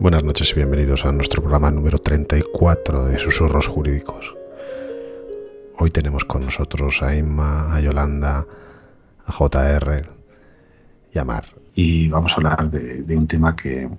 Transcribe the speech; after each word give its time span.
Buenas 0.00 0.22
noches 0.22 0.52
y 0.52 0.54
bienvenidos 0.54 1.04
a 1.04 1.10
nuestro 1.10 1.42
programa 1.42 1.72
número 1.72 1.98
34 1.98 3.06
de 3.06 3.18
Susurros 3.18 3.66
Jurídicos. 3.66 4.32
Hoy 5.76 5.90
tenemos 5.90 6.24
con 6.24 6.44
nosotros 6.44 7.02
a 7.02 7.16
Emma, 7.16 7.74
a 7.74 7.80
Yolanda, 7.80 8.46
a 9.26 9.32
JR 9.32 10.06
y 11.12 11.18
a 11.18 11.24
Mar. 11.24 11.46
Y 11.74 12.06
vamos 12.06 12.30
a 12.30 12.36
hablar 12.36 12.70
de, 12.70 13.16
un 13.16 13.26
tema 13.26 13.56
que 13.56 13.90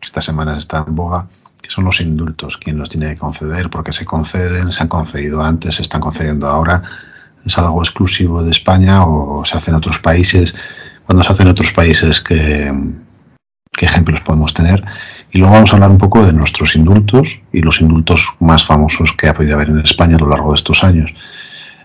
esta 0.00 0.22
semana 0.22 0.56
está 0.56 0.82
en 0.88 0.94
boga, 0.94 1.28
que 1.60 1.68
son 1.68 1.84
los 1.84 2.00
indultos, 2.00 2.56
quién 2.56 2.78
los 2.78 2.88
tiene 2.88 3.10
que 3.10 3.18
conceder, 3.18 3.68
por 3.68 3.84
qué 3.84 3.92
se 3.92 4.06
conceden, 4.06 4.72
se 4.72 4.82
han 4.82 4.88
concedido 4.88 5.42
antes, 5.42 5.74
se 5.74 5.82
están 5.82 6.00
concediendo 6.00 6.48
ahora, 6.48 6.84
es 7.44 7.58
algo 7.58 7.82
exclusivo 7.82 8.42
de 8.42 8.50
España 8.50 9.04
o 9.04 9.44
se 9.44 9.58
hace 9.58 9.72
en 9.72 9.76
otros 9.76 9.98
países. 9.98 10.54
Cuando 11.04 11.22
se 11.22 11.32
hace 11.32 11.42
en 11.42 11.50
otros 11.50 11.70
países, 11.72 12.22
¿qué, 12.22 12.72
qué 13.76 13.86
ejemplos 13.86 14.20
podemos 14.20 14.54
tener? 14.54 14.84
Y 15.32 15.38
luego 15.38 15.54
vamos 15.54 15.72
a 15.72 15.76
hablar 15.76 15.90
un 15.90 15.98
poco 15.98 16.24
de 16.24 16.32
nuestros 16.32 16.76
indultos 16.76 17.40
y 17.52 17.60
los 17.60 17.80
indultos 17.80 18.28
más 18.40 18.64
famosos 18.64 19.12
que 19.12 19.28
ha 19.28 19.34
podido 19.34 19.54
haber 19.54 19.70
en 19.70 19.80
España 19.80 20.16
a 20.16 20.20
lo 20.20 20.28
largo 20.28 20.50
de 20.50 20.56
estos 20.56 20.84
años. 20.84 21.12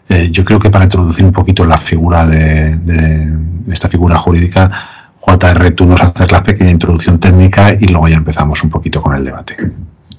Eh, 0.09 0.29
yo 0.31 0.43
creo 0.43 0.59
que 0.59 0.69
para 0.69 0.85
introducir 0.85 1.23
un 1.23 1.31
poquito 1.31 1.65
la 1.65 1.77
figura 1.77 2.25
de, 2.25 3.37
esta 3.71 3.87
figura 3.87 4.17
jurídica, 4.17 4.71
JR, 5.19 5.71
tú 5.71 5.85
nos 5.85 6.01
haces 6.01 6.31
la 6.31 6.41
pequeña 6.41 6.71
introducción 6.71 7.19
técnica 7.19 7.73
y 7.73 7.85
luego 7.87 8.07
ya 8.07 8.17
empezamos 8.17 8.63
un 8.63 8.69
poquito 8.69 9.01
con 9.01 9.15
el 9.15 9.23
debate. 9.23 9.55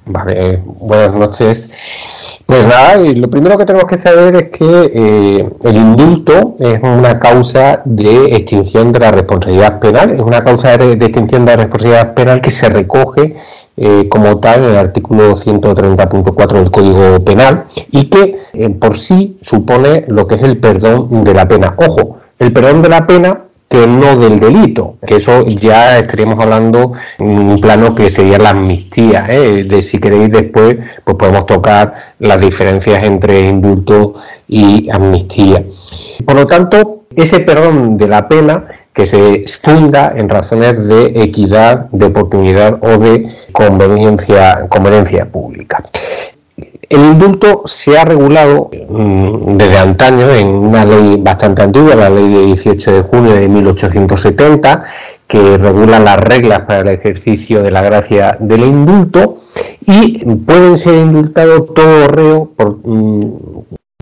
Vale, 0.06 0.62
buenas 0.64 1.14
noches. 1.14 1.68
Pues 2.50 2.66
nada, 2.66 2.96
lo 2.96 3.30
primero 3.30 3.56
que 3.56 3.64
tenemos 3.64 3.88
que 3.88 3.96
saber 3.96 4.34
es 4.34 4.48
que 4.50 4.90
eh, 4.92 5.48
el 5.62 5.76
indulto 5.76 6.56
es 6.58 6.80
una 6.82 7.20
causa 7.20 7.80
de 7.84 8.34
extinción 8.34 8.90
de 8.90 8.98
la 8.98 9.12
responsabilidad 9.12 9.78
penal, 9.78 10.10
es 10.10 10.20
una 10.20 10.42
causa 10.42 10.76
de, 10.76 10.94
extinción 10.94 11.46
de 11.46 11.52
la 11.52 11.58
responsabilidad 11.58 12.12
penal 12.12 12.40
que 12.40 12.50
se 12.50 12.68
recoge 12.68 13.36
eh, 13.76 14.08
como 14.08 14.40
tal 14.40 14.64
en 14.64 14.70
el 14.70 14.78
artículo 14.78 15.36
130.4 15.36 16.52
del 16.54 16.72
Código 16.72 17.24
Penal 17.24 17.66
y 17.92 18.06
que 18.06 18.40
eh, 18.52 18.68
por 18.70 18.98
sí 18.98 19.38
supone 19.42 20.06
lo 20.08 20.26
que 20.26 20.34
es 20.34 20.42
el 20.42 20.58
perdón 20.58 21.22
de 21.22 21.32
la 21.32 21.46
pena. 21.46 21.76
Ojo, 21.76 22.18
el 22.40 22.52
perdón 22.52 22.82
de 22.82 22.88
la 22.88 23.06
pena 23.06 23.42
que 23.70 23.86
no 23.86 24.18
del 24.18 24.40
delito, 24.40 24.96
que 25.06 25.16
eso 25.16 25.46
ya 25.46 25.96
estaríamos 25.98 26.40
hablando 26.40 26.94
en 27.18 27.28
un 27.28 27.60
plano 27.60 27.94
que 27.94 28.10
sería 28.10 28.36
la 28.36 28.50
amnistía, 28.50 29.26
¿eh? 29.30 29.62
de 29.62 29.80
si 29.84 29.98
queréis 29.98 30.28
después 30.32 30.76
pues 31.04 31.16
podemos 31.16 31.46
tocar 31.46 32.14
las 32.18 32.40
diferencias 32.40 33.04
entre 33.04 33.46
indulto 33.46 34.16
y 34.48 34.90
amnistía. 34.90 35.62
Por 36.26 36.34
lo 36.34 36.46
tanto, 36.48 37.04
ese 37.14 37.38
perdón 37.40 37.96
de 37.96 38.08
la 38.08 38.28
pena 38.28 38.64
que 38.92 39.06
se 39.06 39.44
funda 39.62 40.14
en 40.16 40.28
razones 40.28 40.88
de 40.88 41.22
equidad, 41.22 41.86
de 41.92 42.06
oportunidad 42.06 42.82
o 42.82 42.98
de 42.98 43.32
conveniencia, 43.52 44.66
conveniencia 44.68 45.26
pública. 45.26 45.84
El 46.88 47.00
indulto 47.00 47.62
se 47.66 47.98
ha 47.98 48.04
regulado 48.04 48.70
mm, 48.88 49.56
desde 49.56 49.78
antaño 49.78 50.28
en 50.30 50.48
una 50.48 50.84
ley 50.84 51.18
bastante 51.20 51.62
antigua, 51.62 51.94
la 51.94 52.10
ley 52.10 52.28
de 52.28 52.46
18 52.46 52.92
de 52.92 53.02
junio 53.02 53.34
de 53.34 53.48
1870, 53.48 54.84
que 55.26 55.58
regula 55.58 56.00
las 56.00 56.18
reglas 56.18 56.62
para 56.62 56.80
el 56.80 56.88
ejercicio 56.88 57.62
de 57.62 57.70
la 57.70 57.82
gracia 57.82 58.36
del 58.40 58.62
indulto 58.62 59.42
y 59.86 60.24
pueden 60.24 60.76
ser 60.76 60.94
indultados 60.94 61.72
todo 61.74 62.08
reo 62.08 62.50
por 62.56 62.78
mm, 62.84 63.32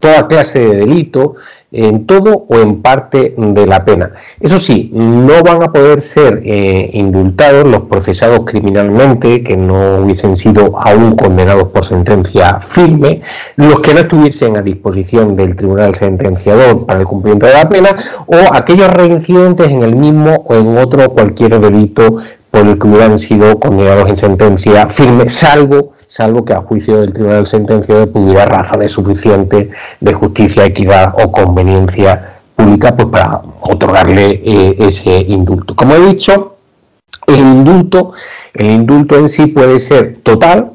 toda 0.00 0.28
clase 0.28 0.60
de 0.60 0.76
delito, 0.76 1.34
en 1.70 2.06
todo 2.06 2.46
o 2.48 2.56
en 2.56 2.80
parte 2.80 3.34
de 3.36 3.66
la 3.66 3.84
pena. 3.84 4.12
Eso 4.40 4.58
sí, 4.58 4.90
no 4.94 5.42
van 5.42 5.62
a 5.62 5.72
poder 5.72 6.00
ser 6.00 6.42
eh, 6.44 6.90
indultados 6.94 7.66
los 7.66 7.82
procesados 7.82 8.40
criminalmente 8.46 9.42
que 9.42 9.56
no 9.56 9.98
hubiesen 9.98 10.36
sido 10.36 10.78
aún 10.78 11.14
condenados 11.14 11.68
por 11.68 11.84
sentencia 11.84 12.60
firme, 12.60 13.20
los 13.56 13.80
que 13.80 13.92
no 13.92 14.00
estuviesen 14.00 14.56
a 14.56 14.62
disposición 14.62 15.36
del 15.36 15.56
tribunal 15.56 15.94
sentenciador 15.94 16.86
para 16.86 17.00
el 17.00 17.06
cumplimiento 17.06 17.46
de 17.46 17.52
la 17.52 17.68
pena 17.68 17.90
o 18.26 18.36
aquellos 18.52 18.88
reincidentes 18.88 19.68
en 19.68 19.82
el 19.82 19.94
mismo 19.94 20.44
o 20.46 20.54
en 20.54 20.78
otro 20.78 21.10
cualquier 21.10 21.60
delito 21.60 22.16
por 22.50 22.66
el 22.66 22.78
que 22.78 22.86
hubieran 22.86 23.18
sido 23.18 23.60
condenados 23.60 24.08
en 24.08 24.16
sentencia 24.16 24.88
firme, 24.88 25.28
salvo 25.28 25.97
salvo 26.08 26.44
que 26.44 26.54
a 26.54 26.62
juicio 26.62 27.00
del 27.00 27.12
tribunal 27.12 27.46
sentenciado 27.46 28.10
pudiera 28.10 28.46
razones 28.46 28.92
suficientes 28.92 29.68
de 30.00 30.12
justicia, 30.14 30.64
equidad 30.64 31.14
o 31.22 31.30
conveniencia 31.30 32.40
pública 32.56 32.96
pues, 32.96 33.08
para 33.08 33.42
otorgarle 33.60 34.42
eh, 34.44 34.76
ese 34.80 35.10
indulto. 35.10 35.76
Como 35.76 35.94
he 35.94 36.00
dicho, 36.08 36.56
el 37.26 37.38
indulto, 37.38 38.12
el 38.54 38.70
indulto 38.70 39.16
en 39.16 39.28
sí 39.28 39.46
puede 39.46 39.78
ser 39.78 40.18
total, 40.22 40.72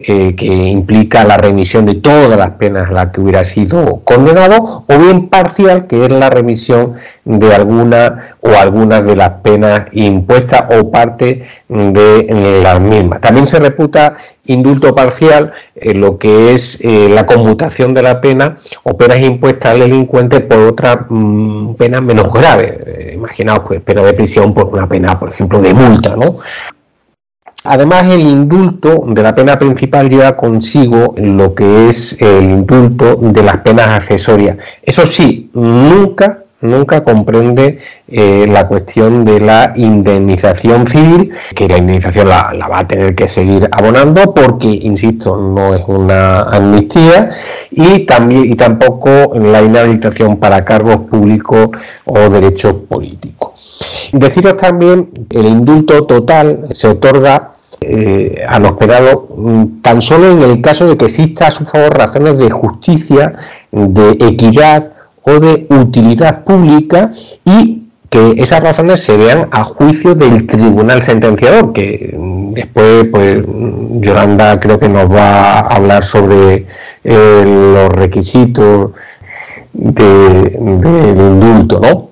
eh, 0.00 0.34
que 0.36 0.46
implica 0.46 1.24
la 1.24 1.36
remisión 1.36 1.86
de 1.86 1.94
todas 1.94 2.36
las 2.36 2.52
penas 2.52 2.88
a 2.88 2.92
las 2.92 3.10
que 3.10 3.20
hubiera 3.20 3.44
sido 3.44 4.00
condenado, 4.04 4.84
o 4.86 4.98
bien 4.98 5.28
parcial, 5.28 5.86
que 5.86 6.04
es 6.04 6.10
la 6.10 6.30
remisión 6.30 6.94
de 7.24 7.54
alguna 7.54 8.36
o 8.40 8.50
algunas 8.50 9.04
de 9.04 9.16
las 9.16 9.30
penas 9.42 9.82
impuestas 9.92 10.64
o 10.78 10.90
parte 10.90 11.46
de 11.68 12.60
las 12.62 12.80
mismas. 12.80 13.20
También 13.20 13.46
se 13.46 13.58
reputa 13.58 14.16
indulto 14.46 14.94
parcial 14.94 15.52
lo 15.74 16.18
que 16.18 16.54
es 16.54 16.78
eh, 16.80 17.08
la 17.10 17.26
conmutación 17.26 17.94
de 17.94 18.02
la 18.02 18.20
pena 18.20 18.58
o 18.84 18.96
penas 18.96 19.20
impuestas 19.20 19.72
al 19.72 19.80
delincuente 19.80 20.40
por 20.40 20.58
otra 20.58 21.06
mm, 21.08 21.74
pena 21.74 22.00
menos 22.00 22.32
grave. 22.32 22.78
Eh, 22.86 23.12
imaginaos, 23.14 23.60
pues, 23.66 23.80
pena 23.80 24.02
de 24.02 24.12
prisión 24.12 24.54
por 24.54 24.66
una 24.66 24.88
pena, 24.88 25.18
por 25.18 25.30
ejemplo, 25.30 25.60
de 25.60 25.74
multa, 25.74 26.14
¿no? 26.16 26.36
Además, 27.64 28.12
el 28.14 28.20
indulto 28.20 29.04
de 29.08 29.22
la 29.22 29.34
pena 29.34 29.58
principal 29.58 30.08
lleva 30.08 30.36
consigo 30.36 31.14
lo 31.16 31.54
que 31.54 31.88
es 31.88 32.16
el 32.20 32.44
indulto 32.44 33.16
de 33.16 33.42
las 33.42 33.58
penas 33.58 33.88
accesorias. 33.88 34.56
Eso 34.82 35.04
sí, 35.04 35.50
nunca 35.52 36.45
nunca 36.60 37.04
comprende 37.04 37.78
eh, 38.08 38.46
la 38.48 38.66
cuestión 38.66 39.24
de 39.24 39.40
la 39.40 39.72
indemnización 39.76 40.86
civil, 40.86 41.32
que 41.54 41.68
la 41.68 41.78
indemnización 41.78 42.28
la, 42.28 42.68
va 42.68 42.80
a 42.80 42.88
tener 42.88 43.14
que 43.14 43.28
seguir 43.28 43.68
abonando 43.70 44.34
porque, 44.34 44.68
insisto, 44.68 45.36
no 45.36 45.74
es 45.74 45.82
una 45.86 46.42
amnistía 46.42 47.30
y, 47.70 48.00
también, 48.06 48.50
y 48.50 48.54
tampoco 48.54 49.34
la 49.34 49.62
inhabilitación 49.62 50.38
para 50.38 50.64
cargos 50.64 51.08
públicos 51.08 51.68
o 52.04 52.18
derechos 52.28 52.74
políticos. 52.88 53.52
Deciros 54.12 54.56
también 54.56 55.10
el 55.30 55.46
indulto 55.46 56.04
total 56.04 56.68
se 56.72 56.88
otorga 56.88 57.52
eh, 57.82 58.42
a 58.48 58.58
los 58.58 58.72
penados 58.72 59.24
mm, 59.36 59.82
tan 59.82 60.00
solo 60.00 60.30
en 60.30 60.40
el 60.40 60.62
caso 60.62 60.86
de 60.86 60.96
que 60.96 61.06
exista 61.06 61.48
a 61.48 61.50
su 61.50 61.66
favor 61.66 61.96
razones 61.96 62.38
de 62.38 62.50
justicia, 62.50 63.34
de 63.70 64.12
equidad 64.26 64.92
o 65.26 65.40
de 65.40 65.66
utilidad 65.70 66.44
pública 66.44 67.12
y 67.44 67.82
que 68.08 68.34
esas 68.38 68.60
razones 68.60 69.00
se 69.02 69.16
vean 69.16 69.48
a 69.50 69.64
juicio 69.64 70.14
del 70.14 70.46
tribunal 70.46 71.02
sentenciador, 71.02 71.72
que 71.72 72.14
después, 72.52 73.06
pues, 73.10 73.42
Yolanda 74.00 74.60
creo 74.60 74.78
que 74.78 74.88
nos 74.88 75.12
va 75.12 75.58
a 75.58 75.60
hablar 75.60 76.04
sobre 76.04 76.66
eh, 77.02 77.44
los 77.44 77.88
requisitos 77.88 78.92
del 79.72 80.54
indulto, 80.54 81.80
¿no? 81.80 82.10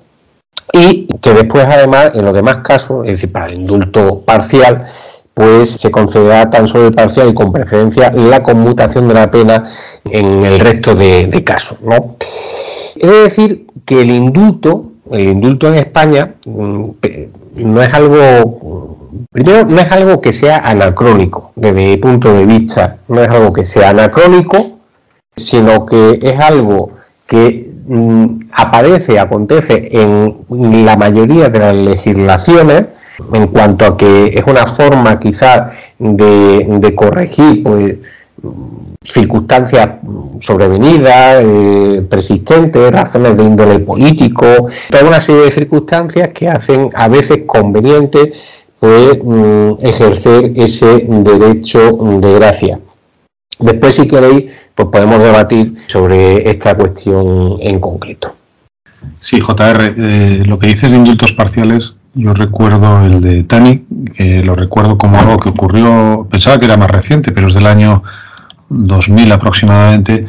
Y 0.73 1.07
que 1.21 1.33
después, 1.33 1.63
además, 1.63 2.11
en 2.13 2.25
los 2.25 2.33
demás 2.33 2.57
casos, 2.57 3.05
es 3.05 3.13
decir, 3.13 3.31
para 3.31 3.47
el 3.47 3.53
indulto 3.53 4.21
parcial, 4.25 4.87
pues 5.33 5.71
se 5.71 5.89
concederá 5.89 6.49
tan 6.49 6.67
solo 6.67 6.87
el 6.87 6.93
parcial 6.93 7.29
y 7.29 7.33
con 7.33 7.53
preferencia 7.53 8.11
la 8.11 8.43
conmutación 8.43 9.07
de 9.07 9.13
la 9.13 9.31
pena 9.31 9.71
en 10.09 10.45
el 10.45 10.59
resto 10.59 10.95
de, 10.95 11.27
de 11.27 11.43
casos, 11.43 11.79
¿no? 11.81 12.15
Es 12.95 13.11
decir 13.11 13.67
que 13.85 14.01
el 14.01 14.11
indulto, 14.11 14.91
el 15.11 15.29
indulto 15.29 15.67
en 15.67 15.75
España, 15.75 16.35
mm, 16.45 16.83
no 17.55 17.81
es 17.81 17.93
algo, 17.93 19.09
primero, 19.31 19.65
no 19.65 19.79
es 19.79 19.91
algo 19.91 20.21
que 20.21 20.33
sea 20.33 20.57
anacrónico, 20.59 21.51
desde 21.55 21.73
mi 21.73 21.97
punto 21.97 22.33
de 22.33 22.45
vista, 22.45 22.97
no 23.07 23.21
es 23.21 23.29
algo 23.29 23.53
que 23.53 23.65
sea 23.65 23.89
anacrónico, 23.89 24.79
sino 25.35 25.85
que 25.85 26.19
es 26.21 26.39
algo 26.39 26.91
que 27.27 27.69
mm, 27.87 28.49
aparece, 28.51 29.19
acontece 29.19 29.89
en 29.91 30.85
la 30.85 30.95
mayoría 30.95 31.49
de 31.49 31.59
las 31.59 31.75
legislaciones, 31.75 32.85
en 33.33 33.47
cuanto 33.47 33.85
a 33.85 33.97
que 33.97 34.27
es 34.35 34.43
una 34.45 34.67
forma 34.67 35.19
quizás 35.19 35.71
de, 35.99 36.65
de 36.79 36.95
corregir 36.95 37.63
pues, 37.63 37.95
circunstancias 39.03 39.89
sobrevenidas, 40.41 41.43
eh, 41.43 42.05
persistentes, 42.09 42.91
razones 42.91 43.37
de 43.37 43.43
índole 43.43 43.79
político, 43.79 44.45
toda 44.89 45.07
una 45.07 45.21
serie 45.21 45.43
de 45.43 45.51
circunstancias 45.51 46.29
que 46.29 46.49
hacen 46.49 46.89
a 46.93 47.07
veces 47.07 47.43
conveniente 47.45 48.33
pues, 48.79 49.17
mm, 49.23 49.73
ejercer 49.81 50.51
ese 50.55 51.05
derecho 51.07 51.91
de 51.91 52.33
gracia. 52.33 52.79
Después, 53.59 53.95
si 53.95 54.07
queréis, 54.07 54.51
pues 54.73 54.89
podemos 54.89 55.19
debatir 55.19 55.75
sobre 55.87 56.49
esta 56.49 56.75
cuestión 56.75 57.57
en 57.61 57.79
concreto. 57.79 58.35
Sí, 59.19 59.39
JR, 59.39 59.93
eh, 59.97 60.43
lo 60.45 60.59
que 60.59 60.67
dices 60.67 60.91
de 60.91 60.97
indultos 60.97 61.33
parciales 61.33 61.95
Yo 62.17 62.33
recuerdo 62.33 63.05
el 63.05 63.19
de 63.19 63.43
Tani, 63.43 63.85
que 64.15 64.41
lo 64.41 64.55
recuerdo 64.55 64.97
como 64.97 65.19
algo 65.19 65.37
que 65.37 65.49
ocurrió, 65.49 66.25
pensaba 66.31 66.57
que 66.57 66.65
era 66.65 66.77
más 66.77 66.89
reciente, 66.89 67.33
pero 67.33 67.47
es 67.49 67.53
del 67.53 67.65
año 67.65 68.03
2000 68.69 69.31
aproximadamente, 69.31 70.27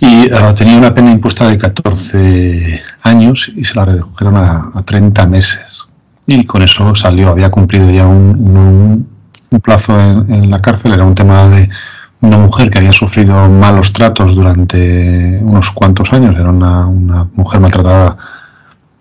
y 0.00 0.32
uh, 0.32 0.54
tenía 0.54 0.78
una 0.78 0.94
pena 0.94 1.10
impuesta 1.10 1.48
de 1.48 1.58
14 1.58 2.82
años 3.02 3.50
y 3.56 3.64
se 3.64 3.74
la 3.74 3.84
redujeron 3.84 4.36
a, 4.36 4.70
a 4.74 4.82
30 4.82 5.26
meses. 5.26 5.88
Y 6.26 6.44
con 6.44 6.62
eso 6.62 6.94
salió, 6.94 7.30
había 7.30 7.50
cumplido 7.50 7.90
ya 7.90 8.06
un, 8.06 9.06
un, 9.50 9.60
plazo 9.60 9.98
en, 9.98 10.50
la 10.50 10.60
cárcel, 10.60 10.92
era 10.92 11.04
un 11.04 11.14
tema 11.14 11.48
de 11.48 11.68
una 12.20 12.36
mujer 12.36 12.70
que 12.70 12.78
había 12.78 12.92
sufrido 12.92 13.48
malos 13.48 13.92
tratos 13.92 14.34
durante 14.34 15.38
unos 15.42 15.70
cuantos 15.70 16.12
años, 16.12 16.36
era 16.38 16.50
una, 16.50 16.86
una 16.86 17.26
mujer 17.34 17.60
maltratada, 17.60 18.16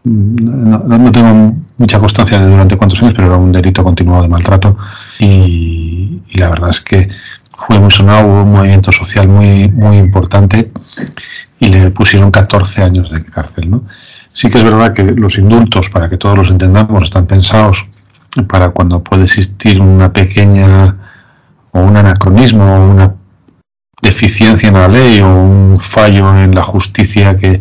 no, 0.05 0.79
no, 0.79 1.11
tengo 1.11 1.53
mucha 1.77 1.99
constancia 1.99 2.39
de 2.39 2.49
durante 2.49 2.77
cuántos 2.77 3.01
años, 3.01 3.13
pero 3.13 3.27
era 3.27 3.37
un 3.37 3.51
delito 3.51 3.83
continuado 3.83 4.23
de 4.23 4.29
maltrato. 4.29 4.77
Y 5.19 6.21
la 6.35 6.49
verdad 6.49 6.69
es 6.69 6.79
que 6.79 7.09
fue 7.57 7.80
muy 7.80 7.92
hubo 7.92 8.44
un 8.44 8.51
movimiento 8.51 8.92
social 8.92 9.27
muy, 9.27 9.68
muy 9.69 9.98
importante 9.98 10.71
y 11.59 11.68
le 11.68 11.89
pusieron 11.89 12.30
14 12.30 12.83
años 12.83 13.12
de 13.12 13.24
cárcel. 13.25 13.71
¿no? 13.71 13.83
Sí 14.31 14.50
que 14.50 14.59
es 14.59 14.63
verdad 14.63 14.94
que 14.94 15.04
los 15.04 15.38
indultos, 15.39 15.89
para 15.89 16.07
que 16.07 16.18
todos 16.18 16.38
los 16.38 16.50
entendamos, 16.50 17.04
están 17.04 17.25
pensados 17.25 17.88
para 18.48 18.69
cuando 18.69 19.04
puede 19.04 19.24
existir 19.24 19.81
una 19.81 20.13
pequeña 20.13 20.95
o 21.71 21.80
un 21.80 21.98
anacronismo 21.98 22.63
o 22.63 22.92
una 22.92 23.15
deficiencia 24.04 24.69
en 24.69 24.75
la 24.75 24.88
ley 24.88 25.19
o 25.21 25.27
un 25.27 25.80
fallo 25.80 26.38
en 26.38 26.54
la 26.54 26.62
justicia 26.62 27.38
que 27.38 27.59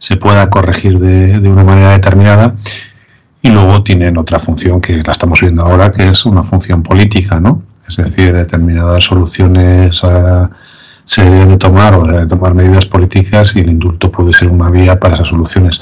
se 0.00 0.16
pueda 0.16 0.50
corregir 0.50 0.98
de, 0.98 1.38
de 1.38 1.48
una 1.48 1.62
manera 1.62 1.92
determinada 1.92 2.56
y 3.40 3.50
luego 3.50 3.84
tienen 3.84 4.18
otra 4.18 4.40
función 4.40 4.80
que 4.80 5.00
la 5.04 5.12
estamos 5.12 5.40
viendo 5.40 5.62
ahora 5.62 5.92
que 5.92 6.08
es 6.08 6.26
una 6.26 6.42
función 6.42 6.82
política, 6.82 7.40
¿no? 7.40 7.62
Es 7.88 7.96
decir, 7.96 8.32
determinadas 8.32 9.04
soluciones 9.04 10.02
uh, 10.02 10.48
se 11.04 11.24
deben 11.24 11.50
de 11.50 11.56
tomar 11.56 11.94
o 11.94 12.06
deben 12.06 12.22
de 12.22 12.26
tomar 12.26 12.54
medidas 12.54 12.84
políticas 12.86 13.54
y 13.54 13.60
el 13.60 13.70
indulto 13.70 14.10
puede 14.10 14.32
ser 14.32 14.48
una 14.48 14.70
vía 14.70 14.98
para 14.98 15.14
esas 15.14 15.28
soluciones. 15.28 15.80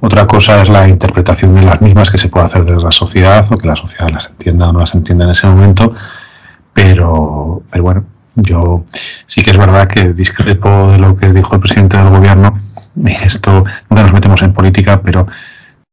Otra 0.00 0.26
cosa 0.26 0.62
es 0.62 0.68
la 0.68 0.88
interpretación 0.88 1.54
de 1.54 1.62
las 1.62 1.80
mismas 1.80 2.10
que 2.10 2.18
se 2.18 2.28
puede 2.28 2.46
hacer 2.46 2.64
desde 2.64 2.82
la 2.82 2.90
sociedad 2.90 3.46
o 3.50 3.58
que 3.58 3.68
la 3.68 3.76
sociedad 3.76 4.10
las 4.10 4.26
entienda 4.28 4.68
o 4.68 4.72
no 4.72 4.80
las 4.80 4.94
entienda 4.94 5.24
en 5.24 5.30
ese 5.30 5.46
momento, 5.46 5.94
pero, 6.72 7.62
pero 7.70 7.84
bueno, 7.84 8.04
yo 8.34 8.84
sí 9.26 9.42
que 9.42 9.50
es 9.50 9.56
verdad 9.56 9.88
que 9.88 10.12
discrepo 10.12 10.90
de 10.90 10.98
lo 10.98 11.14
que 11.16 11.32
dijo 11.32 11.54
el 11.54 11.60
presidente 11.60 11.96
del 11.96 12.10
gobierno. 12.10 12.60
Esto 13.24 13.64
nunca 13.88 14.02
nos 14.02 14.12
metemos 14.12 14.42
en 14.42 14.52
política, 14.52 15.00
pero 15.02 15.26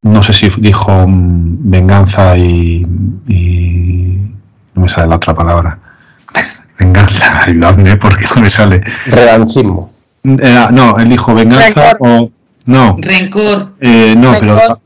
no 0.03 0.21
sé 0.21 0.33
si 0.33 0.49
dijo 0.57 0.91
um, 0.91 1.69
venganza 1.69 2.37
y, 2.37 2.85
me 4.83 4.89
sale 4.89 5.07
la 5.07 5.15
otra 5.15 5.33
palabra. 5.33 5.77
Venganza, 6.79 7.41
ayudadme 7.45 7.97
porque 7.97 8.25
no 8.35 8.41
me 8.41 8.49
sale. 8.49 8.81
Revanchismo. 9.05 9.91
Eh, 10.23 10.67
no, 10.71 10.97
él 10.97 11.09
dijo 11.09 11.33
venganza 11.33 11.91
rencor. 11.91 11.97
o. 11.99 12.31
No. 12.65 12.95
Rencor. 12.99 13.73
Eh, 13.81 14.15
no, 14.17 14.33
Rencor. 14.33 14.57
pero. 14.67 14.79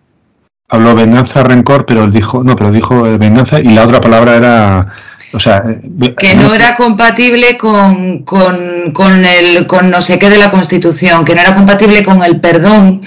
Habló 0.70 0.96
venganza, 0.96 1.44
rencor, 1.44 1.86
pero 1.86 2.04
él 2.04 2.12
dijo. 2.12 2.44
No, 2.44 2.56
pero 2.56 2.72
dijo 2.72 3.06
eh, 3.08 3.18
venganza 3.18 3.60
y 3.60 3.70
la 3.70 3.84
otra 3.86 4.02
palabra 4.02 4.36
era. 4.36 4.88
O 5.34 5.40
sea. 5.40 5.64
eh, 5.68 6.16
Que 6.18 6.36
no 6.36 6.54
era 6.54 6.76
compatible 6.76 7.58
con, 7.58 8.24
con, 8.24 8.92
con 8.94 9.24
el 9.26 9.66
con 9.68 9.90
no 9.90 10.02
sé 10.02 10.20
qué 10.20 10.30
de 10.30 10.38
la 10.38 10.52
Constitución, 10.52 11.24
que 11.24 11.36
no 11.36 11.42
era 11.42 11.56
compatible 11.56 12.04
con 12.04 12.24
el 12.24 12.40
perdón 12.42 13.02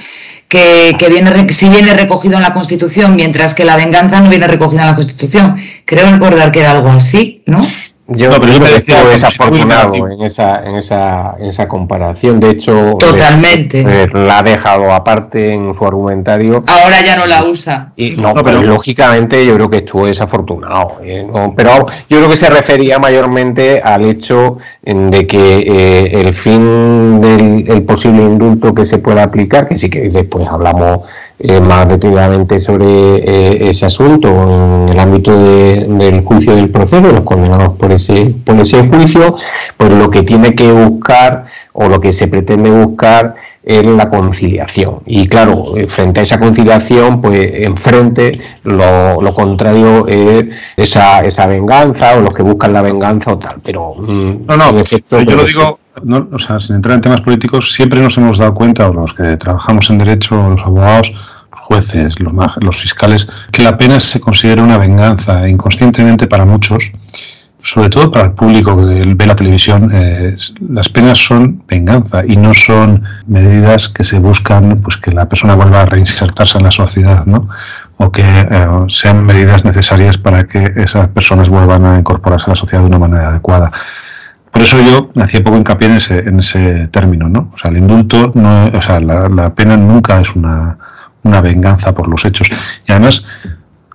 que, 0.51 0.97
que 0.99 1.09
viene 1.09 1.47
sí 1.53 1.69
viene 1.69 1.95
recogido 1.95 2.35
en 2.35 2.43
la 2.43 2.53
Constitución, 2.53 3.15
mientras 3.15 3.55
que 3.55 3.65
la 3.65 3.77
venganza 3.77 4.21
no 4.21 4.29
viene 4.29 4.49
recogida 4.49 4.83
en 4.83 4.89
la 4.89 4.97
Constitución. 4.97 5.57
Creo 5.85 6.11
recordar 6.11 6.51
que 6.51 6.59
era 6.59 6.73
algo 6.73 6.89
así, 6.89 7.43
¿no? 7.47 7.63
Yo, 8.13 8.29
No, 8.29 8.41
pero 8.41 8.53
yo 8.53 8.59
creo 8.59 8.71
me 8.71 8.75
que 8.75 8.81
si 8.83 8.93
desafortunado 8.93 9.93
fuera 9.93 10.15
en 10.15 10.23
esa, 10.23 10.65
en, 10.65 10.75
esa, 10.75 11.37
en 11.39 11.47
esa 11.47 11.69
comparación. 11.69 12.41
De 12.41 12.51
hecho, 12.51 12.97
Totalmente. 12.99 13.83
eh, 13.83 14.09
la 14.13 14.39
ha 14.39 14.43
dejado 14.43 14.93
aparte 14.93 15.55
en 15.55 15.73
su 15.75 15.85
argumentario. 15.87 16.63
Ahora 16.67 16.97
ya 17.05 17.15
no 17.17 17.27
la 17.27 17.45
usa. 17.45 17.93
Y 17.95 18.11
no, 18.17 18.35
No, 18.35 18.43
pero 18.43 18.59
pero- 18.59 18.63
lógicamente 18.73 19.47
yo 19.47 19.55
creo 19.55 19.71
que 19.71 19.77
estuvo 19.79 20.07
desafortunado. 20.07 20.99
eh, 21.05 21.25
no, 21.33 21.55
pero 21.57 21.87
yo 22.09 22.19
creo 22.19 22.29
que 22.29 22.37
se 22.37 22.51
refería 22.51 22.99
mayormente 22.99 23.81
al 23.81 24.05
hecho 24.05 24.59
de 24.83 25.27
que 25.29 25.59
eh, 25.61 26.21
el 26.21 26.35
fin 26.35 27.21
del 27.21 27.65
el 27.69 27.83
posible 27.85 28.23
indulto 28.23 28.75
que 28.75 28.87
se 28.87 28.99
pueda 28.99 29.23
aplicar, 29.23 29.69
que 29.69 29.77
sí 29.77 29.89
que 29.89 30.11
después 30.11 30.49
hablamos 30.49 31.03
eh, 31.43 31.59
más 31.61 31.89
detalladamente 31.89 32.61
sobre 32.61 32.87
eh, 32.87 33.71
ese 33.71 33.87
asunto 33.87 34.29
en 34.29 34.91
el 34.91 34.99
ámbito 35.01 35.37
de- 35.37 35.87
del 35.89 36.21
juicio 36.23 36.55
del 36.55 36.69
proceso, 36.69 37.11
los 37.13 37.23
condenados 37.23 37.77
por 37.79 37.91
ese, 37.93 38.35
por 38.45 38.59
ese 38.61 38.87
juicio, 38.89 39.37
pues 39.77 39.91
lo 39.93 40.11
que 40.11 40.23
tiene 40.23 40.55
que 40.55 40.71
buscar 40.71 41.47
o 41.73 41.89
lo 41.89 41.99
que 42.01 42.13
se 42.13 42.27
pretende 42.29 42.71
buscar 42.71 43.35
es 43.63 43.85
la 43.87 44.09
conciliación. 44.09 44.97
Y 45.07 45.29
claro, 45.29 45.77
eh, 45.77 45.87
frente 45.87 46.21
a 46.21 46.23
esa 46.25 46.39
conciliación, 46.39 47.21
pues 47.23 47.39
enfrente 47.65 48.39
lo, 48.65 49.23
lo 49.23 49.33
contrario 49.35 50.07
es 50.09 50.45
esa, 50.77 51.21
esa 51.21 51.47
venganza 51.47 52.17
o 52.17 52.21
los 52.21 52.35
que 52.35 52.43
buscan 52.43 52.73
la 52.73 52.83
venganza 52.83 53.33
o 53.33 53.39
tal. 53.39 53.57
Pero 53.63 53.95
mm, 53.97 54.47
No, 54.47 54.57
no, 54.57 54.69
en 54.71 54.79
efecto, 54.79 55.17
pero 55.19 55.23
yo 55.31 55.37
lo 55.37 55.45
digo, 55.45 55.79
no, 56.03 56.29
o 56.33 56.39
sea, 56.39 56.59
sin 56.61 56.77
entrar 56.77 56.97
en 56.97 57.01
temas 57.03 57.21
políticos, 57.21 57.73
siempre 57.75 58.01
nos 58.01 58.17
hemos 58.19 58.39
dado 58.39 58.55
cuenta, 58.55 58.89
o 58.91 58.93
los 58.95 59.13
que 59.15 59.37
trabajamos 59.37 59.89
en 59.91 59.99
derecho, 59.99 60.35
los 60.51 60.61
abogados, 60.63 61.13
jueces, 61.71 62.19
los, 62.19 62.35
los 62.61 62.77
fiscales, 62.77 63.29
que 63.53 63.63
la 63.63 63.77
pena 63.77 64.01
se 64.01 64.19
considera 64.19 64.61
una 64.61 64.77
venganza 64.77 65.49
inconscientemente 65.49 66.27
para 66.27 66.45
muchos, 66.45 66.91
sobre 67.63 67.89
todo 67.89 68.11
para 68.11 68.25
el 68.27 68.33
público 68.33 68.77
que 68.77 69.15
ve 69.15 69.27
la 69.27 69.37
televisión, 69.37 69.89
eh, 69.93 70.37
las 70.69 70.89
penas 70.89 71.19
son 71.19 71.63
venganza 71.69 72.25
y 72.27 72.37
no 72.37 72.55
son 72.55 73.05
medidas 73.29 73.89
que 73.89 74.03
se 74.03 74.19
buscan 74.19 74.81
pues 74.83 74.97
que 74.97 75.13
la 75.13 75.29
persona 75.29 75.55
vuelva 75.55 75.83
a 75.83 75.87
reinsertarse 75.87 76.59
en 76.59 76.65
la 76.65 76.73
sociedad, 76.73 77.25
¿no? 77.27 77.49
O 77.99 78.11
que 78.11 78.25
eh, 78.25 78.67
sean 78.89 79.25
medidas 79.25 79.65
necesarias 79.65 80.19
para 80.19 80.49
que 80.49 80.73
esas 80.75 81.07
personas 81.09 81.49
vuelvan 81.49 81.85
a 81.85 81.99
incorporarse 81.99 82.47
a 82.47 82.51
la 82.51 82.57
sociedad 82.57 82.83
de 82.83 82.89
una 82.89 82.99
manera 82.99 83.29
adecuada. 83.29 83.71
Por 84.51 84.63
eso 84.63 84.77
yo 84.81 85.13
hacía 85.23 85.45
poco 85.45 85.57
hincapié 85.57 85.87
en 85.87 85.97
ese, 85.99 86.19
en 86.19 86.41
ese 86.41 86.89
término, 86.89 87.29
¿no? 87.29 87.53
O 87.55 87.59
sea, 87.59 87.71
el 87.71 87.77
indulto, 87.77 88.33
no, 88.35 88.67
o 88.77 88.83
sea, 88.83 88.99
la 88.99 89.55
pena 89.55 89.77
nunca 89.77 90.21
es 90.21 90.35
una, 90.35 90.77
una 91.23 91.41
venganza 91.41 91.95
por 91.95 92.09
los 92.09 92.25
hechos. 92.25 92.49
Y 92.87 92.93
además 92.93 93.25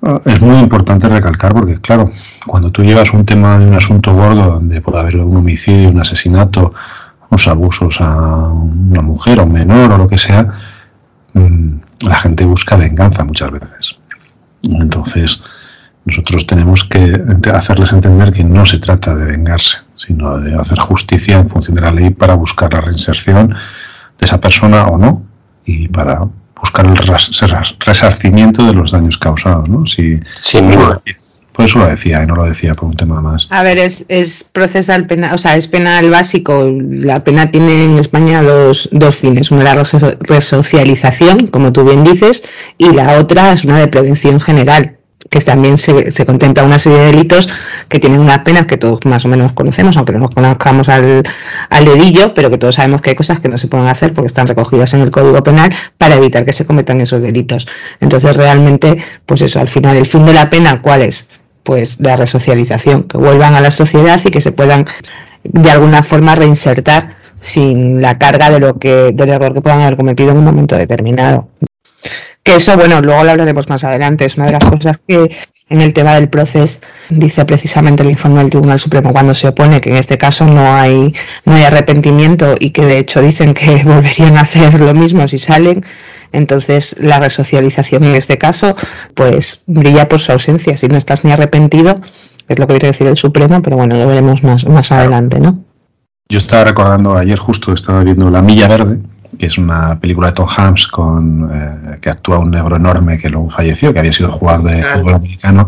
eh, 0.01 0.20
es 0.25 0.41
muy 0.41 0.58
importante 0.58 1.10
recalcar 1.10 1.53
porque, 1.53 1.79
claro, 1.79 2.10
cuando 2.46 2.72
tú 2.72 2.84
llevas 2.84 3.13
un 3.13 3.25
tema 3.25 3.58
de 3.60 3.67
un 3.67 3.75
asunto 3.75 4.13
gordo 4.13 4.44
donde 4.44 4.82
puede 4.82 5.00
haber 5.00 5.17
un 5.17 5.38
homicidio, 5.38 5.89
un 5.89 6.00
asesinato, 6.00 6.74
unos 7.29 7.48
abusos 7.48 8.00
a 8.00 8.51
una 8.51 9.01
mujer 9.01 9.39
o 9.39 9.48
menor 9.48 9.91
o 9.91 9.98
lo 9.98 10.08
que 10.08 10.17
sea, 10.17 10.48
mm, 11.34 11.70
la 12.08 12.15
gente 12.15 12.46
busca 12.46 12.75
venganza 12.75 13.24
muchas 13.24 13.51
veces. 13.51 13.98
Entonces, 14.63 15.41
nosotros 16.05 16.46
tenemos 16.46 16.84
que 16.84 17.20
hacerles 17.51 17.91
entender 17.91 18.32
que 18.32 18.44
no 18.44 18.65
se 18.65 18.77
trata 18.77 19.15
de 19.15 19.25
vengarse, 19.25 19.77
sino 19.96 20.38
de 20.38 20.53
hacer 20.53 20.77
justicia 20.77 21.39
en 21.39 21.50
función 21.50 21.75
de 21.75 21.82
la 21.82 21.91
ley 21.91 22.12
para 22.12 22.36
buscar 22.36 22.72
la 22.74 22.82
reinserción 22.82 23.50
de 23.50 24.25
esa 24.25 24.39
persona 24.39 24.86
o 24.86 25.00
no 25.00 25.24
y 25.65 25.88
para 25.88 26.27
buscar 26.59 26.85
el 26.85 26.95
res- 26.95 27.31
resarcimiento 27.79 28.65
de 28.65 28.74
los 28.74 28.91
daños 28.91 29.17
causados. 29.17 29.67
¿no? 29.69 29.85
Si, 29.85 30.19
Sin 30.38 30.62
por, 30.62 30.69
eso 30.71 30.79
lo 30.79 30.85
duda. 30.85 30.93
decía, 30.95 31.15
por 31.53 31.65
eso 31.65 31.79
lo 31.79 31.88
decía 31.88 32.24
y 32.24 32.27
no 32.27 32.35
lo 32.35 32.43
decía 32.43 32.75
por 32.75 32.89
un 32.89 32.97
tema 32.97 33.21
más. 33.21 33.47
A 33.50 33.63
ver, 33.63 33.77
es, 33.77 34.05
es 34.09 34.43
procesal 34.43 35.07
penal, 35.07 35.33
o 35.33 35.38
sea, 35.38 35.55
es 35.55 35.67
penal 35.67 36.09
básico. 36.09 36.65
La 36.89 37.24
pena 37.24 37.50
tiene 37.51 37.85
en 37.85 37.97
España 37.97 38.41
dos, 38.41 38.89
dos 38.91 39.15
fines. 39.15 39.51
Una 39.51 39.63
la 39.63 39.75
reso- 39.75 40.17
resocialización, 40.19 41.47
como 41.47 41.71
tú 41.71 41.83
bien 41.85 42.03
dices, 42.03 42.43
y 42.77 42.91
la 42.91 43.19
otra 43.19 43.53
es 43.53 43.63
una 43.65 43.79
de 43.79 43.88
prevención 43.88 44.39
general, 44.41 44.97
que 45.29 45.39
también 45.41 45.77
se, 45.77 46.25
contempla 46.25 46.63
una 46.63 46.77
serie 46.77 47.00
de 47.00 47.05
delitos 47.08 47.50
que 47.89 48.00
tienen 48.00 48.20
unas 48.20 48.39
penas 48.39 48.67
que 48.67 48.77
todos 48.77 49.00
más 49.05 49.25
o 49.25 49.27
menos 49.27 49.53
conocemos, 49.53 49.98
aunque 49.98 50.13
no 50.13 50.20
nos 50.20 50.29
conozcamos 50.29 50.89
al, 50.89 51.24
al 51.70 51.86
dedillo, 51.86 52.34
pero 52.34 52.50
que 52.50 52.58
todos 52.58 52.75
sabemos 52.75 53.01
que 53.01 53.12
hay 53.12 53.15
cosas 53.15 53.39
que 53.39 53.50
no 53.50 53.58
se 53.58 53.67
pueden 53.67 53.88
hacer 53.88 54.13
porque 54.13 54.27
están 54.27 54.48
recogidas 54.48 54.94
en 54.94 55.01
el 55.01 55.12
Código 55.12 55.44
Penal 55.44 55.74
para 55.98 56.15
evitar 56.15 56.46
que 56.46 56.53
se 56.53 56.65
cometan 56.65 57.01
esos 57.01 57.22
delitos. 57.22 57.67
Entonces, 58.00 58.36
realmente, 58.38 58.98
pues 59.25 59.41
eso, 59.41 59.60
al 59.60 59.67
final, 59.67 59.98
el 59.98 60.05
fin 60.05 60.25
de 60.25 60.34
la 60.34 60.50
pena, 60.50 60.82
¿cuál 60.82 61.01
es? 61.01 61.27
pues 61.65 62.00
la 62.00 62.15
resocialización, 62.15 63.03
que 63.03 63.17
vuelvan 63.17 63.55
a 63.55 63.60
la 63.60 63.72
sociedad 63.72 64.22
y 64.24 64.29
que 64.29 64.39
se 64.39 64.51
puedan 64.51 64.86
de 65.44 65.72
alguna 65.72 66.03
forma 66.03 66.36
reinsertar 66.36 67.17
sin 67.41 68.01
la 68.01 68.17
carga 68.20 68.51
de 68.51 68.60
lo 68.60 68.77
que 68.77 69.12
del 69.13 69.29
error 69.29 69.53
que 69.53 69.62
puedan 69.62 69.82
haber 69.82 69.98
cometido 69.98 70.29
en 70.29 70.38
un 70.38 70.46
momento 70.46 70.77
determinado. 70.77 71.50
Que 72.45 72.55
eso, 72.55 72.77
bueno, 72.77 73.01
luego 73.01 73.23
lo 73.23 73.31
hablaremos 73.31 73.67
más 73.69 73.83
adelante, 73.83 74.25
es 74.25 74.37
una 74.37 74.45
de 74.45 74.53
las 74.53 74.63
cosas 74.63 74.99
que 75.07 75.35
en 75.67 75.81
el 75.81 75.93
tema 75.93 76.13
del 76.13 76.29
proceso 76.29 76.79
dice 77.09 77.43
precisamente 77.43 78.03
el 78.03 78.11
informe 78.11 78.41
del 78.41 78.51
Tribunal 78.51 78.79
Supremo 78.79 79.11
cuando 79.11 79.33
se 79.33 79.47
opone 79.47 79.81
que 79.81 79.89
en 79.89 79.95
este 79.95 80.15
caso 80.15 80.45
no 80.45 80.75
hay 80.75 81.11
no 81.43 81.55
hay 81.55 81.63
arrepentimiento 81.63 82.53
y 82.59 82.69
que 82.69 82.85
de 82.85 82.99
hecho 82.99 83.19
dicen 83.19 83.55
que 83.55 83.83
volverían 83.83 84.37
a 84.37 84.41
hacer 84.41 84.79
lo 84.79 84.93
mismo 84.93 85.27
si 85.27 85.39
salen 85.39 85.83
Entonces, 86.33 86.95
la 86.99 87.19
resocialización 87.19 88.03
en 88.03 88.13
este 88.13 88.37
caso, 88.37 88.75
pues 89.15 89.63
brilla 89.65 90.07
por 90.07 90.19
su 90.19 90.33
ausencia. 90.33 90.77
Si 90.77 90.87
no 90.87 90.97
estás 90.97 91.23
ni 91.23 91.31
arrepentido, 91.31 91.95
es 92.47 92.59
lo 92.59 92.67
que 92.67 92.73
quiere 92.73 92.87
decir 92.87 93.07
el 93.07 93.17
Supremo, 93.17 93.61
pero 93.61 93.77
bueno, 93.77 93.95
lo 93.95 94.05
veremos 94.07 94.43
más, 94.43 94.67
más 94.67 94.91
adelante, 94.91 95.39
¿no? 95.39 95.63
Yo 96.27 96.39
estaba 96.39 96.65
recordando, 96.65 97.15
ayer 97.15 97.37
justo 97.37 97.71
estaba 97.73 98.03
viendo 98.03 98.29
La 98.29 98.41
Milla 98.41 98.67
Verde, 98.67 98.99
que 99.38 99.48
es 99.48 99.58
una 99.58 100.00
película 100.00 100.27
de 100.27 100.34
Tom 100.34 100.48
Hanks 100.56 100.88
con, 100.88 101.50
eh, 101.51 101.98
que 102.01 102.10
actúa 102.10 102.39
un 102.39 102.51
negro 102.51 102.75
enorme 102.75 103.18
que 103.18 103.30
luego 103.30 103.50
falleció, 103.50 103.94
que 103.94 104.00
había 104.00 104.13
sido 104.13 104.32
jugador 104.32 104.63
de 104.63 104.84
fútbol 104.84 105.15
americano. 105.15 105.68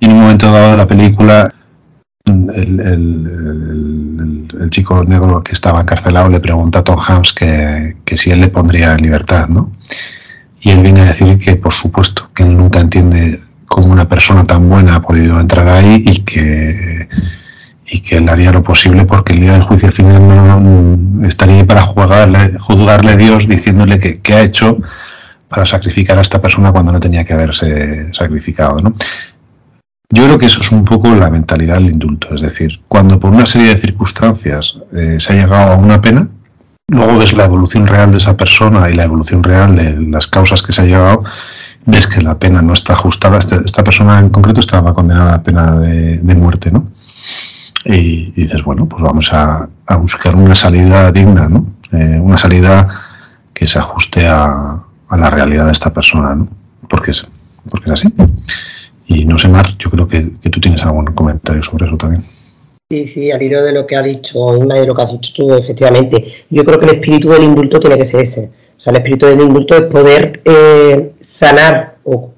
Y 0.00 0.06
en 0.06 0.12
un 0.12 0.20
momento 0.20 0.52
dado 0.52 0.72
de 0.72 0.76
la 0.76 0.86
película, 0.86 1.52
el, 2.24 2.80
el, 4.60 4.70
chico 4.70 5.04
negro 5.04 5.42
que 5.42 5.52
estaba 5.52 5.80
encarcelado 5.82 6.28
le 6.28 6.40
pregunta 6.40 6.80
a 6.80 6.84
Tom 6.84 6.98
Hanks 6.98 7.32
que, 7.32 7.96
que, 8.04 8.16
si 8.16 8.30
él 8.30 8.40
le 8.40 8.48
pondría 8.48 8.92
en 8.92 9.02
libertad, 9.02 9.48
¿no? 9.48 9.70
Y 10.60 10.70
él 10.70 10.80
viene 10.80 11.02
a 11.02 11.04
decir 11.04 11.38
que, 11.38 11.56
por 11.56 11.72
supuesto, 11.72 12.30
que 12.34 12.42
él 12.44 12.56
nunca 12.56 12.80
entiende 12.80 13.38
cómo 13.66 13.92
una 13.92 14.08
persona 14.08 14.44
tan 14.44 14.68
buena 14.68 14.96
ha 14.96 15.02
podido 15.02 15.38
entrar 15.38 15.68
ahí 15.68 16.02
y 16.06 16.20
que 16.20 17.08
y 17.86 18.00
que 18.00 18.16
él 18.16 18.28
haría 18.28 18.50
lo 18.50 18.62
posible 18.62 19.04
porque 19.04 19.34
el 19.34 19.40
día 19.40 19.52
del 19.52 19.62
juicio 19.62 19.92
final 19.92 20.26
no 20.26 21.28
estaría 21.28 21.66
para 21.66 21.82
juzgarle, 21.82 22.58
juzgarle 22.58 23.12
a 23.12 23.16
Dios 23.16 23.46
diciéndole 23.46 23.98
que, 23.98 24.20
qué 24.20 24.34
ha 24.34 24.42
hecho 24.42 24.78
para 25.48 25.66
sacrificar 25.66 26.18
a 26.18 26.22
esta 26.22 26.40
persona 26.40 26.72
cuando 26.72 26.92
no 26.92 27.00
tenía 27.00 27.24
que 27.24 27.34
haberse 27.34 28.12
sacrificado. 28.14 28.80
¿no? 28.80 28.94
Yo 30.10 30.24
creo 30.24 30.38
que 30.38 30.46
eso 30.46 30.60
es 30.62 30.72
un 30.72 30.84
poco 30.84 31.14
la 31.14 31.30
mentalidad 31.30 31.74
del 31.74 31.90
indulto, 31.90 32.34
es 32.34 32.40
decir, 32.40 32.80
cuando 32.88 33.20
por 33.20 33.30
una 33.30 33.46
serie 33.46 33.68
de 33.68 33.76
circunstancias 33.76 34.78
eh, 34.92 35.16
se 35.18 35.32
ha 35.32 35.36
llegado 35.36 35.72
a 35.72 35.76
una 35.76 36.00
pena, 36.00 36.28
luego 36.88 37.18
ves 37.18 37.34
la 37.34 37.44
evolución 37.44 37.86
real 37.86 38.10
de 38.10 38.16
esa 38.16 38.36
persona 38.36 38.88
y 38.88 38.94
la 38.94 39.04
evolución 39.04 39.42
real 39.42 39.76
de 39.76 40.00
las 40.00 40.26
causas 40.26 40.62
que 40.62 40.72
se 40.72 40.82
ha 40.82 40.86
llegado, 40.86 41.24
ves 41.84 42.06
que 42.06 42.22
la 42.22 42.38
pena 42.38 42.62
no 42.62 42.72
está 42.72 42.94
ajustada. 42.94 43.38
Esta, 43.38 43.56
esta 43.64 43.84
persona 43.84 44.18
en 44.18 44.30
concreto 44.30 44.60
estaba 44.60 44.94
condenada 44.94 45.34
a 45.34 45.42
pena 45.42 45.72
de 45.72 46.34
muerte, 46.34 46.70
¿no? 46.72 46.93
Y, 47.84 48.30
dices, 48.32 48.62
bueno, 48.62 48.86
pues 48.88 49.02
vamos 49.02 49.30
a, 49.32 49.68
buscar 50.00 50.34
una 50.34 50.54
salida 50.54 51.12
digna, 51.12 51.48
¿no? 51.48 51.66
Eh, 51.92 52.18
una 52.20 52.38
salida 52.38 52.88
que 53.52 53.66
se 53.66 53.78
ajuste 53.78 54.26
a, 54.26 54.82
la 55.10 55.30
realidad 55.30 55.66
de 55.66 55.72
esta 55.72 55.92
persona, 55.92 56.34
¿no? 56.34 56.48
Porque 56.88 57.12
es, 57.12 57.24
porque 57.70 57.86
es 57.86 57.92
así. 57.92 58.12
Y 59.06 59.24
no 59.26 59.38
sé, 59.38 59.48
Mar, 59.48 59.66
yo 59.78 59.90
creo 59.90 60.08
que, 60.08 60.20
tú 60.50 60.60
tienes 60.60 60.82
algún 60.82 61.04
comentario 61.06 61.62
sobre 61.62 61.86
eso 61.86 61.96
también. 61.96 62.24
Sí, 62.90 63.06
sí, 63.06 63.30
al 63.30 63.42
hilo 63.42 63.62
de 63.62 63.72
lo 63.72 63.86
que 63.86 63.96
ha 63.96 64.02
dicho 64.02 64.56
Inma 64.56 64.76
y 64.76 64.80
de 64.80 64.86
lo 64.86 64.94
que 64.94 65.02
has 65.02 65.12
dicho 65.12 65.32
tú, 65.34 65.54
efectivamente. 65.54 66.46
Yo 66.50 66.64
creo 66.64 66.78
que 66.78 66.86
el 66.86 66.94
espíritu 66.94 67.30
del 67.30 67.44
indulto 67.44 67.78
tiene 67.78 67.96
que 67.96 68.04
ser 68.04 68.20
ese. 68.20 68.50
O 68.76 68.80
sea, 68.80 68.90
el 68.90 68.98
espíritu 68.98 69.26
del 69.26 69.40
indulto 69.40 69.74
es 69.74 69.82
poder 69.82 70.42
eh, 70.44 71.12
sanar 71.20 71.96
o, 72.04 72.32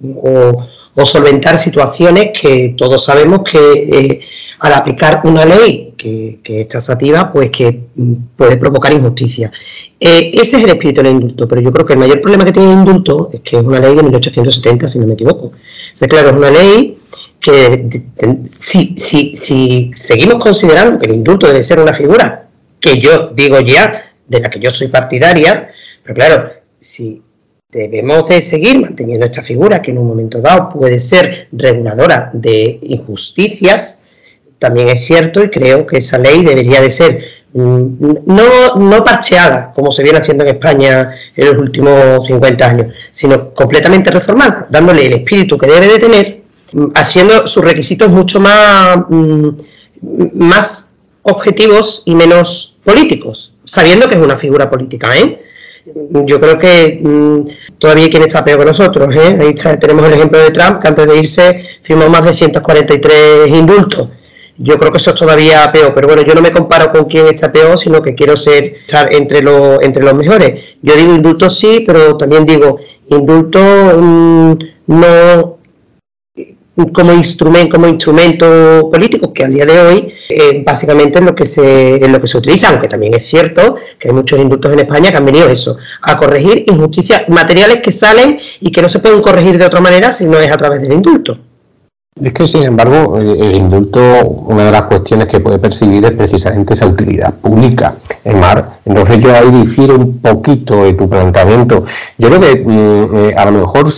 solventar 1.05 1.59
situaciones 1.59 2.31
que 2.41 2.75
todos 2.77 3.05
sabemos 3.05 3.41
que 3.51 3.59
eh, 3.59 4.21
al 4.59 4.73
aplicar 4.73 5.21
una 5.25 5.45
ley 5.45 5.95
que, 5.97 6.41
es 6.45 6.69
taxativa, 6.69 7.33
pues 7.33 7.51
que 7.51 7.85
mm, 7.95 8.13
puede 8.37 8.57
provocar 8.57 8.93
injusticia. 8.93 9.51
Eh, 9.99 10.33
ese 10.35 10.59
es 10.59 10.65
el 10.65 10.71
espíritu 10.71 11.03
del 11.03 11.13
indulto, 11.13 11.49
pero 11.49 11.61
yo 11.61 11.73
creo 11.73 11.87
que 11.87 11.93
el 11.95 11.99
mayor 11.99 12.21
problema 12.21 12.45
que 12.45 12.53
tiene 12.53 12.73
el 12.73 12.79
indulto 12.79 13.31
es 13.33 13.41
que 13.41 13.57
es 13.57 13.63
una 13.63 13.81
ley 13.81 13.95
de 13.95 14.03
1870, 14.03 14.89
si 14.89 14.99
no 14.99 15.07
me 15.07 15.15
equivoco. 15.15 15.53
Claro, 15.99 16.29
es 16.29 16.35
una 16.35 16.51
ley 16.51 16.99
que 17.41 18.03
si, 18.59 18.95
si, 18.99 19.37
si 19.37 19.91
seguimos 19.95 20.43
considerando 20.43 20.99
que 20.99 21.07
el 21.07 21.15
indulto 21.15 21.47
debe 21.47 21.63
ser 21.63 21.81
una 21.81 21.95
figura, 21.95 22.49
que 22.81 22.99
yo 22.99 23.31
digo 23.35 23.61
ya, 23.61 24.13
de 24.27 24.41
la 24.41 24.51
que 24.51 24.59
yo 24.59 24.71
soy 24.71 24.89
partidaria, 24.89 25.71
pero 26.03 26.15
claro, 26.15 26.51
si 26.81 27.23
debemos 27.71 28.29
de 28.29 28.41
seguir 28.41 28.81
manteniendo 28.81 29.27
esta 29.27 29.43
figura 29.43 29.83
que 29.83 29.91
en 29.91 29.99
un 29.99 30.07
momento 30.07 30.41
dado 30.41 30.69
puede 30.69 30.99
ser 30.99 31.49
reguladora 31.53 32.31
de 32.33 32.79
injusticias, 32.83 34.01
también 34.59 34.89
es 34.89 35.07
cierto 35.07 35.43
y 35.43 35.51
creo 35.51 35.87
que 35.87 35.99
esa 35.99 36.19
ley 36.19 36.43
debería 36.43 36.81
de 36.81 36.91
ser 36.91 37.25
mm, 37.53 37.87
no, 38.27 38.75
no 38.77 39.05
parcheada, 39.05 39.73
como 39.75 39.91
se 39.91 40.03
viene 40.03 40.19
haciendo 40.19 40.45
en 40.45 40.51
España 40.51 41.11
en 41.35 41.47
los 41.47 41.59
últimos 41.59 42.27
50 42.27 42.67
años, 42.67 42.95
sino 43.13 43.53
completamente 43.55 44.11
reformada, 44.11 44.67
dándole 44.71 45.07
el 45.07 45.15
espíritu 45.15 45.59
que 45.59 45.67
debe 45.67 45.87
de 45.87 45.99
tener, 45.99 46.41
mm, 46.73 46.87
haciendo 46.95 47.47
sus 47.47 47.65
requisitos 47.65 48.09
mucho 48.09 48.41
más, 48.41 48.99
mm, 49.09 49.49
más 50.35 50.91
objetivos 51.23 52.03
y 52.07 52.15
menos 52.15 52.79
políticos, 52.85 53.53
sabiendo 53.65 54.09
que 54.09 54.15
es 54.15 54.21
una 54.21 54.37
figura 54.37 54.71
política, 54.71 55.17
¿eh? 55.17 55.43
Yo 56.25 56.41
creo 56.41 56.59
que 56.59 57.01
todavía 57.79 58.05
hay 58.05 58.11
quien 58.11 58.25
está 58.25 58.45
peor 58.45 58.59
que 58.59 58.65
nosotros, 58.65 59.15
¿eh? 59.15 59.39
Ahí 59.41 59.55
tenemos 59.79 60.05
el 60.07 60.15
ejemplo 60.15 60.41
de 60.41 60.51
Trump, 60.51 60.81
que 60.81 60.89
antes 60.89 61.07
de 61.07 61.17
irse 61.17 61.65
firmó 61.83 62.09
más 62.09 62.25
de 62.25 62.35
143 62.35 63.49
indultos 63.49 64.09
yo 64.59 64.79
creo 64.79 64.91
que 64.91 64.99
eso 64.99 65.11
es 65.11 65.17
todavía 65.17 65.71
peor, 65.73 65.93
pero 65.95 66.09
bueno, 66.09 66.23
yo 66.23 66.35
no 66.35 66.41
me 66.41 66.51
comparo 66.51 66.91
con 66.91 67.05
quién 67.05 67.27
está 67.27 67.53
peor, 67.53 67.79
sino 67.79 68.01
que 68.01 68.15
quiero 68.15 68.37
ser 68.37 68.75
estar 68.87 69.15
entre 69.15 69.43
los 69.43 69.83
entre 69.83 70.03
los 70.03 70.15
mejores. 70.15 70.77
Yo 70.83 70.95
digo 70.97 71.15
indulto 71.15 71.51
sí, 71.51 71.85
pero 71.87 72.17
también 72.17 72.47
digo 72.47 72.79
indulto 73.09 73.59
mm, 73.99 74.53
no 74.87 75.57
como 76.93 77.13
instrumento 77.13 77.77
como 77.77 77.89
instrumento 77.89 78.91
político 78.93 79.33
que 79.33 79.45
al 79.45 79.53
día 79.53 79.65
de 79.65 79.81
hoy 79.81 80.15
básicamente 80.63 81.19
es 81.19 81.25
lo 81.25 81.35
que 81.35 81.47
se 81.47 81.97
es 81.97 82.09
lo 82.11 82.21
que 82.21 82.27
se 82.27 82.37
utiliza 82.37 82.69
aunque 82.69 82.87
también 82.87 83.15
es 83.15 83.27
cierto 83.27 83.77
que 83.99 84.09
hay 84.09 84.15
muchos 84.15 84.39
indultos 84.39 84.73
en 84.73 84.81
España 84.81 85.11
que 85.11 85.17
han 85.17 85.25
venido 85.25 85.49
eso 85.49 85.79
a 86.03 86.19
corregir 86.19 86.65
injusticias 86.67 87.23
materiales 87.29 87.79
que 87.83 87.93
salen 87.93 88.39
y 88.61 88.71
que 88.71 88.83
no 88.83 88.91
se 88.91 88.99
pueden 88.99 89.23
corregir 89.23 89.57
de 89.57 89.65
otra 89.65 89.81
manera 89.81 90.13
si 90.13 90.27
no 90.27 90.39
es 90.39 90.51
a 90.51 90.57
través 90.59 90.83
del 90.83 90.93
indulto 90.93 91.39
es 92.23 92.33
que, 92.33 92.49
sin 92.49 92.63
embargo, 92.63 93.19
el 93.19 93.55
indulto, 93.55 94.01
una 94.25 94.65
de 94.65 94.73
las 94.73 94.83
cuestiones 94.83 95.27
que 95.27 95.39
puede 95.39 95.59
perseguir 95.59 96.03
es 96.07 96.13
precisamente 96.13 96.73
esa 96.73 96.87
utilidad 96.87 97.35
pública. 97.35 97.97
Mar, 98.35 98.79
entonces 98.87 99.19
yo 99.19 99.35
ahí 99.35 99.51
difiero 99.51 99.97
un 99.97 100.19
poquito 100.19 100.85
de 100.85 100.95
tu 100.95 101.09
planteamiento. 101.09 101.85
Yo 102.17 102.29
creo 102.29 102.41
que 102.41 102.65
mm, 102.65 103.17
eh, 103.17 103.35
a 103.37 103.45
lo 103.45 103.61
mejor, 103.61 103.93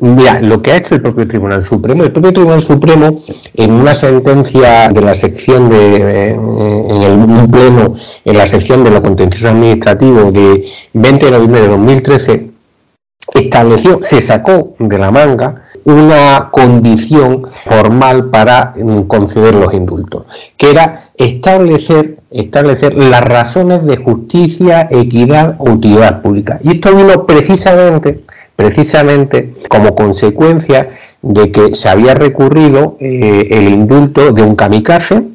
mira, 0.00 0.40
lo 0.40 0.62
que 0.62 0.72
ha 0.72 0.76
hecho 0.76 0.94
el 0.94 1.02
propio 1.02 1.26
Tribunal 1.26 1.64
Supremo, 1.64 2.04
el 2.04 2.12
propio 2.12 2.32
Tribunal 2.32 2.62
Supremo, 2.62 3.22
en 3.54 3.72
una 3.72 3.94
sentencia 3.94 4.88
de 4.88 5.00
la 5.00 5.14
sección 5.16 5.68
de, 5.68 5.96
eh, 5.96 6.36
en 6.88 7.02
el 7.02 7.48
pleno, 7.50 7.96
en 8.24 8.38
la 8.38 8.46
sección 8.46 8.84
de 8.84 8.90
lo 8.92 9.02
contencioso 9.02 9.48
administrativo 9.48 10.30
de 10.30 10.68
20 10.92 11.26
de 11.26 11.32
noviembre 11.32 11.60
de 11.62 11.68
2013, 11.68 12.50
estableció, 13.34 13.98
se 14.02 14.20
sacó 14.20 14.74
de 14.78 14.98
la 14.98 15.10
manga 15.10 15.62
una 15.84 16.48
condición 16.50 17.46
formal 17.66 18.30
para 18.30 18.74
mm, 18.76 19.02
conceder 19.02 19.54
los 19.54 19.72
indultos, 19.74 20.24
que 20.56 20.70
era 20.70 21.10
establecer, 21.16 22.18
establecer 22.30 22.94
las 22.94 23.22
razones 23.22 23.84
de 23.84 23.96
justicia, 23.98 24.88
equidad 24.90 25.56
o 25.58 25.70
utilidad 25.70 26.22
pública. 26.22 26.58
Y 26.62 26.76
esto 26.76 26.94
vino 26.94 27.26
precisamente, 27.26 28.22
precisamente 28.56 29.54
como 29.68 29.94
consecuencia 29.94 30.90
de 31.22 31.50
que 31.50 31.74
se 31.74 31.88
había 31.88 32.14
recurrido 32.14 32.96
eh, 33.00 33.48
el 33.50 33.68
indulto 33.68 34.32
de 34.32 34.42
un 34.42 34.56
kamikaze 34.56 35.33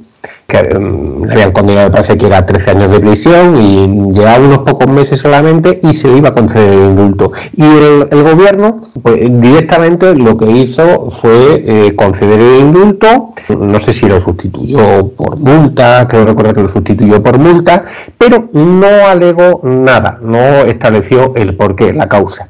que 0.49 0.63
mm, 0.63 1.25
le 1.25 1.33
habían 1.33 1.51
condenado, 1.51 1.91
parece 1.91 2.17
que 2.17 2.25
era 2.25 2.45
13 2.45 2.71
años 2.71 2.91
de 2.91 2.99
prisión 2.99 3.55
y 3.55 4.13
llevaba 4.13 4.39
unos 4.43 4.57
pocos 4.59 4.87
meses 4.89 5.19
solamente 5.21 5.79
y 5.83 5.93
se 5.93 6.07
le 6.09 6.17
iba 6.17 6.29
a 6.29 6.33
conceder 6.33 6.73
el 6.73 6.83
indulto. 6.85 7.31
Y 7.55 7.63
el, 7.63 8.23
gobierno 8.23 8.81
pues, 9.01 9.19
directamente 9.41 10.15
lo 10.15 10.37
que 10.37 10.49
hizo 10.49 11.09
fue 11.11 11.63
eh, 11.65 11.95
conceder 11.95 12.39
el 12.39 12.59
indulto, 12.61 13.33
no 13.49 13.79
sé 13.79 13.93
si 13.93 14.07
lo 14.07 14.19
sustituyó 14.19 15.09
por 15.09 15.37
multa, 15.37 16.07
creo 16.07 16.25
recordar 16.25 16.55
que 16.55 16.61
lo 16.61 16.67
sustituyó 16.67 17.21
por 17.21 17.37
multa, 17.37 17.85
pero 18.17 18.49
no 18.53 19.07
alegó 19.07 19.61
nada, 19.63 20.17
no 20.21 20.39
estableció 20.39 21.33
el 21.35 21.55
porqué, 21.55 21.93
la 21.93 22.09
causa. 22.09 22.49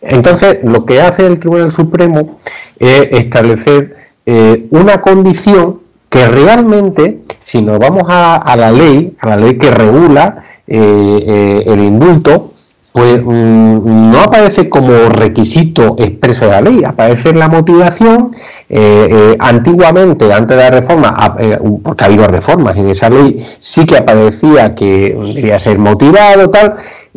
Entonces, 0.00 0.58
lo 0.64 0.84
que 0.84 1.00
hace 1.00 1.26
el 1.26 1.38
Tribunal 1.38 1.70
Supremo 1.70 2.38
es 2.78 3.08
establecer 3.12 3.96
eh, 4.26 4.66
una 4.70 5.00
condición 5.00 5.81
que 6.12 6.28
realmente, 6.28 7.22
si 7.40 7.62
nos 7.62 7.78
vamos 7.78 8.02
a, 8.06 8.54
la 8.54 8.70
ley, 8.70 9.16
a 9.18 9.30
la 9.30 9.36
ley 9.38 9.56
que 9.56 9.70
regula 9.70 10.44
eh, 10.66 10.78
eh, 10.78 11.64
el 11.66 11.82
indulto, 11.82 12.52
pues 12.92 13.18
mm, 13.24 14.10
no 14.10 14.20
aparece 14.20 14.68
como 14.68 15.08
requisito 15.08 15.96
expreso 15.98 16.44
de 16.44 16.50
la 16.50 16.60
ley, 16.60 16.84
aparece 16.84 17.30
en 17.30 17.38
la 17.38 17.48
motivación. 17.48 18.36
Eh, 18.68 19.36
antiguamente, 19.38 20.30
antes 20.30 20.54
de 20.54 20.62
la 20.62 20.70
reforma, 20.70 21.34
porque 21.82 22.04
ha 22.04 22.08
habido 22.08 22.26
reformas 22.26 22.76
en 22.76 22.88
esa 22.90 23.08
ley, 23.08 23.46
sí 23.58 23.86
que 23.86 23.96
aparecía 23.96 24.74
que 24.74 25.16
debía 25.34 25.58
ser 25.58 25.78
motivado, 25.78 26.50
tal, 26.50 26.76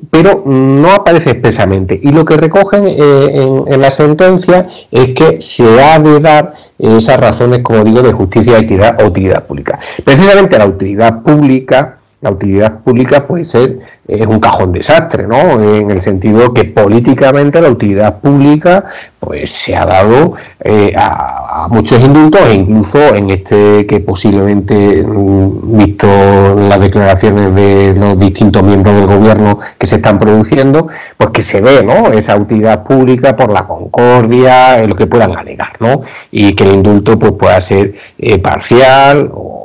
pero 0.10 0.44
no 0.46 0.92
aparece 0.92 1.32
expresamente. 1.32 2.00
Y 2.02 2.12
lo 2.12 2.26
que 2.26 2.38
recogen 2.38 2.88
en, 2.88 3.64
en, 3.68 3.82
la 3.82 3.92
sentencia 3.92 4.68
es 4.92 5.14
que 5.14 5.42
se 5.42 5.82
ha 5.82 6.00
de 6.00 6.20
dar 6.20 6.54
esas 6.78 7.20
razones, 7.20 7.60
como 7.60 7.84
digo, 7.84 8.02
de 8.02 8.12
justicia, 8.12 8.58
equidad 8.58 9.02
o 9.02 9.08
utilidad 9.08 9.46
pública. 9.46 9.80
Precisamente 10.04 10.58
la 10.58 10.66
utilidad 10.66 11.22
pública 11.22 11.95
la 12.22 12.32
utilidad 12.32 12.80
pública 12.80 13.28
puede 13.28 13.46
ser 13.46 13.80
es 14.08 14.26
un 14.26 14.40
cajón 14.40 14.72
desastre, 14.72 15.28
¿no? 15.28 15.62
En 15.62 15.90
el 15.90 16.00
sentido 16.00 16.54
que 16.54 16.64
políticamente 16.66 17.60
la 17.60 17.70
utilidad 17.70 18.20
pública 18.20 18.86
pues 19.20 19.52
se 19.52 19.76
ha 19.76 19.84
dado 19.86 20.34
eh, 20.64 20.94
a, 20.96 21.68
muchos 21.72 22.00
indultos 22.00 22.42
e 22.48 22.54
incluso 22.54 23.00
en 23.16 23.32
este 23.32 23.88
que 23.88 24.00
posiblemente 24.00 25.02
mm, 25.04 25.78
visto 25.78 26.08
las 26.08 26.80
declaraciones 26.80 27.56
de 27.56 27.96
los 27.98 28.20
distintos 28.20 28.62
miembros 28.62 28.96
del 28.96 29.08
gobierno 29.08 29.60
que 29.80 29.88
se 29.88 29.96
están 29.96 30.20
produciendo, 30.20 30.88
pues 31.18 31.32
que 31.32 31.42
se 31.42 31.62
ve, 31.62 31.84
¿no? 31.84 32.12
Esa 32.12 32.36
utilidad 32.36 32.84
pública 32.84 33.36
por 33.36 33.52
la 33.52 33.66
concordia, 33.66 34.86
lo 34.86 34.96
que 34.96 35.08
puedan 35.08 35.36
alegar, 35.36 35.74
¿no? 35.80 36.04
Y 36.30 36.54
que 36.54 36.66
el 36.66 36.74
indulto 36.74 37.18
pues 37.18 37.32
pueda 37.32 37.60
ser 37.62 37.96
eh, 38.20 38.38
parcial 38.38 39.32
o 39.34 39.65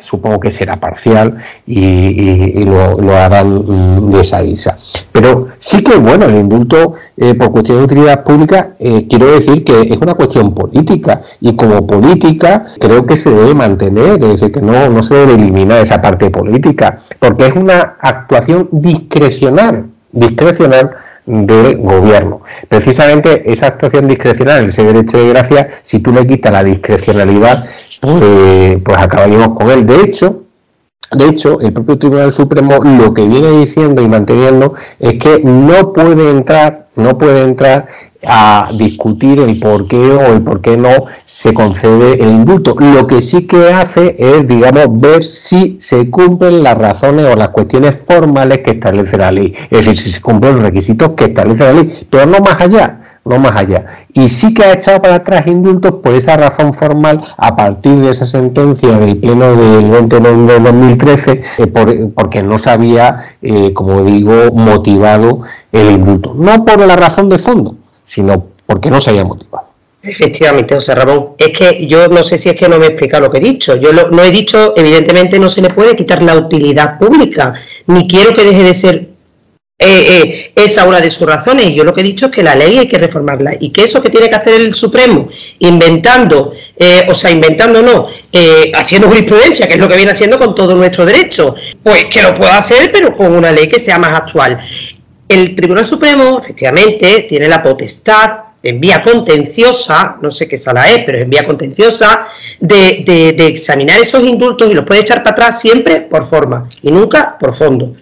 supongo 0.00 0.40
que 0.40 0.50
será 0.50 0.76
parcial 0.76 1.36
y, 1.66 2.64
lo, 2.64 3.16
harán 3.16 4.10
de 4.10 4.20
esa 4.20 4.42
guisa. 4.42 4.76
Pero 5.12 5.48
sí 5.58 5.82
que, 5.82 5.96
bueno, 5.96 6.26
el 6.26 6.36
indulto 6.36 6.94
eh, 7.16 7.34
por 7.34 7.50
cuestión 7.50 7.78
de 7.78 7.84
utilidad 7.84 8.24
pública, 8.24 8.74
eh, 8.78 9.06
quiero 9.08 9.26
decir 9.26 9.64
que 9.64 9.80
es 9.80 9.96
una 9.96 10.14
cuestión 10.14 10.54
política 10.54 11.22
y 11.40 11.56
como 11.56 11.86
política 11.86 12.66
creo 12.78 13.06
que 13.06 13.16
se 13.16 13.30
debe 13.30 13.54
mantener, 13.54 14.22
es 14.22 14.40
decir, 14.40 14.52
que 14.52 14.60
no, 14.60 14.88
no 14.88 15.02
se 15.02 15.14
debe 15.14 15.34
eliminar 15.34 15.80
esa 15.80 16.00
parte 16.02 16.30
política, 16.30 17.00
porque 17.18 17.46
es 17.46 17.54
una 17.54 17.96
actuación 18.00 18.68
discrecional, 18.72 19.86
discrecional 20.12 20.90
del 21.26 21.76
gobierno. 21.78 22.42
Precisamente 22.68 23.50
esa 23.50 23.66
actuación 23.66 24.08
discrecional, 24.08 24.66
ese 24.66 24.84
derecho 24.84 25.18
de 25.18 25.28
gracia, 25.28 25.80
si 25.82 25.98
tú 25.98 26.12
le 26.12 26.26
quitas 26.26 26.52
la 26.52 26.64
discrecionalidad, 26.64 27.66
pues, 28.00 28.78
pues 28.82 28.98
acabaríamos 28.98 29.58
con 29.58 29.70
él. 29.70 29.86
De 29.86 30.00
hecho, 30.02 30.42
de 31.12 31.26
hecho, 31.26 31.60
el 31.60 31.72
propio 31.72 31.98
Tribunal 31.98 32.32
Supremo 32.32 32.78
lo 32.82 33.14
que 33.14 33.26
viene 33.26 33.50
diciendo 33.64 34.02
y 34.02 34.08
manteniendo 34.08 34.74
es 34.98 35.14
que 35.14 35.40
no 35.44 35.92
puede 35.92 36.30
entrar, 36.30 36.86
no 36.96 37.16
puede 37.16 37.44
entrar 37.44 37.86
a 38.26 38.70
discutir 38.76 39.38
el 39.40 39.58
por 39.60 39.86
qué 39.86 39.96
o 39.96 40.32
el 40.34 40.42
por 40.42 40.60
qué 40.60 40.76
no 40.76 40.90
se 41.24 41.54
concede 41.54 42.14
el 42.22 42.30
indulto. 42.30 42.76
Lo 42.78 43.06
que 43.06 43.22
sí 43.22 43.46
que 43.46 43.72
hace 43.72 44.16
es, 44.18 44.46
digamos, 44.46 45.00
ver 45.00 45.24
si 45.24 45.78
se 45.80 46.10
cumplen 46.10 46.62
las 46.62 46.76
razones 46.76 47.26
o 47.26 47.36
las 47.36 47.50
cuestiones 47.50 47.94
formales 48.06 48.58
que 48.58 48.72
establece 48.72 49.16
la 49.16 49.32
ley. 49.32 49.54
Es 49.70 49.78
decir, 49.78 49.98
si 49.98 50.10
se 50.10 50.20
cumplen 50.20 50.54
los 50.54 50.62
requisitos 50.62 51.10
que 51.10 51.26
establece 51.26 51.64
la 51.64 51.72
ley, 51.72 52.06
pero 52.10 52.26
no 52.26 52.40
más 52.40 52.60
allá 52.60 53.00
no 53.26 53.38
más 53.38 53.56
allá. 53.56 53.84
Y 54.12 54.28
sí 54.28 54.54
que 54.54 54.64
ha 54.64 54.72
echado 54.72 55.02
para 55.02 55.16
atrás 55.16 55.46
indultos 55.46 55.94
por 56.02 56.14
esa 56.14 56.36
razón 56.36 56.72
formal 56.72 57.22
a 57.36 57.56
partir 57.56 57.96
de 57.96 58.10
esa 58.10 58.24
sentencia 58.24 58.98
del 58.98 59.16
Pleno 59.16 59.56
del 59.56 59.90
20 59.90 60.16
de 60.16 60.22
noviembre 60.22 60.54
de 60.54 60.60
2013, 60.60 61.42
eh, 61.58 62.10
porque 62.14 62.42
no 62.42 62.58
se 62.58 62.70
había, 62.70 63.36
eh, 63.42 63.72
como 63.72 64.04
digo, 64.04 64.32
motivado 64.52 65.42
el 65.72 65.90
indulto. 65.90 66.34
No 66.34 66.64
por 66.64 66.78
la 66.78 66.96
razón 66.96 67.28
de 67.28 67.38
fondo, 67.38 67.75
sino 68.06 68.46
porque 68.64 68.90
no 68.90 69.00
se 69.00 69.10
había 69.10 69.24
motivado. 69.24 69.66
Efectivamente, 70.02 70.74
José 70.74 70.94
Ramón. 70.94 71.30
Es 71.36 71.58
que 71.58 71.86
yo 71.86 72.08
no 72.08 72.22
sé 72.22 72.38
si 72.38 72.48
es 72.48 72.56
que 72.56 72.68
no 72.68 72.78
me 72.78 72.86
he 72.86 72.88
explicado 72.90 73.24
lo 73.24 73.30
que 73.30 73.38
he 73.38 73.42
dicho. 73.42 73.76
Yo 73.76 73.92
lo, 73.92 74.08
no 74.10 74.22
he 74.22 74.30
dicho, 74.30 74.72
evidentemente 74.76 75.38
no 75.38 75.48
se 75.48 75.60
le 75.60 75.70
puede 75.70 75.96
quitar 75.96 76.22
la 76.22 76.36
utilidad 76.36 76.98
pública, 76.98 77.54
ni 77.86 78.06
quiero 78.06 78.34
que 78.34 78.44
deje 78.44 78.62
de 78.62 78.74
ser 78.74 79.08
eh, 79.78 80.22
eh, 80.22 80.52
esa 80.54 80.84
una 80.86 81.00
de 81.00 81.10
sus 81.10 81.28
razones. 81.28 81.74
Yo 81.74 81.84
lo 81.84 81.92
que 81.92 82.00
he 82.00 82.04
dicho 82.04 82.26
es 82.26 82.32
que 82.32 82.42
la 82.42 82.54
ley 82.54 82.78
hay 82.78 82.88
que 82.88 82.98
reformarla 82.98 83.56
y 83.60 83.70
que 83.70 83.84
eso 83.84 84.00
que 84.00 84.08
tiene 84.08 84.28
que 84.28 84.36
hacer 84.36 84.54
el 84.60 84.74
Supremo, 84.74 85.28
inventando, 85.58 86.52
eh, 86.76 87.06
o 87.08 87.14
sea, 87.14 87.30
inventando 87.30 87.82
no, 87.82 88.08
haciendo 88.74 89.08
jurisprudencia, 89.08 89.66
que 89.66 89.74
es 89.74 89.80
lo 89.80 89.88
que 89.88 89.96
viene 89.96 90.12
haciendo 90.12 90.38
con 90.38 90.54
todo 90.54 90.74
nuestro 90.74 91.04
derecho, 91.04 91.56
pues 91.82 92.04
que 92.04 92.22
lo 92.22 92.34
pueda 92.36 92.58
hacer, 92.58 92.90
pero 92.90 93.16
con 93.16 93.34
una 93.34 93.52
ley 93.52 93.68
que 93.68 93.80
sea 93.80 93.98
más 93.98 94.16
actual. 94.16 94.58
El 95.28 95.54
Tribunal 95.54 95.86
Supremo, 95.86 96.40
efectivamente, 96.40 97.26
tiene 97.28 97.48
la 97.48 97.62
potestad 97.62 98.38
en 98.62 98.80
vía 98.80 99.02
contenciosa, 99.02 100.16
no 100.20 100.30
sé 100.30 100.48
qué 100.48 100.58
sala 100.58 100.88
es, 100.90 101.00
pero 101.04 101.18
en 101.18 101.30
vía 101.30 101.46
contenciosa, 101.46 102.28
de, 102.60 103.34
de 103.36 103.46
examinar 103.46 104.00
esos 104.00 104.22
indultos 104.22 104.70
y 104.70 104.74
los 104.74 104.84
puede 104.84 105.00
echar 105.00 105.22
para 105.22 105.32
atrás 105.32 105.60
siempre 105.60 106.00
por 106.00 106.28
forma 106.28 106.68
y 106.82 106.90
nunca 106.90 107.36
por 107.38 107.54
fondo. 107.54 107.94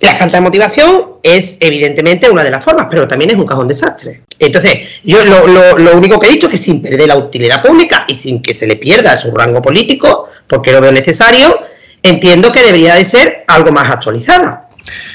La 0.00 0.14
falta 0.14 0.36
de 0.36 0.42
motivación 0.42 1.14
es 1.24 1.56
evidentemente 1.58 2.30
una 2.30 2.44
de 2.44 2.52
las 2.52 2.62
formas, 2.62 2.86
pero 2.88 3.08
también 3.08 3.32
es 3.32 3.36
un 3.36 3.44
cajón 3.44 3.66
desastre. 3.66 4.22
Entonces, 4.38 4.74
yo 5.02 5.24
lo, 5.24 5.96
único 5.96 6.20
que 6.20 6.28
he 6.28 6.30
dicho 6.30 6.46
es 6.46 6.52
que 6.52 6.56
sin 6.56 6.80
perder 6.80 7.08
la 7.08 7.16
utilidad 7.16 7.60
pública 7.60 8.04
y 8.06 8.14
sin 8.14 8.40
que 8.40 8.54
se 8.54 8.68
le 8.68 8.76
pierda 8.76 9.16
su 9.16 9.32
rango 9.32 9.60
político, 9.60 10.28
porque 10.46 10.70
lo 10.70 10.80
veo 10.80 10.92
necesario, 10.92 11.58
entiendo 12.00 12.52
que 12.52 12.62
debería 12.62 12.94
de 12.94 13.04
ser 13.04 13.42
algo 13.48 13.72
más 13.72 13.90
actualizada. 13.90 14.67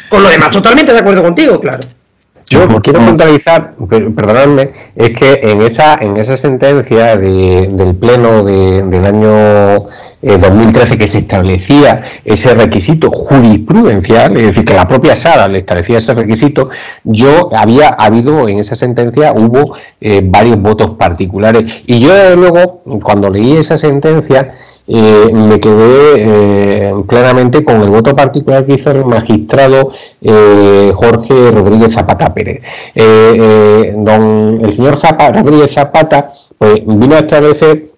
Con 0.09 0.23
lo 0.23 0.29
demás, 0.29 0.51
totalmente 0.51 0.93
de 0.93 0.99
acuerdo 0.99 1.23
contigo, 1.23 1.59
claro. 1.59 1.83
Yo 2.49 2.67
quiero 2.81 2.99
puntualizar, 2.99 3.73
perdonadme, 4.15 4.71
es 4.95 5.11
que 5.11 5.39
en 5.43 5.61
esa 5.61 5.95
en 5.95 6.17
esa 6.17 6.37
sentencia 6.37 7.17
del 7.17 7.95
Pleno 7.99 8.43
del 8.43 9.05
año 9.05 9.87
2013 10.23 10.97
que 10.97 11.07
se 11.07 11.19
establecía 11.19 12.03
ese 12.23 12.53
requisito 12.53 13.11
jurisprudencial, 13.11 14.37
es 14.37 14.47
decir, 14.47 14.65
que 14.65 14.73
la 14.73 14.87
propia 14.87 15.15
Sara 15.15 15.47
le 15.47 15.59
establecía 15.59 15.97
ese 15.97 16.13
requisito, 16.13 16.69
yo 17.03 17.49
había 17.55 17.89
habido 17.89 18.47
en 18.47 18.59
esa 18.59 18.75
sentencia, 18.75 19.33
hubo 19.33 19.75
eh, 19.99 20.21
varios 20.23 20.61
votos 20.61 20.91
particulares. 20.91 21.63
Y 21.87 21.99
yo, 21.99 22.35
luego, 22.35 22.83
cuando 23.01 23.29
leí 23.29 23.57
esa 23.57 23.77
sentencia, 23.77 24.53
eh, 24.87 25.31
me 25.33 25.59
quedé 25.59 26.15
eh, 26.17 26.93
plenamente 27.07 27.63
con 27.63 27.81
el 27.81 27.89
voto 27.89 28.15
particular 28.15 28.65
que 28.65 28.73
hizo 28.73 28.91
el 28.91 29.05
magistrado 29.05 29.91
Jorge 30.21 31.51
Rodríguez 31.51 31.93
Zapata 31.93 32.33
Pérez. 32.33 32.61
don, 33.95 34.59
el 34.63 34.73
señor 34.73 34.97
Rodríguez 35.33 35.73
Zapata 35.73 36.33
pues, 36.57 36.81
vino 36.85 37.15
a 37.15 37.19
establecer 37.19 37.93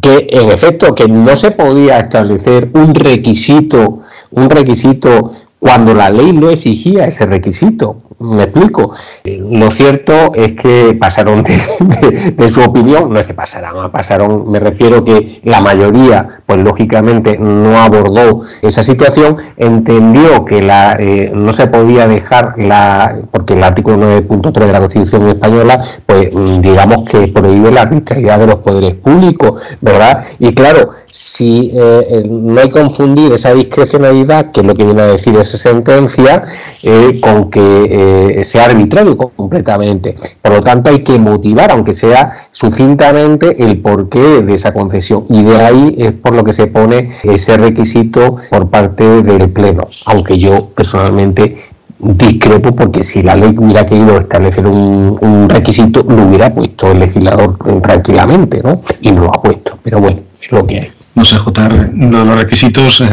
que 0.00 0.26
en 0.30 0.50
efecto 0.50 0.94
que 0.94 1.06
no 1.08 1.36
se 1.36 1.50
podía 1.50 1.98
establecer 1.98 2.70
un 2.72 2.94
requisito, 2.94 4.00
un 4.30 4.48
requisito 4.48 5.32
cuando 5.62 5.94
la 5.94 6.10
ley 6.10 6.32
no 6.32 6.50
exigía 6.50 7.06
ese 7.06 7.24
requisito. 7.24 8.02
Me 8.18 8.44
explico. 8.44 8.92
Lo 9.24 9.70
cierto 9.70 10.32
es 10.34 10.52
que 10.52 10.96
pasaron 10.98 11.44
de, 11.44 12.48
su 12.48 12.60
opinión, 12.62 13.12
no 13.12 13.20
es 13.20 13.26
que 13.26 13.34
pasaran, 13.34 13.90
pasaron, 13.92 14.50
me 14.50 14.58
refiero 14.58 15.04
que 15.04 15.40
la 15.44 15.60
mayoría, 15.60 16.40
pues 16.46 16.58
lógicamente 16.60 17.38
no 17.38 17.78
abordó 17.78 18.42
esa 18.60 18.82
situación, 18.82 19.36
entendió 19.56 20.44
que 20.44 20.62
la, 20.62 20.96
eh, 20.98 21.30
no 21.32 21.52
se 21.52 21.68
podía 21.68 22.08
dejar 22.08 22.54
la, 22.58 23.18
porque 23.30 23.54
el 23.54 23.62
artículo 23.62 23.98
9.3 23.98 24.66
de 24.66 24.72
la 24.72 24.80
Constitución 24.80 25.28
española, 25.28 25.84
pues 26.06 26.30
digamos 26.60 27.08
que 27.08 27.28
prohíbe 27.28 27.70
la 27.70 27.82
arbitrariedad 27.82 28.38
de 28.38 28.46
los 28.48 28.56
poderes 28.56 28.94
públicos, 28.94 29.62
¿verdad? 29.80 30.24
Y 30.38 30.54
claro, 30.54 30.90
si 31.12 31.70
eh, 31.74 32.24
no 32.28 32.60
hay 32.60 32.70
confundir 32.70 33.32
esa 33.32 33.52
discrecionalidad, 33.52 34.50
que 34.50 34.60
es 34.60 34.66
lo 34.66 34.74
que 34.74 34.84
viene 34.84 35.02
a 35.02 35.06
decir 35.06 35.36
esa 35.52 35.70
sentencia, 35.70 36.44
eh, 36.82 37.20
con 37.20 37.50
que 37.50 38.38
eh, 38.40 38.44
sea 38.44 38.66
arbitrario 38.66 39.16
completamente. 39.16 40.16
Por 40.40 40.52
lo 40.52 40.62
tanto, 40.62 40.90
hay 40.90 41.02
que 41.02 41.18
motivar, 41.18 41.70
aunque 41.72 41.94
sea 41.94 42.48
sucintamente, 42.50 43.62
el 43.64 43.80
porqué 43.80 44.42
de 44.42 44.54
esa 44.54 44.72
concesión. 44.72 45.26
Y 45.28 45.42
de 45.42 45.56
ahí 45.60 45.94
es 45.98 46.12
por 46.12 46.34
lo 46.34 46.44
que 46.44 46.52
se 46.52 46.66
pone 46.66 47.16
ese 47.22 47.56
requisito 47.56 48.36
por 48.50 48.70
parte 48.70 49.22
del 49.22 49.50
Pleno, 49.50 49.88
aunque 50.06 50.38
yo 50.38 50.70
personalmente 50.74 51.72
discrepo 52.02 52.74
porque 52.74 53.02
si 53.02 53.22
la 53.22 53.36
ley 53.36 53.54
hubiera 53.56 53.86
querido 53.86 54.18
establecer 54.18 54.66
un, 54.66 55.48
requisito, 55.48 56.02
lo 56.02 56.26
hubiera 56.26 56.52
puesto 56.52 56.90
el 56.90 57.00
legislador 57.00 57.56
tranquilamente, 57.80 58.60
¿no? 58.62 58.80
Y 59.00 59.12
no 59.12 59.22
lo 59.22 59.34
ha 59.34 59.40
puesto. 59.40 59.78
Pero 59.82 60.00
bueno, 60.00 60.18
es 60.40 60.50
lo 60.50 60.66
que 60.66 60.80
hay. 60.80 61.01
No 61.14 61.26
sé, 61.26 61.36
JR, 61.36 61.90
los 61.94 62.38
requisitos, 62.38 63.04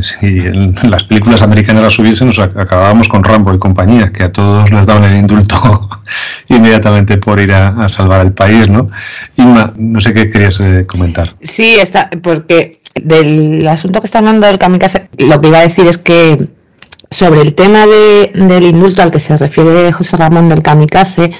si 0.00 0.26
en 0.26 0.74
las 0.84 1.02
películas 1.04 1.42
americanas 1.42 1.82
las 1.82 1.98
hubiesen, 1.98 2.28
nos 2.28 2.38
acabábamos 2.38 3.08
con 3.08 3.24
Rambo 3.24 3.52
y 3.52 3.58
compañía, 3.58 4.12
que 4.12 4.22
a 4.22 4.32
todos 4.32 4.70
les 4.70 4.86
daban 4.86 5.04
el 5.04 5.16
indulto 5.16 5.88
inmediatamente 6.48 7.18
por 7.18 7.40
ir 7.40 7.52
a, 7.52 7.88
salvar 7.88 8.24
el 8.24 8.32
país, 8.32 8.68
¿no? 8.68 8.90
Inma, 9.36 9.72
no 9.76 10.00
sé 10.00 10.14
qué 10.14 10.30
querías 10.30 10.60
eh, 10.60 10.86
comentar. 10.86 11.34
Sí, 11.40 11.76
está, 11.80 12.08
porque 12.22 12.80
del 12.94 13.66
asunto 13.66 14.00
que 14.00 14.06
está 14.06 14.18
hablando 14.18 14.46
del 14.46 14.58
kamikaze, 14.58 15.08
lo 15.18 15.40
que 15.40 15.48
iba 15.48 15.58
a 15.58 15.62
decir 15.62 15.86
es 15.86 15.98
que 15.98 16.48
sobre 17.10 17.40
el 17.40 17.54
tema 17.54 17.86
de, 17.86 18.32
del 18.34 18.64
indulto 18.64 19.02
al 19.02 19.10
que 19.10 19.20
se 19.20 19.36
refiere 19.36 19.92
José 19.92 20.16
Ramón 20.16 20.48
del 20.48 20.62
kamikaze, 20.62 21.32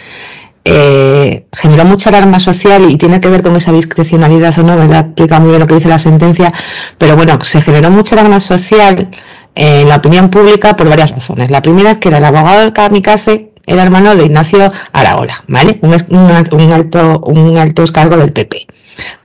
eh, 0.64 1.47
generó 1.53 1.85
mucha 1.85 2.11
alarma 2.11 2.40
social 2.40 2.90
y 2.90 2.97
tiene 2.97 3.21
que 3.21 3.29
ver 3.29 3.42
con 3.42 3.57
esa 3.57 3.73
discrecionalidad 3.73 4.59
o 4.59 4.62
no, 4.62 4.77
¿verdad? 4.77 5.07
Explica 5.07 5.40
muy 5.40 5.51
bien 5.51 5.61
lo 5.61 5.66
que 5.66 5.75
dice 5.75 5.88
la 5.88 5.99
sentencia, 5.99 6.53
pero 6.99 7.16
bueno, 7.16 7.38
se 7.42 7.62
generó 7.62 7.90
mucha 7.90 8.14
alarma 8.16 8.40
social 8.40 9.09
en 9.55 9.88
la 9.88 9.97
opinión 9.97 10.31
pública 10.31 10.77
por 10.77 10.88
varias 10.88 11.11
razones. 11.11 11.51
La 11.51 11.62
primera 11.62 11.92
es 11.92 11.99
que 11.99 12.09
el 12.09 12.23
abogado 12.23 12.61
del 12.61 12.73
Kamikaze 12.73 13.53
era 13.66 13.83
hermano 13.83 14.16
de 14.16 14.25
Ignacio 14.25 14.73
Araola, 14.92 15.44
¿vale? 15.47 15.79
Un, 15.83 15.92
alto, 16.31 16.57
un 16.57 17.59
alto 17.59 17.85
cargo 17.92 18.16
del 18.16 18.33
PP, 18.33 18.66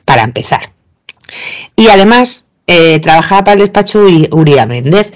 para 0.06 0.24
empezar. 0.24 0.72
Y 1.76 1.88
además 1.88 2.48
eh, 2.68 3.00
trabajaba 3.00 3.44
para 3.44 3.54
el 3.54 3.60
despacho 3.62 4.06
Uría 4.32 4.66
Méndez, 4.66 5.12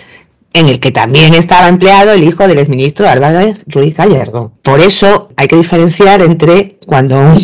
en 0.53 0.67
el 0.67 0.79
que 0.79 0.91
también 0.91 1.33
estaba 1.33 1.67
empleado 1.67 2.13
el 2.13 2.23
hijo 2.23 2.47
del 2.47 2.59
exministro 2.59 3.07
Álvarez 3.07 3.57
Ruiz 3.67 3.95
Gallardo. 3.95 4.51
Por 4.63 4.79
eso 4.79 5.29
hay 5.35 5.47
que 5.47 5.55
diferenciar 5.55 6.21
entre 6.21 6.77
cuando 6.85 7.35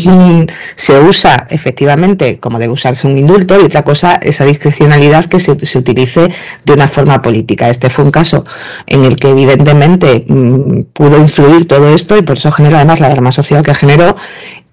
se 0.76 1.00
usa 1.00 1.46
efectivamente 1.50 2.39
como 2.39 2.60
debe 2.60 2.74
usarse 2.74 3.08
un 3.08 3.18
indulto 3.18 3.60
y 3.60 3.66
otra 3.66 3.84
cosa 3.84 4.16
esa 4.16 4.46
discrecionalidad 4.46 5.26
que 5.26 5.39
se, 5.39 5.63
se 5.66 5.78
utilice 5.78 6.32
de 6.66 6.74
una 6.74 6.88
forma 6.88 7.22
política. 7.22 7.70
Este 7.70 7.89
fue 7.89 8.06
un 8.06 8.12
caso 8.12 8.44
en 8.88 9.04
el 9.04 9.16
que 9.18 9.30
evidentemente 9.30 10.26
mm, 10.28 10.84
pudo 10.94 11.18
influir 11.18 11.68
todo 11.68 11.94
esto 11.94 12.18
y 12.18 12.22
por 12.22 12.38
eso 12.38 12.52
generó 12.52 12.78
además 12.78 13.00
la 13.00 13.08
alarma 13.08 13.32
social 13.32 13.63
que 13.63 13.76
generó 13.76 14.16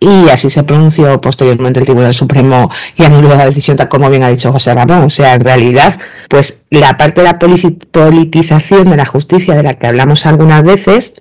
y 0.01 0.31
así 0.31 0.49
se 0.49 0.65
pronunció 0.65 1.21
posteriormente 1.21 1.79
el 1.79 1.85
Tribunal 1.85 2.15
Supremo 2.15 2.71
y 2.97 3.05
anuló 3.05 3.29
la 3.29 3.45
decisión, 3.45 3.77
tal 3.77 3.89
como 3.89 4.09
bien 4.09 4.23
ha 4.23 4.31
dicho 4.31 4.51
José 4.51 4.75
Ramón. 4.75 5.05
O 5.05 5.11
sea, 5.11 5.35
en 5.35 5.45
realidad, 5.45 5.99
pues 6.29 6.65
la 6.71 6.97
parte 6.97 7.21
de 7.21 7.27
la 7.27 7.39
politización 7.39 8.91
de 8.91 8.97
la 8.97 9.05
justicia 9.05 9.55
de 9.55 9.63
la 9.63 9.75
que 9.75 9.87
hablamos 9.87 10.25
algunas 10.25 10.65
veces, 10.65 11.21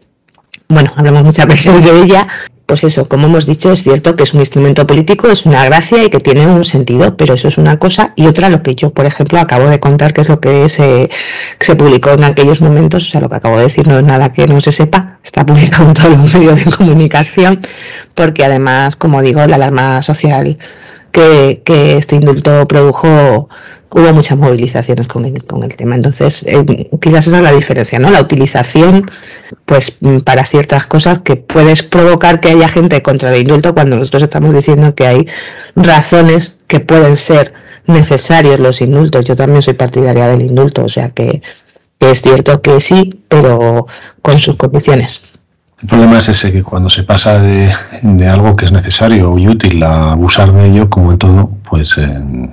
bueno, 0.70 0.94
hablamos 0.96 1.24
muchas 1.24 1.48
veces 1.50 1.84
de 1.84 2.04
ella, 2.04 2.28
pues 2.69 2.84
eso, 2.84 3.10
como 3.10 3.25
hemos 3.25 3.47
dicho, 3.47 3.71
es 3.71 3.82
cierto 3.82 4.15
que 4.15 4.21
es 4.21 4.36
un 4.36 4.41
instrumento 4.41 4.86
político, 4.86 5.27
es 5.27 5.47
una 5.47 5.65
gracia 5.65 6.03
y 6.03 6.12
que 6.12 6.19
tiene 6.19 6.45
un 6.45 6.63
sentido, 6.63 7.17
pero 7.17 7.34
eso 7.34 7.47
es 7.47 7.58
una 7.58 7.79
cosa. 7.79 8.13
Y 8.15 8.27
otra 8.27 8.47
lo 8.47 8.62
que 8.62 8.75
yo, 8.75 8.91
por 8.91 9.08
ejemplo, 9.08 9.39
acabo 9.39 9.67
de 9.67 9.79
contar, 9.79 10.13
que 10.13 10.21
es 10.21 10.29
lo 10.29 10.39
que 10.39 10.69
se, 10.69 11.10
se 11.60 11.75
publicó 11.75 12.12
en 12.12 12.25
aquellos 12.25 12.62
momentos, 12.62 13.08
o 13.08 13.10
sea, 13.10 13.21
lo 13.21 13.29
que 13.29 13.38
acabo 13.38 13.58
de 13.58 13.63
decir 13.63 13.88
no 13.88 13.97
es 13.97 14.05
nada 14.05 14.32
que 14.32 14.45
no 14.45 14.62
se 14.62 14.71
sepa, 14.71 15.17
está 15.23 15.43
publicado 15.47 15.88
en 15.88 15.95
todos 15.95 16.15
los 16.15 16.34
medios 16.36 16.63
de 16.63 16.71
comunicación, 16.71 17.60
porque 18.13 18.45
además, 18.45 18.95
como 18.95 19.23
digo, 19.23 19.43
la 19.47 19.55
alarma 19.55 20.03
social 20.03 20.60
que, 21.12 21.63
que 21.65 21.97
este 21.97 22.17
indulto 22.17 22.67
produjo 22.67 23.49
hubo 23.91 24.13
muchas 24.13 24.38
movilizaciones 24.38 25.08
con 25.08 25.25
el, 25.25 25.43
con 25.45 25.63
el 25.63 25.75
tema. 25.75 25.95
Entonces, 25.95 26.43
eh, 26.47 26.89
quizás 27.02 27.28
esa 27.28 27.38
es 27.38 27.43
la 27.43 27.52
diferencia, 27.52 27.99
¿no? 27.99 28.10
La 28.10 28.21
utilización, 28.21 29.10
pues, 29.65 29.97
mm, 30.02 30.19
para 30.19 30.45
ciertas 30.45 30.86
cosas 30.86 31.19
que 31.19 31.36
puedes 31.36 31.84
provocar 31.84 32.39
que 32.39 32.49
haya 32.49 32.67
gente 32.67 33.02
contra 33.02 33.34
el 33.34 33.41
indulto 33.41 33.73
cuando 33.73 33.97
nosotros 33.97 34.23
estamos 34.23 34.54
diciendo 34.54 34.93
que 34.93 35.08
hay 35.08 35.28
razones 35.75 36.58
que 36.67 36.80
pueden 36.80 37.15
ser 37.15 37.54
necesarios 37.88 38.60
los 38.60 38.82
indultos. 38.82 39.25
Yo 39.25 39.36
también 39.36 39.62
soy 39.62 39.73
partidaria 39.73 40.28
del 40.28 40.41
indulto, 40.41 40.84
o 40.84 40.89
sea 40.89 41.10
que, 41.10 41.41
es 41.99 42.21
cierto 42.21 42.62
que 42.62 42.80
sí, 42.80 43.10
pero 43.28 43.86
con 44.21 44.39
sus 44.39 44.56
condiciones. 44.56 45.21
El 45.82 45.88
problema 45.89 46.19
es 46.19 46.30
ese, 46.30 46.52
que 46.52 46.63
cuando 46.63 46.89
se 46.89 47.04
pasa 47.04 47.41
de, 47.41 47.73
de 48.02 48.28
algo 48.28 48.56
que 48.56 48.65
es 48.65 48.71
necesario 48.71 49.38
y 49.38 49.47
útil 49.47 49.82
a 49.84 50.12
abusar 50.12 50.52
de 50.54 50.67
ello, 50.67 50.89
como 50.89 51.12
en 51.12 51.17
todo, 51.17 51.49
pues... 51.63 51.97
Eh, 51.97 52.49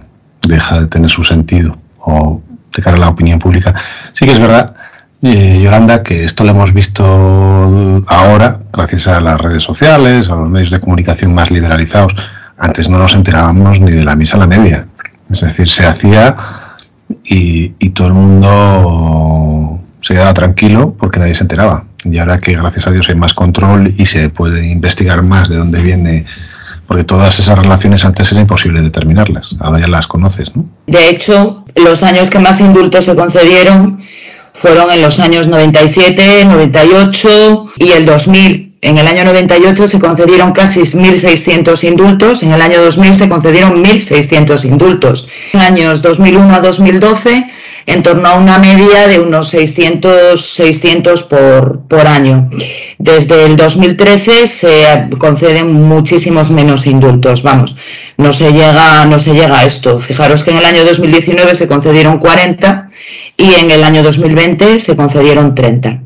deja 0.47 0.81
de 0.81 0.87
tener 0.87 1.11
su 1.11 1.25
sentido 1.25 1.77
o 2.01 2.43
de 2.75 2.83
cara 2.83 2.97
a 2.97 3.01
la 3.01 3.09
opinión 3.09 3.39
pública. 3.39 3.75
Sí 4.13 4.27
que 4.27 4.33
es 4.33 4.39
verdad, 4.39 4.75
eh, 5.23 5.61
Yolanda, 5.63 6.03
que 6.03 6.25
esto 6.25 6.45
lo 6.45 6.51
hemos 6.51 6.73
visto 6.73 7.05
ahora 8.07 8.61
gracias 8.73 9.09
a 9.09 9.21
las 9.21 9.41
redes 9.41 9.63
sociales, 9.63 10.29
a 10.29 10.37
los 10.37 10.49
medios 10.49 10.71
de 10.71 10.81
comunicación 10.81 11.35
más 11.35 11.51
liberalizados. 11.51 12.15
Antes 12.59 12.89
no 12.89 12.99
nos 12.99 13.15
enterábamos 13.15 13.81
ni 13.81 13.93
de 13.93 14.05
la 14.05 14.17
misa 14.17 14.37
a 14.37 14.41
la 14.41 14.47
media. 14.47 14.87
Es 15.31 15.41
decir, 15.41 15.69
se 15.69 15.87
hacía 15.87 16.37
y, 17.25 17.75
y 17.79 17.91
todo 17.91 18.09
el 18.09 18.15
mundo 18.15 19.81
se 20.01 20.15
quedaba 20.15 20.35
tranquilo 20.35 20.95
porque 20.99 21.19
nadie 21.19 21.35
se 21.35 21.45
enteraba. 21.45 21.85
Y 22.05 22.19
ahora 22.19 22.39
que 22.39 22.53
gracias 22.53 22.87
a 22.87 22.93
Dios 22.93 23.09
hay 23.09 23.17
más 23.17 23.35
control 23.35 23.93
y 23.97 24.07
se 24.07 24.29
puede 24.29 24.67
investigar 24.67 25.23
más 25.23 25.49
de 25.49 25.57
dónde 25.57 25.83
viene 25.83 26.25
porque 26.87 27.05
todas 27.05 27.39
esas 27.39 27.59
relaciones 27.59 28.05
antes 28.05 28.31
era 28.33 28.41
imposible 28.41 28.83
determinarlas, 28.83 29.57
ahora 29.61 29.81
ya 29.81 29.89
las 29.89 30.07
conoces, 30.07 30.55
¿no? 30.55 30.65
De 30.87 31.09
hecho, 31.09 31.65
los 31.75 32.03
años 32.03 32.31
que 32.31 32.39
más 32.39 32.61
indultos 32.61 33.05
se 33.05 33.15
concedieron 33.15 34.03
fueron 34.55 34.91
en 34.91 35.03
los 35.03 35.19
años 35.19 35.49
97, 35.49 36.45
98 36.47 37.67
y 37.79 37.91
el 37.91 38.07
2000. 38.07 38.67
En 38.83 38.99
el 38.99 39.07
año 39.07 39.25
98 39.25 39.87
se 39.87 39.99
concedieron 39.99 40.53
casi 40.53 40.81
1.600 40.81 41.83
indultos, 41.85 42.43
en 42.43 42.53
el 42.53 42.63
año 42.63 42.81
2000 42.83 43.15
se 43.15 43.29
concedieron 43.29 43.83
1.600 43.83 44.65
indultos. 44.65 45.29
En 45.53 45.61
los 45.61 45.69
años 45.69 46.03
2001 46.03 46.55
a 46.55 46.61
2012 46.61 47.47
en 47.87 48.03
torno 48.03 48.29
a 48.29 48.35
una 48.35 48.59
media 48.59 49.07
de 49.07 49.21
unos 49.21 49.49
600, 49.49 50.45
600 50.45 51.23
por, 51.23 51.81
por 51.89 52.07
año. 52.07 52.51
Desde 52.99 53.45
el 53.45 53.57
2013 53.57 54.47
se 54.49 55.09
conceden 55.19 55.73
muchísimos 55.73 56.51
menos 56.51 56.87
indultos, 56.87 57.43
vamos, 57.43 57.77
no 58.17 58.33
se 58.33 58.53
llega, 58.53 59.05
no 59.07 59.19
se 59.19 59.35
llega 59.35 59.61
a 59.61 59.65
esto. 59.65 60.01
Fijaros 60.01 60.43
que 60.43 60.51
en 60.51 60.59
el 60.59 60.65
año 60.65 60.85
2019 60.85 61.55
se 61.55 61.69
concedieron 61.69 62.19
40 62.19 62.91
y 63.37 63.55
en 63.55 63.71
el 63.71 63.85
año 63.85 64.03
2020 64.03 64.81
se 64.81 64.97
concedieron 64.97 65.55
30. 65.55 66.03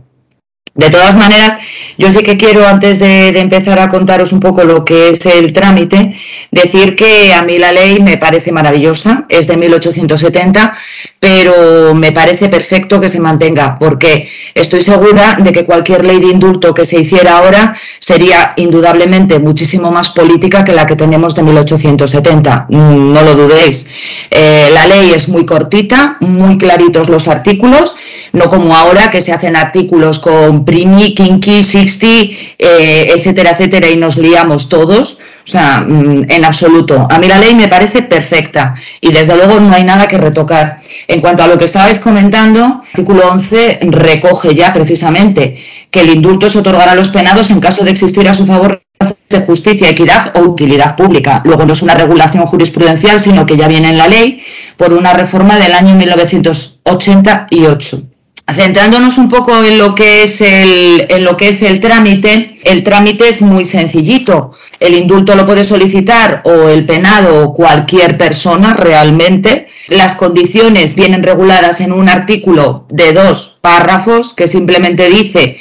De 0.74 0.90
todas 0.90 1.16
maneras, 1.16 1.56
yo 1.98 2.10
sí 2.10 2.22
que 2.22 2.36
quiero, 2.36 2.66
antes 2.66 2.98
de, 2.98 3.28
empezar 3.28 3.78
a 3.78 3.88
contaros 3.88 4.32
un 4.32 4.40
poco 4.40 4.64
lo 4.64 4.84
que 4.84 5.10
es 5.10 5.24
el 5.26 5.52
trámite, 5.52 6.14
decir 6.50 6.96
que 6.96 7.32
a 7.32 7.42
mí 7.42 7.58
la 7.58 7.72
ley 7.72 8.00
me 8.00 8.16
parece 8.16 8.52
maravillosa, 8.52 9.26
es 9.28 9.46
de 9.46 9.56
1870, 9.56 10.76
pero 11.18 11.94
me 11.94 12.12
parece 12.12 12.48
perfecto 12.48 13.00
que 13.00 13.08
se 13.08 13.20
mantenga, 13.20 13.78
porque 13.78 14.30
estoy 14.54 14.80
segura 14.80 15.36
de 15.38 15.52
que 15.52 15.64
cualquier 15.64 16.04
ley 16.04 16.20
de 16.20 16.28
indulto 16.28 16.72
que 16.72 16.86
se 16.86 17.00
hiciera 17.00 17.38
ahora 17.38 17.76
sería 17.98 18.54
indudablemente 18.56 19.38
muchísimo 19.38 19.90
más 19.90 20.10
política 20.10 20.64
que 20.64 20.72
la 20.72 20.86
que 20.86 20.96
tenemos 20.96 21.34
de 21.34 21.42
1870, 21.42 22.66
mm, 22.68 23.12
no 23.12 23.22
lo 23.22 23.34
dudéis. 23.34 23.86
Eh, 24.30 24.70
la 24.72 24.86
ley 24.86 25.10
es 25.14 25.28
muy 25.28 25.44
cortita, 25.44 26.16
muy 26.20 26.56
claritos 26.58 27.08
los 27.08 27.28
artículos, 27.28 27.96
no 28.32 28.48
como 28.48 28.76
ahora 28.76 29.10
que 29.10 29.20
se 29.20 29.32
hacen 29.32 29.56
artículos 29.56 30.18
con 30.18 30.64
Primi, 30.64 31.14
Kinky, 31.14 31.62
Sixty, 31.80 32.54
eh, 32.58 33.12
etcétera, 33.16 33.50
etcétera, 33.50 33.88
y 33.88 33.96
nos 33.96 34.18
liamos 34.18 34.68
todos. 34.68 35.14
O 35.14 35.50
sea, 35.50 35.80
mm, 35.80 36.26
en 36.28 36.44
absoluto. 36.44 37.08
A 37.10 37.18
mí 37.18 37.26
la 37.26 37.38
ley 37.38 37.54
me 37.54 37.68
parece 37.68 38.02
perfecta 38.02 38.74
y 39.00 39.12
desde 39.12 39.34
luego 39.34 39.58
no 39.58 39.72
hay 39.72 39.84
nada 39.84 40.06
que 40.06 40.18
retocar. 40.18 40.76
En 41.08 41.20
cuanto 41.20 41.42
a 41.42 41.46
lo 41.46 41.56
que 41.56 41.64
estabais 41.64 41.98
comentando, 41.98 42.60
el 42.60 42.88
artículo 42.90 43.30
11 43.30 43.78
recoge 43.82 44.54
ya 44.54 44.72
precisamente 44.72 45.58
que 45.90 46.02
el 46.02 46.10
indulto 46.10 46.50
se 46.50 46.58
otorgará 46.58 46.92
a 46.92 46.94
los 46.94 47.08
penados 47.08 47.50
en 47.50 47.60
caso 47.60 47.84
de 47.84 47.90
existir 47.90 48.28
a 48.28 48.34
su 48.34 48.46
favor 48.46 48.82
de 49.30 49.40
justicia, 49.40 49.88
equidad 49.88 50.36
o 50.36 50.40
utilidad 50.40 50.96
pública. 50.96 51.40
Luego 51.44 51.64
no 51.64 51.72
es 51.72 51.82
una 51.82 51.94
regulación 51.94 52.44
jurisprudencial, 52.46 53.18
sino 53.18 53.46
que 53.46 53.56
ya 53.56 53.68
viene 53.68 53.88
en 53.88 53.96
la 53.96 54.08
ley 54.08 54.42
por 54.76 54.92
una 54.92 55.14
reforma 55.14 55.58
del 55.58 55.72
año 55.72 55.94
1988. 55.94 58.09
Centrándonos 58.54 59.18
un 59.18 59.28
poco 59.28 59.64
en 59.64 59.78
lo 59.78 59.94
que 59.94 60.22
es 60.22 60.40
el, 60.40 61.06
en 61.08 61.24
lo 61.24 61.36
que 61.36 61.48
es 61.48 61.62
el 61.62 61.80
trámite, 61.80 62.56
el 62.64 62.82
trámite 62.82 63.28
es 63.28 63.42
muy 63.42 63.64
sencillito. 63.64 64.52
El 64.78 64.94
indulto 64.94 65.34
lo 65.34 65.46
puede 65.46 65.64
solicitar 65.64 66.42
o 66.44 66.68
el 66.68 66.86
penado 66.86 67.44
o 67.44 67.54
cualquier 67.54 68.16
persona 68.16 68.74
realmente. 68.74 69.68
Las 69.88 70.14
condiciones 70.14 70.94
vienen 70.94 71.22
reguladas 71.22 71.80
en 71.80 71.92
un 71.92 72.08
artículo 72.08 72.86
de 72.88 73.12
dos 73.12 73.58
párrafos 73.60 74.34
que 74.34 74.48
simplemente 74.48 75.08
dice 75.08 75.58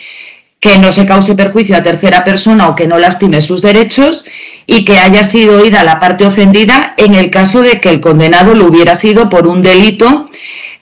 que 0.60 0.78
no 0.78 0.92
se 0.92 1.06
cause 1.06 1.36
perjuicio 1.36 1.76
a 1.78 1.84
tercera 1.84 2.24
persona 2.24 2.70
o 2.70 2.76
que 2.76 2.88
no 2.88 2.98
lastime 2.98 3.42
sus 3.42 3.62
derechos 3.62 4.26
y 4.68 4.86
que 4.86 5.00
haya 5.00 5.24
sido 5.24 5.62
oída 5.62 5.84
la 5.84 6.00
parte 6.00 6.26
ofendida 6.26 6.94
en 6.98 7.16
el 7.16 7.30
caso 7.30 7.62
de 7.62 7.80
que 7.80 7.90
el 7.90 8.02
condenado 8.02 8.54
lo 8.54 8.66
hubiera 8.66 8.96
sido 8.96 9.30
por 9.30 9.48
un 9.48 9.62
delito 9.62 10.26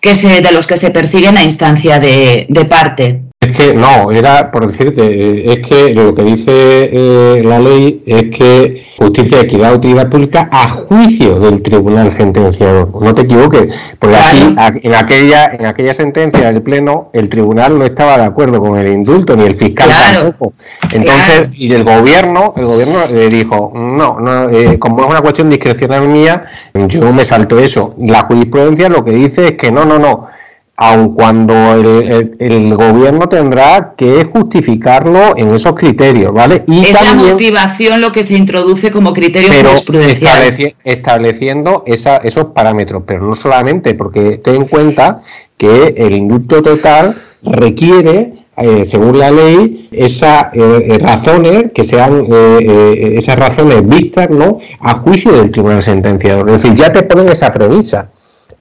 que 0.08 0.16
se, 0.16 0.42
de 0.42 0.52
los 0.54 0.68
que 0.68 0.78
se 0.78 0.92
persiguen 0.92 1.38
a 1.38 1.44
instancia 1.44 2.00
de, 2.00 2.46
de 2.50 2.66
parte. 2.66 3.27
Es 3.48 3.56
que 3.56 3.74
no, 3.74 4.12
era 4.12 4.52
por 4.52 4.70
decirte, 4.70 5.54
es 5.54 5.66
que 5.66 5.94
lo 5.94 6.14
que 6.14 6.24
dice 6.24 6.90
eh, 6.92 7.42
la 7.46 7.60
ley 7.60 8.04
es 8.06 8.24
que 8.24 8.88
justicia, 8.98 9.42
equidad, 9.42 9.74
utilidad 9.74 10.10
pública 10.10 10.50
a 10.52 10.68
juicio 10.68 11.40
del 11.40 11.62
tribunal 11.62 12.12
sentenciador. 12.12 12.90
No 13.02 13.16
te 13.16 13.22
equivoques, 13.22 13.68
porque 14.00 14.18
aquí, 14.18 14.56
en 14.84 14.96
aquella, 14.96 15.46
en 15.48 15.66
aquella 15.66 15.94
sentencia 15.94 16.52
del 16.52 16.62
pleno, 16.62 17.10
el 17.14 17.30
tribunal 17.30 17.80
no 17.80 17.86
estaba 17.86 18.18
de 18.18 18.26
acuerdo 18.26 18.60
con 18.60 18.78
el 18.78 18.88
indulto, 18.88 19.38
ni 19.38 19.46
el 19.46 19.56
fiscal 19.56 19.90
tampoco. 19.90 20.54
Entonces, 20.94 21.50
y 21.54 21.74
el 21.74 21.86
gobierno, 21.86 22.54
el 22.58 22.66
gobierno 22.66 23.00
le 23.10 23.30
dijo, 23.30 23.72
no, 23.76 24.20
no 24.20 24.50
eh, 24.50 24.78
como 24.78 25.04
es 25.04 25.10
una 25.10 25.22
cuestión 25.22 25.50
discrecional 25.50 26.06
mía, 26.08 26.46
yo 26.74 27.14
me 27.14 27.24
salto 27.24 27.58
eso. 27.60 27.94
La 27.98 28.24
jurisprudencia 28.24 28.90
lo 28.90 29.06
que 29.06 29.12
dice 29.12 29.46
es 29.46 29.52
que 29.54 29.72
no, 29.72 29.86
no, 29.86 30.00
no 30.00 30.37
aun 30.80 31.16
cuando 31.16 31.54
el, 31.74 32.76
gobierno 32.76 33.28
tendrá 33.28 33.96
que 33.98 34.26
justificarlo 34.32 35.36
en 35.36 35.56
esos 35.56 35.74
criterios, 35.74 36.32
¿vale? 36.32 36.64
Y 36.68 36.86
es 36.86 36.94
la 36.94 37.16
motivación 37.16 38.00
lo 38.00 38.12
que 38.12 38.24
se 38.24 38.36
introduce 38.36 38.92
como 38.92 39.12
criterio 39.12 39.50
jurisprudencial. 39.52 40.76
estableciendo 40.84 41.84
esos 41.88 42.46
parámetros, 42.54 43.04
pero 43.08 43.26
no 43.26 43.36
solamente, 43.36 43.96
porque 43.96 44.38
ten 44.38 44.56
en 44.56 44.66
cuenta 44.66 45.24
que 45.58 45.96
el 45.98 46.14
indulto 46.14 46.62
total 46.62 47.16
requiere 47.42 48.38
eh, 48.60 48.86
según 48.86 49.20
la 49.20 49.30
ley, 49.30 49.88
esas 49.92 50.46
eh, 50.54 50.88
eh, 50.90 50.98
razones 50.98 51.66
que 51.76 51.84
sean 51.84 52.26
esas 52.60 53.36
razones 53.36 53.88
vistas 53.88 54.32
no 54.32 54.58
a 54.80 54.98
juicio 54.98 55.32
del 55.32 55.52
tribunal 55.52 55.84
sentenciador. 55.84 56.50
Es 56.50 56.64
decir, 56.64 56.76
ya 56.76 56.92
te 56.92 57.04
ponen 57.04 57.30
esa 57.30 57.54
premisa. 57.54 58.10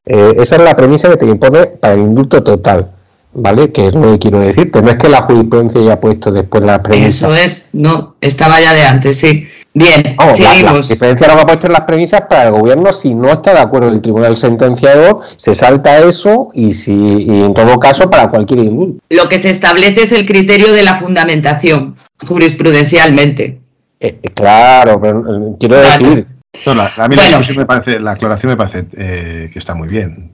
Eh, 0.06 0.36
esa 0.38 0.56
es 0.56 0.62
la 0.62 0.76
premisa 0.76 1.08
que 1.10 1.16
te 1.16 1.26
impone 1.26 1.66
para 1.66 1.94
el 1.94 2.00
indulto 2.00 2.42
total. 2.42 2.90
¿vale? 3.36 3.70
Que 3.70 3.88
es 3.88 3.94
lo 3.94 4.12
que 4.12 4.18
quiero 4.18 4.40
decir, 4.40 4.70
pero 4.70 4.84
no 4.84 4.90
es 4.90 4.98
que 4.98 5.08
la 5.08 5.22
jurisprudencia 5.22 5.80
haya 5.80 6.00
puesto 6.00 6.32
después 6.32 6.62
la 6.64 6.82
premisas. 6.82 7.22
Eso 7.22 7.34
es, 7.34 7.68
no, 7.72 8.16
estaba 8.20 8.58
ya 8.60 8.74
de 8.74 8.82
antes, 8.82 9.18
sí. 9.18 9.46
Bien, 9.74 10.14
Vamos, 10.16 10.40
la, 10.40 10.62
la, 10.62 10.70
jurisprudencia 10.70 11.26
lo 11.26 11.40
ha 11.40 11.46
puesto 11.46 11.66
en 11.66 11.74
las 11.74 11.82
premisas 11.82 12.22
para 12.30 12.44
el 12.44 12.52
gobierno 12.52 12.94
si 12.94 13.12
no 13.12 13.28
está 13.28 13.52
de 13.52 13.60
acuerdo 13.60 13.88
el 13.88 14.00
tribunal 14.00 14.38
sentenciador, 14.38 15.20
se 15.36 15.54
salta 15.54 15.98
eso 15.98 16.48
y 16.54 16.72
si 16.72 16.94
y 16.94 17.42
en 17.42 17.52
todo 17.52 17.78
caso 17.78 18.08
para 18.08 18.30
cualquier 18.30 18.60
indulto. 18.60 19.02
Lo 19.10 19.28
que 19.28 19.38
se 19.38 19.50
establece 19.50 20.04
es 20.04 20.12
el 20.12 20.24
criterio 20.24 20.72
de 20.72 20.82
la 20.82 20.96
fundamentación 20.96 21.94
jurisprudencialmente. 22.26 23.60
Eh, 24.00 24.18
eh, 24.22 24.30
claro, 24.32 24.98
pero 24.98 25.20
eh, 25.20 25.56
quiero 25.60 25.76
decir. 25.76 26.26
La, 26.64 26.92
a 26.96 27.08
mí 27.08 27.16
la, 27.16 27.40
me 27.56 27.66
parece, 27.66 28.00
la 28.00 28.12
aclaración 28.12 28.50
me 28.50 28.56
parece 28.56 28.86
que 28.88 29.58
está 29.58 29.74
muy 29.74 29.88
bien. 29.88 30.30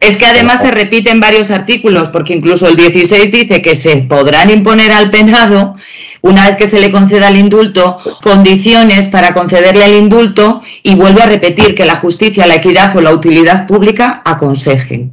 Es 0.00 0.16
que 0.16 0.26
además 0.26 0.60
se 0.60 0.70
repiten 0.70 1.20
varios 1.20 1.50
artículos, 1.50 2.08
porque 2.08 2.34
incluso 2.34 2.66
el 2.66 2.76
16 2.76 3.30
dice 3.30 3.60
que 3.60 3.76
se 3.76 4.02
podrán 4.02 4.48
imponer 4.48 4.92
al 4.92 5.10
penado, 5.10 5.76
una 6.22 6.46
vez 6.46 6.56
que 6.56 6.66
se 6.66 6.80
le 6.80 6.90
conceda 6.90 7.28
el 7.28 7.36
indulto, 7.36 7.98
condiciones 8.22 9.08
para 9.08 9.34
concederle 9.34 9.84
el 9.84 9.96
indulto 9.96 10.62
y 10.82 10.94
vuelve 10.94 11.22
a 11.22 11.26
repetir 11.26 11.74
que 11.74 11.84
la 11.84 11.96
justicia, 11.96 12.46
la 12.46 12.56
equidad 12.56 12.96
o 12.96 13.02
la 13.02 13.12
utilidad 13.12 13.66
pública 13.66 14.22
aconsejen. 14.24 15.12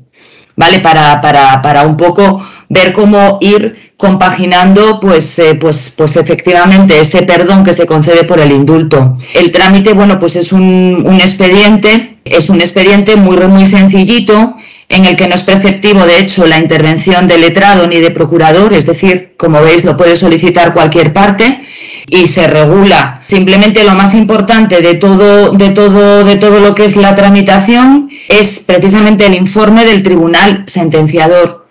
¿Vale? 0.55 0.79
Para, 0.79 1.21
para, 1.21 1.61
para 1.61 1.83
un 1.83 1.97
poco 1.97 2.43
ver 2.69 2.93
cómo 2.93 3.37
ir 3.41 3.93
compaginando 3.97 4.99
pues, 4.99 5.39
eh, 5.39 5.55
pues, 5.55 5.93
pues 5.95 6.15
efectivamente 6.17 6.99
ese 6.99 7.23
perdón 7.23 7.63
que 7.63 7.73
se 7.73 7.85
concede 7.85 8.23
por 8.23 8.39
el 8.39 8.51
indulto. 8.51 9.17
El 9.33 9.51
trámite, 9.51 9.93
bueno, 9.93 10.19
pues 10.19 10.35
es 10.35 10.51
un, 10.51 11.19
expediente, 11.19 12.19
es 12.23 12.49
un 12.49 12.59
expediente 12.59 13.15
muy, 13.15 13.37
muy 13.47 13.65
sencillito 13.65 14.55
en 14.89 15.05
el 15.05 15.17
que 15.17 15.27
no 15.27 15.35
es 15.35 15.43
preceptivo, 15.43 16.05
de 16.05 16.19
hecho, 16.19 16.45
la 16.45 16.57
intervención 16.57 17.27
de 17.27 17.37
letrado 17.37 17.87
ni 17.87 17.99
de 17.99 18.11
procurador, 18.11 18.73
es 18.73 18.85
decir, 18.85 19.33
como 19.35 19.61
veis, 19.61 19.83
lo 19.83 19.97
puede 19.97 20.15
solicitar 20.15 20.73
cualquier 20.73 21.11
parte 21.11 21.65
y 22.07 22.27
se 22.27 22.47
regula. 22.47 23.23
Simplemente 23.27 23.83
lo 23.83 23.95
más 23.95 24.13
importante 24.13 24.81
de 24.81 24.93
todo, 24.93 25.51
de 25.51 25.71
todo, 25.71 26.23
de 26.23 26.37
todo 26.37 26.59
lo 26.61 26.73
que 26.73 26.85
es 26.85 26.95
la 26.95 27.15
tramitación 27.15 28.09
es 28.29 28.63
precisamente 28.65 29.25
el 29.25 29.33
informe 29.33 29.83
del 29.83 30.03
tribunal 30.03 30.63
sentenciador 30.67 31.66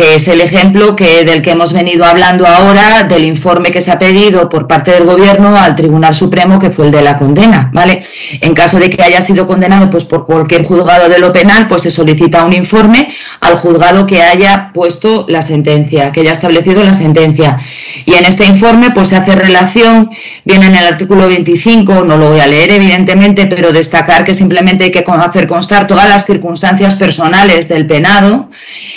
que 0.00 0.14
es 0.14 0.28
el 0.28 0.40
ejemplo 0.40 0.96
que, 0.96 1.26
del 1.26 1.42
que 1.42 1.50
hemos 1.50 1.74
venido 1.74 2.06
hablando 2.06 2.46
ahora, 2.46 3.02
del 3.02 3.22
informe 3.22 3.70
que 3.70 3.82
se 3.82 3.90
ha 3.90 3.98
pedido 3.98 4.48
por 4.48 4.66
parte 4.66 4.92
del 4.92 5.04
Gobierno 5.04 5.54
al 5.58 5.76
Tribunal 5.76 6.14
Supremo, 6.14 6.58
que 6.58 6.70
fue 6.70 6.86
el 6.86 6.90
de 6.90 7.02
la 7.02 7.18
condena, 7.18 7.70
¿vale? 7.74 8.02
En 8.40 8.54
caso 8.54 8.78
de 8.78 8.88
que 8.88 9.02
haya 9.02 9.20
sido 9.20 9.46
condenado 9.46 9.90
pues, 9.90 10.04
por 10.04 10.24
cualquier 10.24 10.64
juzgado 10.64 11.10
de 11.10 11.18
lo 11.18 11.34
penal, 11.34 11.68
pues 11.68 11.82
se 11.82 11.90
solicita 11.90 12.46
un 12.46 12.54
informe 12.54 13.12
al 13.42 13.56
juzgado 13.56 14.06
que 14.06 14.22
haya 14.22 14.70
puesto 14.72 15.26
la 15.28 15.42
sentencia, 15.42 16.12
que 16.12 16.20
haya 16.20 16.32
establecido 16.32 16.82
la 16.82 16.94
sentencia. 16.94 17.58
Y 18.06 18.14
en 18.14 18.24
este 18.24 18.46
informe 18.46 18.92
pues 18.92 19.08
se 19.08 19.16
hace 19.16 19.34
relación, 19.34 20.10
viene 20.46 20.66
en 20.66 20.76
el 20.76 20.86
artículo 20.86 21.28
25, 21.28 22.04
no 22.04 22.16
lo 22.16 22.30
voy 22.30 22.40
a 22.40 22.46
leer 22.46 22.70
evidentemente, 22.70 23.46
pero 23.46 23.70
destacar 23.70 24.24
que 24.24 24.32
simplemente 24.32 24.84
hay 24.84 24.90
que 24.90 25.04
hacer 25.06 25.46
constar 25.46 25.86
todas 25.86 26.08
las 26.08 26.24
circunstancias 26.24 26.94
personales 26.94 27.68
del 27.68 27.86
penado, 27.86 28.48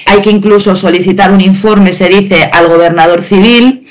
hay 0.06 0.22
que 0.22 0.30
incluso 0.30 0.76
solicitar 0.76 0.93
un 1.32 1.42
informe, 1.42 1.92
se 1.92 2.08
dice, 2.08 2.50
al 2.52 2.68
gobernador 2.68 3.22
civil, 3.22 3.86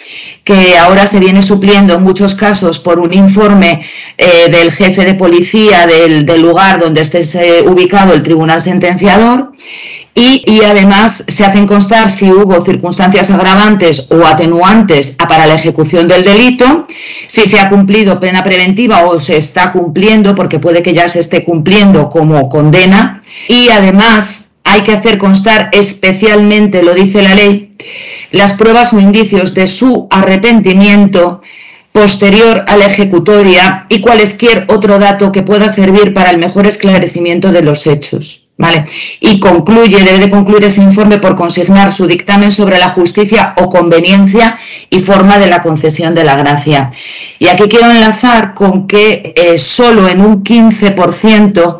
que 0.45 0.77
ahora 0.79 1.07
se 1.07 1.21
viene 1.21 1.43
supliendo 1.43 1.95
en 1.95 2.03
muchos 2.03 2.35
casos 2.35 2.79
por 2.79 2.99
un 2.99 3.13
informe 3.13 3.85
eh, 4.19 4.51
del 4.51 4.73
jefe 4.73 5.05
de 5.05 5.15
policía 5.15 5.87
del, 5.87 6.27
lugar 6.41 6.81
donde 6.81 7.01
esté 7.01 7.21
eh, 7.21 7.63
ubicado 7.67 8.13
el 8.15 8.23
tribunal 8.23 8.61
sentenciador. 8.61 9.53
Y, 10.15 10.45
y, 10.47 10.63
además 10.63 11.25
se 11.27 11.43
hacen 11.43 11.67
constar 11.67 12.11
si 12.11 12.31
hubo 12.31 12.61
circunstancias 12.61 13.31
agravantes 13.31 14.09
o 14.11 14.27
atenuantes 14.27 15.13
para 15.13 15.47
la 15.47 15.55
ejecución 15.55 16.07
del 16.07 16.23
delito, 16.23 16.87
si 17.27 17.47
se 17.47 17.59
ha 17.59 17.71
cumplido 17.71 18.21
pena 18.21 18.45
preventiva 18.45 19.07
o 19.07 19.19
se 19.19 19.39
está 19.39 19.73
cumpliendo, 19.73 20.35
porque 20.35 20.59
puede 20.59 20.83
que 20.83 20.93
ya 20.93 21.09
se 21.09 21.21
esté 21.21 21.45
cumpliendo 21.45 22.11
como 22.11 22.51
condena, 22.51 23.23
y 23.49 23.71
además 23.71 24.52
hay 24.65 24.83
que 24.83 24.93
hacer 24.93 25.19
constar 25.19 25.71
especialmente, 25.73 26.83
lo 26.83 26.95
dice 26.95 27.23
la 27.23 27.35
ley, 27.35 27.77
las 28.31 28.55
pruebas 28.55 28.93
o 28.93 29.01
indicios 29.01 29.55
de 29.55 29.67
su 29.67 30.07
arrepentimiento 30.11 31.43
posterior 31.93 32.65
a 32.67 32.77
la 32.77 32.87
ejecutoria 32.87 33.87
y 33.89 34.01
cualesquier 34.01 34.65
otro 34.69 34.99
dato 34.99 35.31
que 35.31 35.43
pueda 35.43 35.69
servir 35.69 36.15
para 36.15 36.31
el 36.31 36.39
mejor 36.39 36.67
esclarecimiento 36.67 37.53
de 37.53 37.63
los 37.63 37.87
hechos. 37.87 38.39
¿Vale? 38.59 38.85
Y 39.19 39.41
concluye, 39.41 40.05
debe 40.05 40.19
de 40.19 40.31
concluir 40.31 40.63
ese 40.65 40.83
informe 40.83 41.19
por 41.19 41.35
consignar 41.35 41.93
su 41.93 42.07
dictamen 42.07 42.53
sobre 42.53 42.79
la 42.79 42.91
justicia 42.91 43.55
o 43.57 43.69
conveniencia 43.69 44.59
y 44.89 45.01
forma 45.01 45.39
de 45.39 45.49
la 45.49 45.63
concesión 45.63 46.15
de 46.15 46.23
la 46.23 46.37
gracia. 46.37 46.93
Y 47.39 47.47
aquí 47.47 47.65
quiero 47.65 47.91
enlazar 47.91 48.55
con 48.55 48.87
que 48.87 49.33
eh, 49.35 49.59
solo 49.59 50.07
en 50.07 50.21
un 50.21 50.45
15% 50.45 51.79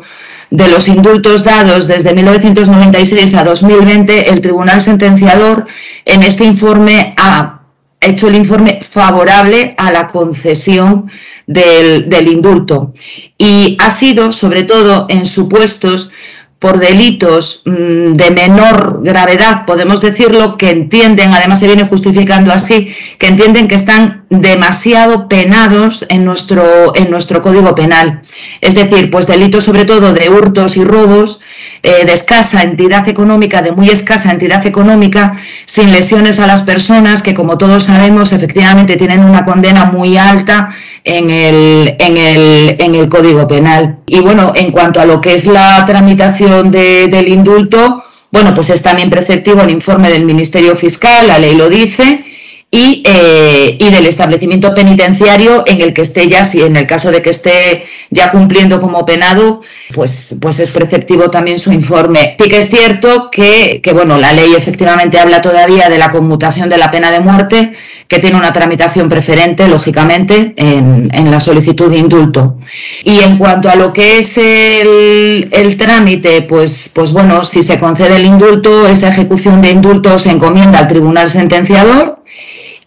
de 0.53 0.67
los 0.67 0.87
indultos 0.87 1.43
dados 1.43 1.87
desde 1.87 2.13
1996 2.13 3.33
a 3.33 3.43
2020, 3.43 4.29
el 4.29 4.39
Tribunal 4.39 4.81
Sentenciador 4.81 5.65
en 6.05 6.21
este 6.21 6.45
informe 6.45 7.15
ha 7.17 7.61
hecho 7.99 8.27
el 8.27 8.35
informe 8.35 8.79
favorable 8.87 9.73
a 9.77 9.91
la 9.91 10.07
concesión 10.07 11.09
del, 11.47 12.27
indulto. 12.27 12.93
Y 13.35 13.77
ha 13.81 13.89
sido, 13.89 14.31
sobre 14.31 14.61
todo, 14.61 15.07
en 15.09 15.25
supuestos 15.25 16.11
por 16.63 16.79
delitos 16.79 17.63
mm, 17.65 18.13
de 18.13 18.31
menor 18.31 19.01
gravedad, 19.03 19.65
podemos 19.65 19.99
decirlo, 19.99 20.55
que 20.55 20.69
entienden, 20.69 21.33
además 21.33 21.59
se 21.59 21.67
viene 21.67 21.83
justificando 21.83 22.53
así, 22.53 22.95
que 23.17 23.27
entienden 23.27 23.67
que 23.67 23.75
están 23.75 24.23
demasiado 24.29 25.27
penados 25.27 26.05
en 26.07 26.23
nuestro, 26.23 26.95
en 26.95 27.11
nuestro 27.11 27.41
código 27.41 27.75
penal. 27.75 28.21
Es 28.61 28.75
decir, 28.75 29.09
pues 29.09 29.27
delitos 29.27 29.65
sobre 29.65 29.83
todo 29.83 30.13
de 30.13 30.29
hurtos 30.29 30.77
y 30.77 30.85
robos, 30.85 31.41
eh, 31.83 32.05
de 32.05 32.13
escasa 32.13 32.63
entidad 32.63 33.09
económica, 33.09 33.61
de 33.61 33.73
muy 33.73 33.89
escasa 33.89 34.31
entidad 34.31 34.65
económica, 34.65 35.35
sin 35.65 35.91
lesiones 35.91 36.39
a 36.39 36.47
las 36.47 36.61
personas, 36.61 37.21
que 37.21 37.33
como 37.33 37.57
todos 37.57 37.83
sabemos 37.83 38.31
efectivamente 38.31 38.95
tienen 38.95 39.19
una 39.19 39.43
condena 39.43 39.83
muy 39.83 40.17
alta 40.17 40.69
en 41.03 41.29
el, 41.29 41.95
en 41.99 42.17
el, 42.17 42.75
en 42.79 42.95
el 42.95 43.09
Código 43.09 43.47
Penal. 43.47 43.97
Y 44.05 44.21
bueno, 44.21 44.53
en 44.55 44.71
cuanto 44.71 45.01
a 45.01 45.05
lo 45.05 45.19
que 45.19 45.33
es 45.33 45.45
la 45.45 45.85
tramitación 45.85 46.52
del 46.61 47.27
indulto, 47.27 48.03
bueno, 48.31 48.53
pues 48.53 48.69
es 48.69 48.81
también 48.81 49.09
preceptivo 49.09 49.61
el 49.61 49.71
informe 49.71 50.09
del 50.09 50.25
Ministerio 50.25 50.75
Fiscal, 50.75 51.27
la 51.27 51.39
ley 51.39 51.55
lo 51.55 51.69
dice, 51.69 52.25
y, 52.75 53.03
eh, 53.05 53.77
y, 53.79 53.91
del 53.91 54.07
establecimiento 54.07 54.73
penitenciario 54.73 55.63
en 55.67 55.79
el 55.79 55.93
que 55.93 56.01
esté 56.01 56.27
ya, 56.27 56.43
si 56.43 56.63
en 56.63 56.75
el 56.75 56.87
caso 56.87 57.11
de 57.11 57.21
que 57.21 57.29
esté 57.29 57.85
ya 58.09 58.31
cumpliendo 58.31 58.81
como 58.81 59.05
penado, 59.05 59.61
pues, 59.93 60.37
pues 60.41 60.57
es 60.57 60.71
preceptivo 60.71 61.29
también 61.29 61.59
su 61.59 61.71
informe. 61.71 62.35
Sí 62.39 62.49
que 62.49 62.57
es 62.57 62.71
cierto 62.71 63.29
que, 63.29 63.79
que, 63.79 63.93
bueno, 63.93 64.17
la 64.17 64.33
ley 64.33 64.53
efectivamente 64.57 65.19
habla 65.19 65.43
todavía 65.43 65.87
de 65.87 65.99
la 65.99 66.09
conmutación 66.09 66.67
de 66.67 66.79
la 66.79 66.89
pena 66.89 67.11
de 67.11 67.19
muerte, 67.19 67.73
que 68.07 68.17
tiene 68.17 68.37
una 68.37 68.51
tramitación 68.51 69.07
preferente, 69.07 69.67
lógicamente, 69.67 70.55
en, 70.57 71.11
en 71.13 71.29
la 71.29 71.39
solicitud 71.39 71.91
de 71.91 71.97
indulto. 71.97 72.57
Y 73.03 73.19
en 73.19 73.37
cuanto 73.37 73.69
a 73.69 73.75
lo 73.75 73.93
que 73.93 74.17
es 74.17 74.35
el, 74.39 75.47
el 75.51 75.77
trámite, 75.77 76.41
pues, 76.41 76.89
pues 76.91 77.13
bueno, 77.13 77.43
si 77.43 77.61
se 77.61 77.77
concede 77.77 78.15
el 78.15 78.25
indulto, 78.25 78.87
esa 78.87 79.09
ejecución 79.09 79.61
de 79.61 79.69
indulto 79.69 80.17
se 80.17 80.31
encomienda 80.31 80.79
al 80.79 80.87
tribunal 80.87 81.29
sentenciador 81.29 82.22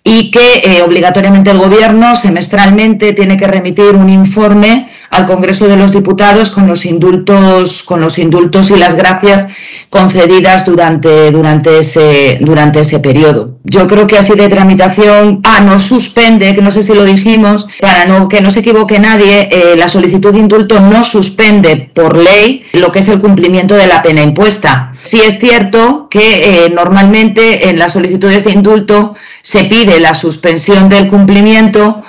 y 0.09 0.31
que 0.31 0.63
eh, 0.63 0.83
obligatoriamente 0.83 1.51
el 1.51 1.59
Gobierno 1.59 2.15
semestralmente 2.15 3.13
tiene 3.13 3.37
que 3.37 3.49
remitir 3.49 3.97
un 3.97 4.09
informe 4.09 4.87
al 5.11 5.27
Congreso 5.27 5.67
de 5.67 5.77
los 5.77 5.93
Diputados 5.93 6.51
con 6.51 6.67
los 6.67 6.85
indultos, 6.85 7.83
con 7.83 8.01
los 8.01 8.19
indultos 8.19 8.71
y 8.71 8.77
las 8.77 8.97
gracias 8.97 9.49
concedidas 9.91 10.67
durante, 10.67 11.31
durante, 11.31 11.79
ese, 11.79 12.39
durante 12.41 12.81
ese 12.81 12.99
periodo. 12.99 13.57
Yo 13.65 13.87
creo 13.87 14.07
que 14.07 14.19
así 14.19 14.35
de 14.35 14.49
tramitación, 14.49 15.41
ah, 15.45 15.61
no 15.61 15.79
suspende, 15.79 16.55
que 16.55 16.63
no 16.63 16.71
sé 16.71 16.83
si 16.83 16.95
lo 16.95 17.05
dijimos, 17.05 17.67
para 17.81 18.05
no, 18.05 18.29
que 18.29 18.41
no 18.41 18.51
se 18.51 18.61
equivoque 18.61 18.99
nadie, 18.99 19.49
eh, 19.51 19.77
la 19.77 19.89
solicitud 19.89 20.33
de 20.33 20.41
indulto 20.41 20.81
no 20.81 21.03
suspende 21.03 21.91
por 21.95 22.17
ley 22.17 22.65
lo 22.75 22.93
que 22.93 23.01
es 23.01 23.09
el 23.09 23.21
cumplimiento 23.21 23.75
de 23.75 23.87
la 23.87 24.03
pena 24.03 24.23
impuesta. 24.23 24.93
Sí 25.03 25.19
es 25.21 25.39
cierto 25.39 26.09
que 26.11 26.67
eh, 26.67 26.71
normalmente 26.71 27.69
en 27.69 27.79
las 27.79 27.93
solicitudes 27.93 28.45
de 28.45 28.53
indulto 28.53 29.15
se 29.43 29.65
pide 29.65 30.01
la 30.01 30.15
suspensión 30.15 30.89
del 30.89 31.09
cumplimiento 31.09 32.03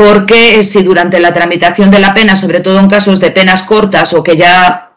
porque 0.00 0.64
si 0.64 0.82
durante 0.82 1.20
la 1.20 1.34
tramitación 1.34 1.90
de 1.90 1.98
la 1.98 2.14
pena, 2.14 2.34
sobre 2.34 2.60
todo 2.60 2.80
en 2.80 2.88
casos 2.88 3.20
de 3.20 3.32
penas 3.32 3.64
cortas 3.64 4.14
o 4.14 4.22
que 4.22 4.34
ya 4.34 4.92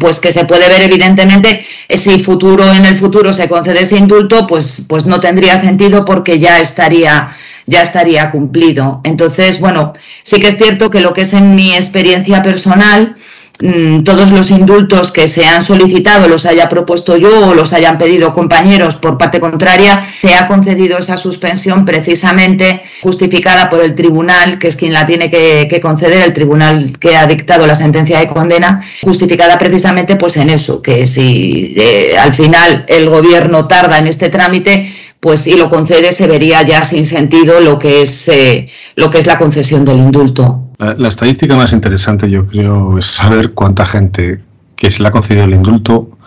pues 0.00 0.18
que 0.18 0.32
se 0.32 0.44
puede 0.44 0.68
ver 0.68 0.82
evidentemente 0.82 1.64
eh, 1.86 1.96
si 1.96 2.18
futuro 2.18 2.64
en 2.72 2.84
el 2.84 2.96
futuro 2.96 3.32
se 3.32 3.48
concede 3.48 3.82
ese 3.82 3.98
indulto, 3.98 4.44
pues, 4.48 4.86
pues 4.88 5.06
no 5.06 5.20
tendría 5.20 5.56
sentido 5.56 6.04
porque 6.04 6.40
ya 6.40 6.60
estaría 6.60 7.36
ya 7.66 7.80
estaría 7.80 8.32
cumplido. 8.32 9.00
Entonces, 9.04 9.60
bueno, 9.60 9.92
sí 10.24 10.40
que 10.40 10.48
es 10.48 10.56
cierto 10.56 10.90
que 10.90 11.00
lo 11.00 11.12
que 11.12 11.20
es 11.20 11.32
en 11.32 11.54
mi 11.54 11.72
experiencia 11.72 12.42
personal, 12.42 13.14
mm, 13.62 14.02
todos 14.02 14.30
los 14.32 14.50
indultos 14.50 15.12
que 15.12 15.28
se 15.28 15.46
han 15.46 15.62
solicitado 15.62 16.28
los 16.28 16.44
haya 16.46 16.68
propuesto 16.68 17.16
yo 17.16 17.48
o 17.48 17.54
los 17.54 17.72
hayan 17.72 17.98
pedido 17.98 18.34
compañeros 18.34 18.96
por 18.96 19.16
parte 19.16 19.40
contraria, 19.40 20.08
se 20.20 20.34
ha 20.34 20.48
concedido 20.48 20.98
esa 20.98 21.16
suspensión 21.16 21.84
precisamente 21.84 22.82
justificada 23.00 23.70
por 23.70 23.82
el 23.82 23.94
tribunal, 23.94 24.58
que 24.58 24.68
es 24.68 24.76
quien 24.76 24.92
la 24.92 25.06
tiene 25.06 25.30
que, 25.30 25.80
conceder, 25.80 26.22
el 26.22 26.32
tribunal 26.32 26.98
que 26.98 27.16
ha 27.16 27.26
dictado 27.26 27.66
la 27.66 27.74
sentencia 27.74 28.18
de 28.18 28.28
condena, 28.28 28.82
justificada 29.02 29.58
precisamente 29.58 30.16
pues 30.16 30.36
en 30.36 30.50
eso, 30.50 30.82
que 30.82 31.06
si 31.06 31.74
eh, 31.76 32.16
al 32.18 32.34
final 32.34 32.84
el 32.88 33.08
gobierno 33.08 33.66
tarda 33.66 33.98
en 33.98 34.06
este 34.06 34.28
trámite, 34.28 34.92
pues 35.22 35.42
si 35.42 35.56
lo 35.56 35.70
concede 35.70 36.12
se 36.12 36.26
vería 36.26 36.62
ya 36.62 36.82
sin 36.82 37.06
sentido 37.06 37.60
lo 37.60 37.78
que 37.78 38.02
es 38.02 38.26
eh, 38.26 38.68
lo 38.96 39.08
que 39.08 39.18
es 39.18 39.26
la 39.28 39.38
concesión 39.38 39.84
del 39.84 39.98
indulto. 39.98 40.64
La, 40.78 41.08
estadística 41.08 41.54
más 41.54 41.72
interesante 41.72 42.28
yo 42.28 42.44
creo 42.44 42.98
es 42.98 43.06
saber 43.06 43.52
cuánta 43.52 43.86
gente 43.86 44.40
que 44.74 44.90
se 44.90 45.00
le 45.00 45.08
ha 45.08 45.12
concedido 45.12 45.44
el 45.44 45.54
indulto 45.54 46.18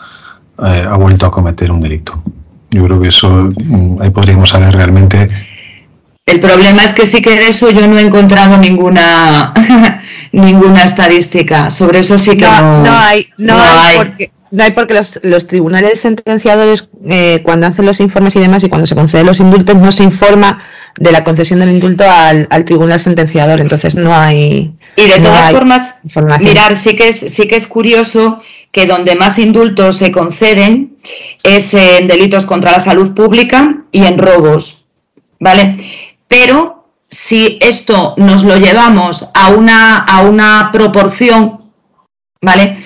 eh, 0.65 0.85
ha 0.89 0.95
vuelto 0.95 1.25
a 1.25 1.31
cometer 1.31 1.73
un 1.73 1.81
delito. 1.81 2.23
Yo 2.71 2.85
creo 2.85 3.01
que 3.01 3.09
eso 3.09 3.29
mm, 3.29 4.01
ahí 4.01 4.11
podríamos 4.11 4.49
saber 4.49 4.73
realmente. 4.73 5.27
El 6.25 6.39
problema 6.39 6.85
es 6.85 6.93
que 6.93 7.05
sí 7.05 7.21
que 7.21 7.35
de 7.35 7.49
eso 7.49 7.69
yo 7.71 7.85
no 7.87 7.97
he 7.97 8.01
encontrado 8.01 8.57
ninguna 8.57 9.53
ninguna 10.31 10.85
estadística. 10.85 11.69
Sobre 11.69 11.99
eso 11.99 12.17
sí 12.17 12.37
que 12.37 12.45
no, 12.45 12.83
no, 12.83 12.97
hay, 12.97 13.27
no, 13.37 13.59
hay, 13.59 13.97
Porque, 13.97 14.31
no 14.55 14.63
hay 14.63 14.71
porque 14.71 14.93
los, 14.93 15.47
tribunales 15.47 15.99
sentenciadores, 15.99 16.87
eh, 17.05 17.41
cuando 17.43 17.67
hacen 17.67 17.85
los 17.85 17.99
informes 17.99 18.35
y 18.35 18.39
demás, 18.39 18.63
y 18.63 18.69
cuando 18.69 18.87
se 18.87 18.95
conceden 18.95 19.25
los 19.25 19.39
indultos, 19.39 19.75
no 19.75 19.91
se 19.91 20.03
informa 20.03 20.63
de 20.97 21.11
la 21.11 21.25
concesión 21.25 21.59
del 21.59 21.71
indulto 21.71 22.05
al, 22.09 22.47
tribunal 22.65 22.99
sentenciador. 22.99 23.59
Entonces 23.59 23.95
no 23.95 24.15
hay. 24.15 24.73
Y 24.95 25.07
de 25.07 25.19
todas 25.19 25.51
formas, 25.51 25.95
mirar, 26.39 26.75
sí 26.77 26.95
que, 26.95 27.09
es, 27.09 27.17
sí 27.17 27.47
que 27.47 27.57
es 27.57 27.67
curioso 27.67 28.41
que 28.71 28.85
donde 28.85 29.15
más 29.15 29.37
indultos 29.39 29.97
se 29.97 30.11
conceden 30.11 30.97
es 31.43 31.73
en 31.73 32.07
delitos 32.07 32.45
contra 32.45 32.71
la 32.71 32.79
salud 32.79 33.13
pública 33.13 33.83
y 33.91 34.05
en 34.05 34.17
robos. 34.17 34.85
¿Vale? 35.37 35.77
Pero 36.29 36.87
si 37.09 37.59
esto 37.61 38.15
nos 38.17 38.43
lo 38.43 38.57
llevamos 38.57 39.27
a 39.33 39.49
una, 39.49 39.97
a 39.97 40.21
una 40.21 40.69
proporción, 40.71 41.71
¿vale? 42.41 42.77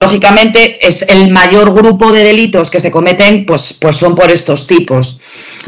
Lógicamente 0.00 0.86
es 0.86 1.02
el 1.02 1.30
mayor 1.30 1.72
grupo 1.74 2.12
de 2.12 2.22
delitos 2.22 2.70
que 2.70 2.80
se 2.80 2.90
cometen, 2.90 3.44
pues, 3.44 3.74
pues 3.80 3.96
son 3.96 4.14
por 4.14 4.30
estos 4.30 4.66
tipos. 4.66 5.18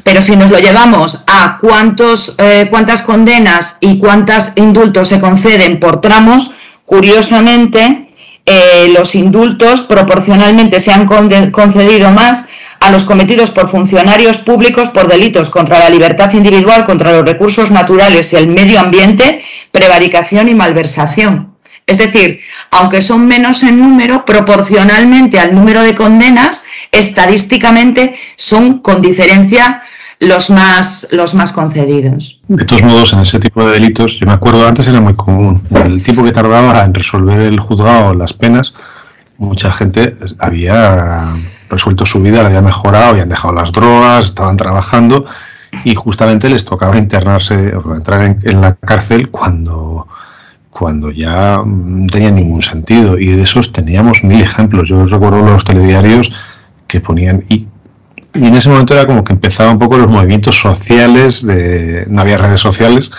Pero 0.05 0.23
si 0.23 0.37
nos 0.37 0.51
lo 0.51 0.59
llevamos 0.59 1.25
a 1.27 1.59
cuántos, 1.61 2.37
eh, 2.39 2.67
cuántas 2.71 3.03
condenas 3.03 3.77
y 3.81 3.99
cuántos 3.99 4.53
indultos 4.57 5.09
se 5.09 5.21
conceden 5.21 5.81
por 5.81 6.01
tramos, 6.01 6.53
curiosamente 6.87 8.09
eh, 8.47 8.89
los 8.95 9.15
indultos 9.15 9.83
proporcionalmente 9.83 10.81
se 10.81 10.93
han 10.93 11.07
concedido 11.07 12.11
más 12.13 12.47
a 12.81 12.91
los 12.91 13.05
cometidos 13.05 13.51
por 13.51 13.69
funcionarios 13.69 14.39
públicos 14.39 14.89
por 14.89 15.07
delitos 15.09 15.51
contra 15.51 15.81
la 15.81 15.91
libertad 15.91 16.33
individual, 16.33 16.87
contra 16.87 17.13
los 17.13 17.27
recursos 17.27 17.71
naturales 17.71 18.33
y 18.33 18.37
el 18.37 18.47
medio 18.47 18.81
ambiente, 18.81 19.45
prevaricación 19.71 20.49
y 20.49 20.55
malversación. 20.55 21.50
Es 21.91 21.99
decir, 21.99 22.39
aunque 22.71 23.03
son 23.03 23.27
menos 23.27 23.65
en 23.65 23.81
número, 23.81 24.25
proporcionalmente 24.25 25.41
al 25.41 25.53
número 25.53 25.83
de 25.83 25.97
condenas, 25.97 26.63
estadísticamente 26.93 28.17
son 28.37 28.79
con 28.79 29.03
diferencia 29.03 29.83
los 30.21 30.51
más, 30.51 31.09
los 31.11 31.35
más 31.35 31.53
concedidos. 31.53 32.41
De 32.47 32.65
todos 32.65 32.85
modos, 32.85 33.13
en 33.13 33.19
ese 33.19 33.41
tipo 33.41 33.65
de 33.65 33.73
delitos, 33.73 34.21
yo 34.21 34.27
me 34.29 34.35
acuerdo 34.35 34.69
antes 34.69 34.87
era 34.87 35.01
muy 35.01 35.15
común. 35.15 35.61
El 35.85 36.01
tiempo 36.01 36.23
que 36.23 36.31
tardaba 36.31 36.85
en 36.85 36.95
resolver 36.95 37.41
el 37.41 37.59
juzgado 37.59 38.15
las 38.15 38.35
penas, 38.35 38.73
mucha 39.37 39.73
gente 39.73 40.15
había 40.39 41.27
resuelto 41.69 42.07
su 42.07 42.23
vida, 42.23 42.43
la 42.43 42.51
había 42.51 42.63
mejorado, 42.63 43.07
habían 43.07 43.29
dejado 43.29 43.53
las 43.53 43.73
drogas, 43.73 44.27
estaban 44.27 44.57
trabajando 44.57 45.27
y 45.83 45.97
justamente 45.97 46.49
les 46.49 46.65
tocaba 46.65 46.97
internarse 46.97 47.75
o 47.75 47.97
entrar 47.97 48.39
en 48.45 48.61
la 48.61 48.77
cárcel 48.77 49.31
cuando 49.31 50.07
cuando 50.81 51.11
ya 51.11 51.59
no 51.59 51.67
mm, 51.67 52.07
tenía 52.07 52.31
ningún 52.31 52.63
sentido. 52.63 53.19
Y 53.19 53.27
de 53.27 53.43
esos 53.43 53.71
teníamos 53.71 54.25
mil 54.25 54.41
ejemplos. 54.41 54.89
Yo 54.89 55.05
recuerdo 55.05 55.43
los 55.45 55.63
telediarios 55.63 56.33
que 56.89 57.01
ponían... 57.01 57.45
Y, 57.51 57.69
en 58.33 58.55
ese 58.55 58.71
momento 58.71 58.95
era 58.95 59.07
como 59.07 59.23
que 59.25 59.33
empezaba 59.33 59.73
un 59.73 59.79
poco 59.79 59.99
los 59.99 60.09
movimientos 60.09 60.57
sociales, 60.57 61.45
de, 61.45 62.07
no 62.09 62.21
había 62.21 62.39
redes 62.39 62.61
sociales, 62.61 63.11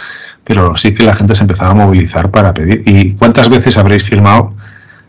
pero 0.43 0.75
sí 0.77 0.93
que 0.93 1.03
la 1.03 1.13
gente 1.13 1.35
se 1.35 1.43
empezaba 1.43 1.71
a 1.71 1.75
movilizar 1.75 2.31
para 2.31 2.53
pedir. 2.53 2.81
¿Y 2.85 3.13
cuántas 3.13 3.49
veces 3.49 3.77
habréis 3.77 4.03
firmado 4.03 4.55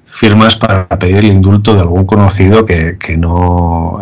firmas 0.05 0.57
para 0.57 0.89
pedir 0.89 1.19
el 1.19 1.27
indulto 1.27 1.73
de 1.73 1.81
algún 1.81 2.05
conocido 2.05 2.67
que, 2.67 2.99
que 2.99 3.17
no... 3.17 3.99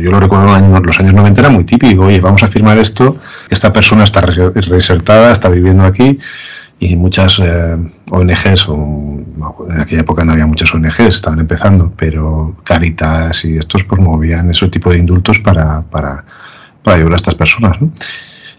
yo 0.00 0.10
lo 0.10 0.18
recuerdo 0.18 0.56
en 0.56 0.72
los 0.72 0.98
años, 0.98 1.14
90 1.14 1.40
era 1.40 1.50
muy 1.50 1.64
típico, 1.64 2.06
oye, 2.06 2.20
vamos 2.20 2.42
a 2.42 2.48
firmar 2.48 2.78
esto, 2.78 3.18
esta 3.50 3.72
persona 3.72 4.04
está 4.04 4.22
resertada, 4.22 5.30
está 5.30 5.48
viviendo 5.48 5.84
aquí, 5.84 6.18
y 6.80 6.96
muchas 6.96 7.38
eh, 7.40 7.76
ONGs, 8.10 8.68
o, 8.68 8.74
en 9.70 9.80
aquella 9.80 10.02
época 10.02 10.24
no 10.24 10.32
había 10.32 10.46
muchas 10.46 10.72
ONGs, 10.72 11.00
estaban 11.00 11.40
empezando, 11.40 11.92
pero 11.96 12.56
Caritas 12.64 13.44
y 13.44 13.56
estos 13.56 13.84
promovían 13.84 14.46
pues, 14.46 14.58
ese 14.58 14.68
tipo 14.68 14.90
de 14.90 14.98
indultos 14.98 15.38
para, 15.40 15.82
para, 15.82 16.24
para 16.82 16.96
ayudar 16.96 17.14
a 17.14 17.16
estas 17.16 17.34
personas. 17.34 17.80
¿no? 17.80 17.90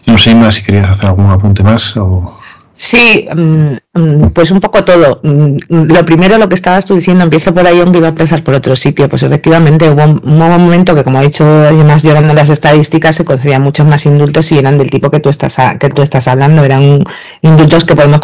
no 0.06 0.18
sé, 0.18 0.34
más 0.34 0.56
si 0.56 0.62
querías 0.62 0.88
hacer 0.88 1.08
algún 1.08 1.30
apunte 1.30 1.62
más 1.62 1.96
o... 1.96 2.39
Sí, 2.82 3.28
mm, 3.30 3.74
mm, 3.92 4.30
pues 4.30 4.50
un 4.50 4.58
poco 4.58 4.82
todo. 4.84 5.20
Mm, 5.22 5.58
lo 5.68 6.02
primero, 6.06 6.38
lo 6.38 6.48
que 6.48 6.54
estabas 6.54 6.86
tú 6.86 6.94
diciendo, 6.94 7.24
empiezo 7.24 7.52
por 7.54 7.66
ahí, 7.66 7.78
aunque 7.78 7.98
iba 7.98 8.06
a 8.06 8.10
empezar 8.10 8.42
por 8.42 8.54
otro 8.54 8.74
sitio. 8.74 9.06
Pues 9.06 9.22
efectivamente 9.22 9.90
hubo 9.90 10.02
un, 10.02 10.38
momento 10.38 10.94
que, 10.94 11.04
como 11.04 11.18
ha 11.18 11.22
dicho 11.22 11.44
además 11.44 12.02
llorando 12.02 12.32
las 12.32 12.48
estadísticas, 12.48 13.16
se 13.16 13.26
concedían 13.26 13.60
muchos 13.60 13.86
más 13.86 14.06
indultos 14.06 14.50
y 14.52 14.58
eran 14.58 14.78
del 14.78 14.88
tipo 14.88 15.10
que 15.10 15.20
tú 15.20 15.28
estás, 15.28 15.58
que 15.78 15.90
tú 15.90 16.00
estás 16.00 16.26
hablando. 16.26 16.64
Eran 16.64 17.04
indultos 17.42 17.84
que 17.84 17.94
podemos 17.94 18.20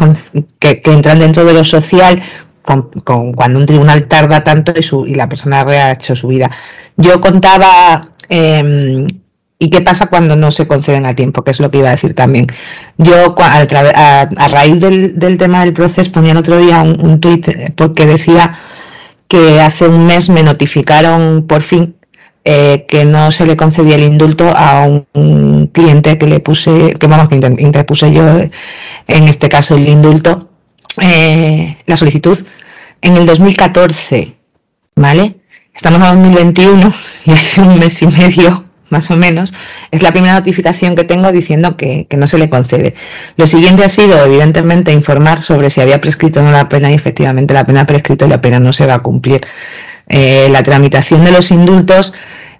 que, 0.58 0.80
entran 0.86 1.18
dentro 1.18 1.44
de 1.44 1.52
lo 1.52 1.62
social 1.62 2.22
con, 2.62 2.88
cuando 3.34 3.58
un 3.58 3.66
tribunal 3.66 4.06
tarda 4.06 4.42
tanto 4.42 4.72
y, 4.74 4.82
su, 4.82 5.06
y 5.06 5.16
la 5.16 5.28
persona 5.28 5.60
ha 5.60 5.92
hecho 5.92 6.16
su 6.16 6.28
vida. 6.28 6.50
Yo 6.96 7.20
contaba 7.20 8.08
eh, 8.30 9.06
¿Y 9.58 9.70
qué 9.70 9.80
pasa 9.80 10.08
cuando 10.08 10.36
no 10.36 10.50
se 10.50 10.66
conceden 10.66 11.06
a 11.06 11.14
tiempo? 11.14 11.42
Que 11.42 11.50
es 11.50 11.60
lo 11.60 11.70
que 11.70 11.78
iba 11.78 11.88
a 11.88 11.92
decir 11.92 12.14
también. 12.14 12.46
Yo, 12.98 13.34
a, 13.38 14.28
raíz 14.48 14.80
del, 14.80 15.38
tema 15.38 15.64
del 15.64 15.72
proceso, 15.72 16.12
ponía 16.12 16.32
el 16.32 16.38
otro 16.38 16.58
día 16.58 16.82
un, 16.82 17.20
tuit 17.20 17.48
eh, 17.48 17.72
porque 17.74 18.04
decía 18.06 18.58
que 19.28 19.60
hace 19.60 19.88
un 19.88 20.06
mes 20.06 20.28
me 20.28 20.42
notificaron 20.42 21.46
por 21.48 21.62
fin 21.62 21.96
eh, 22.44 22.84
que 22.88 23.04
no 23.04 23.32
se 23.32 23.46
le 23.46 23.56
concedía 23.56 23.96
el 23.96 24.04
indulto 24.04 24.52
a 24.54 24.86
un, 25.14 25.70
cliente 25.72 26.16
que 26.18 26.26
le 26.26 26.40
puse, 26.40 26.94
que 26.94 27.06
vamos, 27.06 27.28
que 27.28 27.36
interpuse 27.36 28.12
yo, 28.12 28.24
en 29.08 29.24
este 29.24 29.48
caso 29.48 29.74
el 29.74 29.88
indulto, 29.88 30.50
eh, 31.00 31.78
la 31.86 31.96
solicitud, 31.96 32.38
en 33.02 33.16
el 33.16 33.26
2014, 33.26 34.36
¿vale? 34.94 35.36
Estamos 35.74 36.00
en 36.02 36.22
2021 36.22 36.92
y 37.24 37.30
hace 37.32 37.60
un 37.62 37.78
mes 37.78 38.00
y 38.02 38.06
medio 38.06 38.65
más 38.88 39.10
o 39.10 39.16
menos, 39.16 39.52
es 39.90 40.02
la 40.02 40.12
primera 40.12 40.34
notificación 40.34 40.96
que 40.96 41.04
tengo 41.04 41.32
diciendo 41.32 41.76
que, 41.76 42.06
no 42.16 42.26
se 42.26 42.38
le 42.38 42.48
concede. 42.48 42.94
Lo 43.36 43.46
siguiente 43.46 43.84
ha 43.84 43.88
sido, 43.88 44.24
evidentemente, 44.24 44.92
informar 44.92 45.40
sobre 45.40 45.70
si 45.70 45.80
había 45.80 46.00
prescrito 46.00 46.40
o 46.40 46.42
no 46.42 46.52
la 46.52 46.68
pena 46.68 46.90
y 46.90 46.94
efectivamente 46.94 47.52
la 47.54 47.64
pena 47.64 47.82
ha 47.82 47.86
prescrito 47.86 48.26
y 48.26 48.28
la 48.28 48.40
pena 48.40 48.58
no 48.58 48.72
se 48.72 48.86
va 48.86 48.94
a 48.94 48.98
cumplir. 49.00 49.40
Eh, 50.08 50.48
la 50.50 50.62
tramitación 50.62 51.24
de 51.24 51.32
los 51.32 51.50
indultos 51.50 52.14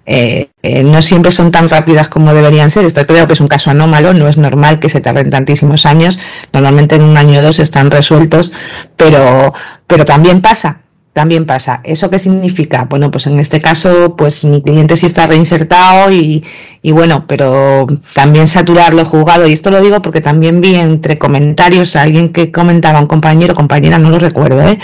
eh, 0.05 0.49
eh, 0.63 0.83
no 0.83 1.01
siempre 1.01 1.31
son 1.31 1.51
tan 1.51 1.69
rápidas 1.69 2.07
como 2.07 2.33
deberían 2.33 2.71
ser. 2.71 2.85
Esto 2.85 3.05
creo 3.05 3.27
que 3.27 3.33
es 3.33 3.41
un 3.41 3.47
caso 3.47 3.71
anómalo, 3.71 4.13
no 4.13 4.27
es 4.27 4.37
normal 4.37 4.79
que 4.79 4.89
se 4.89 5.01
tarden 5.01 5.29
tantísimos 5.29 5.85
años. 5.85 6.19
Normalmente 6.53 6.95
en 6.95 7.03
un 7.03 7.17
año 7.17 7.39
o 7.39 7.41
dos 7.41 7.59
están 7.59 7.91
resueltos, 7.91 8.51
pero, 8.95 9.53
pero 9.85 10.05
también 10.05 10.41
pasa 10.41 10.81
también 11.17 11.47
pasa. 11.47 11.81
¿Eso 11.83 12.11
qué 12.11 12.19
significa? 12.19 12.85
Bueno, 12.85 13.09
pues 13.09 13.25
en 13.25 13.39
este 13.39 13.59
caso, 13.59 14.15
pues 14.15 14.45
mi 14.45 14.61
cliente 14.61 14.95
sí 14.95 15.07
está 15.07 15.25
reinsertado 15.25 16.11
y, 16.11 16.45
y 16.83 16.91
bueno, 16.91 17.25
pero 17.25 17.87
también 18.13 18.45
saturar 18.45 18.93
lo 18.93 19.03
juzgado. 19.03 19.47
Y 19.47 19.53
esto 19.53 19.71
lo 19.71 19.81
digo 19.81 19.99
porque 20.03 20.21
también 20.21 20.61
vi 20.61 20.75
entre 20.75 21.17
comentarios 21.17 21.95
a 21.95 22.03
alguien 22.03 22.29
que 22.29 22.51
comentaba, 22.51 22.99
un 22.99 23.07
compañero, 23.07 23.55
compañera, 23.55 23.97
no 23.97 24.11
lo 24.11 24.19
recuerdo, 24.19 24.61
¿eh? 24.61 24.77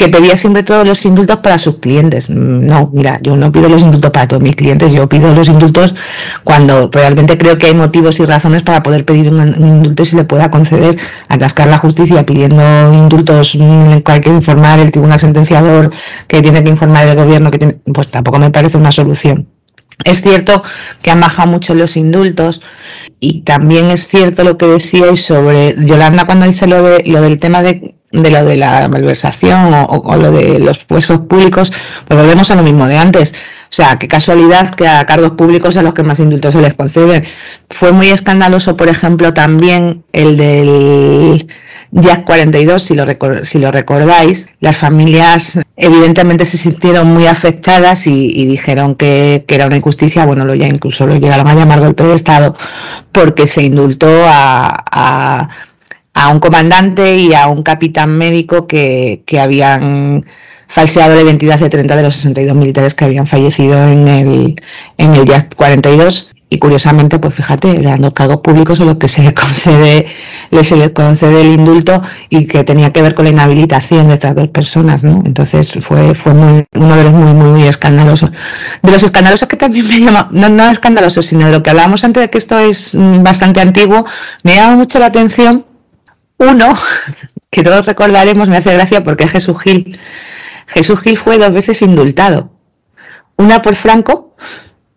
Que 0.00 0.08
pedía 0.08 0.34
siempre 0.34 0.62
todos 0.62 0.88
los 0.88 1.04
indultos 1.04 1.40
para 1.40 1.58
sus 1.58 1.76
clientes. 1.76 2.30
No, 2.30 2.88
mira, 2.90 3.18
yo 3.20 3.36
no 3.36 3.52
pido 3.52 3.68
los 3.68 3.82
indultos 3.82 4.10
para 4.10 4.26
todos 4.26 4.42
mis 4.42 4.56
clientes, 4.56 4.92
yo 4.92 5.06
pido 5.06 5.34
los 5.34 5.46
indultos 5.46 5.94
cuando 6.42 6.88
realmente 6.90 7.36
creo 7.36 7.58
que 7.58 7.66
hay 7.66 7.74
motivos 7.74 8.18
y 8.18 8.24
razones 8.24 8.62
para 8.62 8.82
poder 8.82 9.04
pedir 9.04 9.28
un, 9.28 9.38
indulto 9.58 10.02
y 10.02 10.06
se 10.06 10.16
le 10.16 10.24
pueda 10.24 10.50
conceder, 10.50 10.96
atascar 11.28 11.68
la 11.68 11.76
justicia 11.76 12.24
pidiendo 12.24 12.62
indultos 12.94 13.54
en 13.56 13.90
el 13.90 14.02
cual 14.02 14.22
que 14.22 14.30
informar 14.30 14.78
el 14.80 14.90
tribunal 14.90 15.20
sentenciador, 15.20 15.92
que 16.26 16.40
tiene 16.40 16.64
que 16.64 16.70
informar 16.70 17.06
el 17.06 17.16
gobierno, 17.16 17.50
que 17.50 17.58
tiene, 17.58 17.76
pues 17.92 18.08
tampoco 18.08 18.38
me 18.38 18.48
parece 18.48 18.78
una 18.78 18.92
solución. 18.92 19.48
Es 20.02 20.22
cierto 20.22 20.62
que 21.02 21.10
han 21.10 21.20
bajado 21.20 21.50
mucho 21.50 21.74
los 21.74 21.98
indultos 21.98 22.62
y 23.20 23.42
también 23.42 23.90
es 23.90 24.08
cierto 24.08 24.44
lo 24.44 24.56
que 24.56 24.64
decíais 24.64 25.22
sobre 25.22 25.74
Yolanda 25.84 26.24
cuando 26.24 26.46
dice 26.46 26.66
lo, 26.66 26.82
de, 26.82 27.02
lo 27.04 27.20
del 27.20 27.38
tema 27.38 27.62
de 27.62 27.99
de 28.12 28.30
lo 28.30 28.44
de 28.44 28.56
la 28.56 28.88
malversación 28.88 29.72
o, 29.72 30.16
lo 30.16 30.32
de 30.32 30.58
los 30.58 30.78
puestos 30.80 31.20
públicos, 31.20 31.72
pues 32.06 32.20
volvemos 32.20 32.50
a 32.50 32.56
lo 32.56 32.62
mismo 32.62 32.86
de 32.86 32.98
antes. 32.98 33.32
O 33.32 33.72
sea, 33.72 33.98
qué 33.98 34.08
casualidad 34.08 34.74
que 34.74 34.88
a 34.88 35.06
cargos 35.06 35.32
públicos 35.32 35.76
a 35.76 35.82
los 35.82 35.94
que 35.94 36.02
más 36.02 36.18
indultos 36.18 36.54
se 36.54 36.60
les 36.60 36.74
conceden. 36.74 37.24
Fue 37.68 37.92
muy 37.92 38.08
escandaloso, 38.08 38.76
por 38.76 38.88
ejemplo, 38.88 39.32
también 39.32 40.02
el 40.12 40.36
del 40.36 41.46
Jack 41.92 42.24
42, 42.24 42.82
si 42.82 42.94
lo, 42.96 43.06
si 43.44 43.60
lo 43.60 43.70
recordáis. 43.70 44.48
Las 44.58 44.76
familias 44.76 45.60
evidentemente 45.76 46.44
se 46.44 46.56
sintieron 46.56 47.12
muy 47.12 47.28
afectadas 47.28 48.08
y, 48.08 48.44
dijeron 48.44 48.96
que, 48.96 49.44
era 49.46 49.66
una 49.66 49.76
injusticia. 49.76 50.26
Bueno, 50.26 50.44
lo 50.44 50.56
ya 50.56 50.66
incluso 50.66 51.06
lo 51.06 51.14
llegaron 51.14 51.46
a 51.46 51.54
llamar 51.54 51.78
golpe 51.78 52.02
de 52.02 52.14
Estado 52.14 52.56
porque 53.12 53.46
se 53.46 53.62
indultó 53.62 54.10
a 54.26 55.48
un 56.32 56.40
comandante 56.40 57.16
y 57.16 57.34
a 57.34 57.48
un 57.48 57.62
capitán 57.62 58.16
médico 58.16 58.66
que, 58.66 59.22
habían 59.40 60.24
falseado 60.68 61.14
la 61.14 61.22
identidad 61.22 61.58
de 61.58 61.68
30 61.68 61.96
de 61.96 62.02
los 62.02 62.14
62 62.14 62.56
militares 62.56 62.94
que 62.94 63.04
habían 63.04 63.26
fallecido 63.26 63.88
en 63.88 64.06
el, 64.06 64.54
en 64.98 65.14
el 65.14 65.24
día 65.24 65.48
42 65.56 66.30
y 66.52 66.58
curiosamente, 66.58 67.20
pues 67.20 67.32
fíjate, 67.32 67.78
eran 67.78 68.02
los 68.02 68.12
cargos 68.12 68.38
públicos 68.38 68.80
a 68.80 68.84
los 68.84 68.96
que 68.96 69.06
se 69.06 69.22
les 69.22 69.32
concede, 69.34 70.06
se 70.62 70.76
les 70.76 70.90
concede 70.90 71.42
el 71.42 71.54
indulto 71.54 72.02
y 72.28 72.46
que 72.46 72.64
tenía 72.64 72.90
que 72.90 73.02
ver 73.02 73.14
con 73.14 73.24
la 73.24 73.30
inhabilitación 73.30 74.08
de 74.08 74.14
estas 74.14 74.34
dos 74.34 74.48
personas, 74.48 75.04
¿no? 75.04 75.22
Entonces 75.24 75.78
fue, 75.80 76.12
fue 76.16 76.34
muy, 76.34 76.64
uno 76.74 76.96
de 76.96 77.04
los 77.04 77.12
muy, 77.12 77.32
muy, 77.32 77.50
muy 77.50 77.68
escandalosos. 77.68 78.32
De 78.82 78.90
los 78.90 79.02
escandalosos 79.04 79.48
que 79.48 79.56
también 79.56 79.86
me 79.86 80.00
llama, 80.00 80.28
no, 80.32 80.48
no 80.48 80.68
escandalosos, 80.68 81.24
sino 81.24 81.46
de 81.46 81.52
lo 81.52 81.62
que 81.62 81.70
hablábamos 81.70 82.02
antes 82.02 82.20
de 82.20 82.30
que 82.30 82.38
esto 82.38 82.58
es 82.58 82.96
mm, 82.96 83.22
bastante 83.22 83.60
antiguo, 83.60 84.04
me 84.42 84.56
llama 84.56 84.74
mucho 84.74 84.98
la 84.98 85.06
atención 85.06 85.66
uno, 86.40 86.76
que 87.50 87.62
todos 87.62 87.86
recordaremos, 87.86 88.48
me 88.48 88.56
hace 88.56 88.72
gracia 88.72 89.04
porque 89.04 89.24
es 89.24 89.30
Jesús 89.30 89.60
Gil. 89.60 89.98
Jesús 90.66 91.00
Gil 91.00 91.18
fue 91.18 91.38
dos 91.38 91.52
veces 91.52 91.82
indultado. 91.82 92.50
Una 93.36 93.62
por 93.62 93.74
Franco 93.74 94.34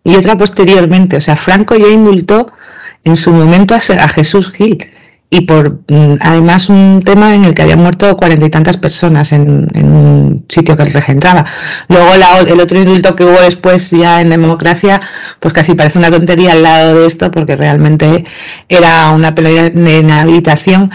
y 0.02 0.16
otra 0.16 0.36
posteriormente. 0.36 1.16
O 1.16 1.20
sea, 1.20 1.36
Franco 1.36 1.76
ya 1.76 1.88
indultó 1.88 2.46
en 3.04 3.16
su 3.16 3.32
momento 3.32 3.74
a, 3.74 4.08
Jesús 4.08 4.50
Gil. 4.52 4.86
Y 5.30 5.42
por 5.42 5.80
mm, 5.88 6.14
además 6.20 6.68
un 6.68 7.02
tema 7.04 7.34
en 7.34 7.44
el 7.44 7.54
que 7.54 7.62
habían 7.62 7.80
muerto 7.80 8.16
cuarenta 8.16 8.46
y 8.46 8.50
tantas 8.50 8.76
personas 8.76 9.32
en, 9.32 9.68
un 9.74 10.46
sitio 10.48 10.76
que 10.76 10.84
regentaba. 10.84 11.44
Luego 11.88 12.10
el 12.46 12.60
otro 12.60 12.78
indulto 12.78 13.16
que 13.16 13.24
hubo 13.24 13.40
después 13.40 13.90
ya 13.90 14.20
en 14.20 14.30
democracia, 14.30 15.00
pues 15.40 15.52
casi 15.52 15.74
parece 15.74 15.98
una 15.98 16.10
tontería 16.10 16.52
al 16.52 16.62
lado 16.62 17.00
de 17.00 17.06
esto, 17.06 17.30
porque 17.30 17.56
realmente 17.56 18.24
era 18.68 19.10
una 19.10 19.34
inhabilitación, 19.36 20.92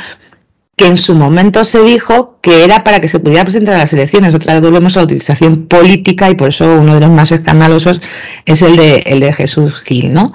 que 0.79 0.85
en 0.85 0.95
su 0.95 1.13
momento 1.13 1.65
se 1.65 1.83
dijo 1.83 2.37
que 2.39 2.63
era 2.63 2.85
para 2.85 3.01
que 3.01 3.09
se 3.09 3.19
pudiera 3.19 3.43
presentar 3.43 3.75
a 3.75 3.79
las 3.79 3.91
elecciones. 3.91 4.33
Otra 4.33 4.53
vez 4.53 4.61
volvemos 4.61 4.95
a 4.95 5.01
la 5.01 5.03
utilización 5.03 5.67
política 5.67 6.29
y 6.29 6.35
por 6.35 6.47
eso 6.49 6.79
uno 6.79 6.93
de 6.93 7.01
los 7.01 7.09
más 7.09 7.33
escandalosos 7.33 7.99
es 8.45 8.61
el 8.61 8.77
de, 8.77 9.33
Jesús 9.33 9.81
Gil, 9.81 10.13
¿no? 10.13 10.31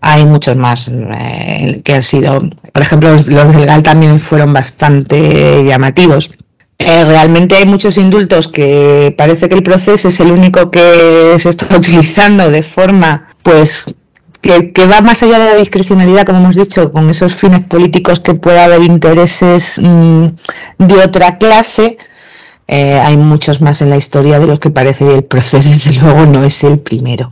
Hay 0.00 0.24
muchos 0.24 0.56
más 0.56 0.90
eh, 0.90 1.82
que 1.84 1.92
han 1.92 2.02
sido, 2.02 2.38
por 2.72 2.82
ejemplo, 2.82 3.10
los, 3.10 3.26
del 3.26 3.66
GAL 3.66 3.82
también 3.82 4.18
fueron 4.18 4.54
bastante 4.54 5.62
llamativos. 5.62 6.30
Eh, 6.78 7.04
realmente 7.04 7.56
hay 7.56 7.66
muchos 7.66 7.98
indultos 7.98 8.48
que 8.48 9.14
parece 9.18 9.50
que 9.50 9.56
el 9.56 9.62
proceso 9.62 10.08
es 10.08 10.20
el 10.20 10.32
único 10.32 10.70
que 10.70 11.34
se 11.38 11.50
está 11.50 11.66
utilizando 11.76 12.50
de 12.50 12.62
forma 12.62 13.28
pues 13.42 13.94
que, 14.42 14.86
va 14.86 15.00
más 15.00 15.22
allá 15.22 15.38
de 15.38 15.44
la 15.52 15.54
discrecionalidad, 15.54 16.26
como 16.26 16.40
hemos 16.40 16.56
dicho, 16.56 16.92
con 16.92 17.08
esos 17.08 17.32
fines 17.32 17.64
políticos 17.64 18.18
que 18.18 18.34
pueda 18.34 18.64
haber 18.64 18.82
intereses 18.82 19.80
mm, 19.80 20.26
de 20.78 20.94
otra 20.96 21.38
clase. 21.38 21.96
Eh, 22.66 22.98
hay 22.98 23.16
muchos 23.16 23.60
más 23.60 23.82
en 23.82 23.90
la 23.90 23.96
historia 23.96 24.40
de 24.40 24.46
los 24.46 24.58
que 24.58 24.70
parece 24.70 25.04
y 25.04 25.08
el 25.10 25.24
proceso, 25.24 25.68
desde 25.70 26.00
luego, 26.00 26.26
no 26.26 26.44
es 26.44 26.64
el 26.64 26.80
primero. 26.80 27.30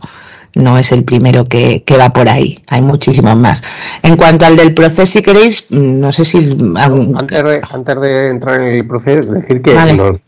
No 0.55 0.79
es 0.79 0.91
el 0.91 1.05
primero 1.05 1.45
que, 1.45 1.85
va 1.99 2.13
por 2.13 2.29
ahí. 2.29 2.63
Hay 2.67 2.83
muchísimos 2.83 3.37
más. 3.37 3.63
En 4.03 4.17
cuanto 4.17 4.47
al 4.47 4.57
del 4.57 4.75
proceso, 4.75 5.07
si 5.07 5.23
queréis, 5.23 5.67
mm, 5.71 6.01
no 6.01 6.13
sé 6.13 6.25
si. 6.25 6.39
Antes 6.77 7.45
de, 7.45 7.61
antes 7.73 8.01
de 8.01 8.29
entrar 8.31 8.61
en 8.61 8.75
el 8.75 8.87
proceso, 8.87 9.33
decir 9.33 9.63
que 9.63 9.75
los, 9.75 10.21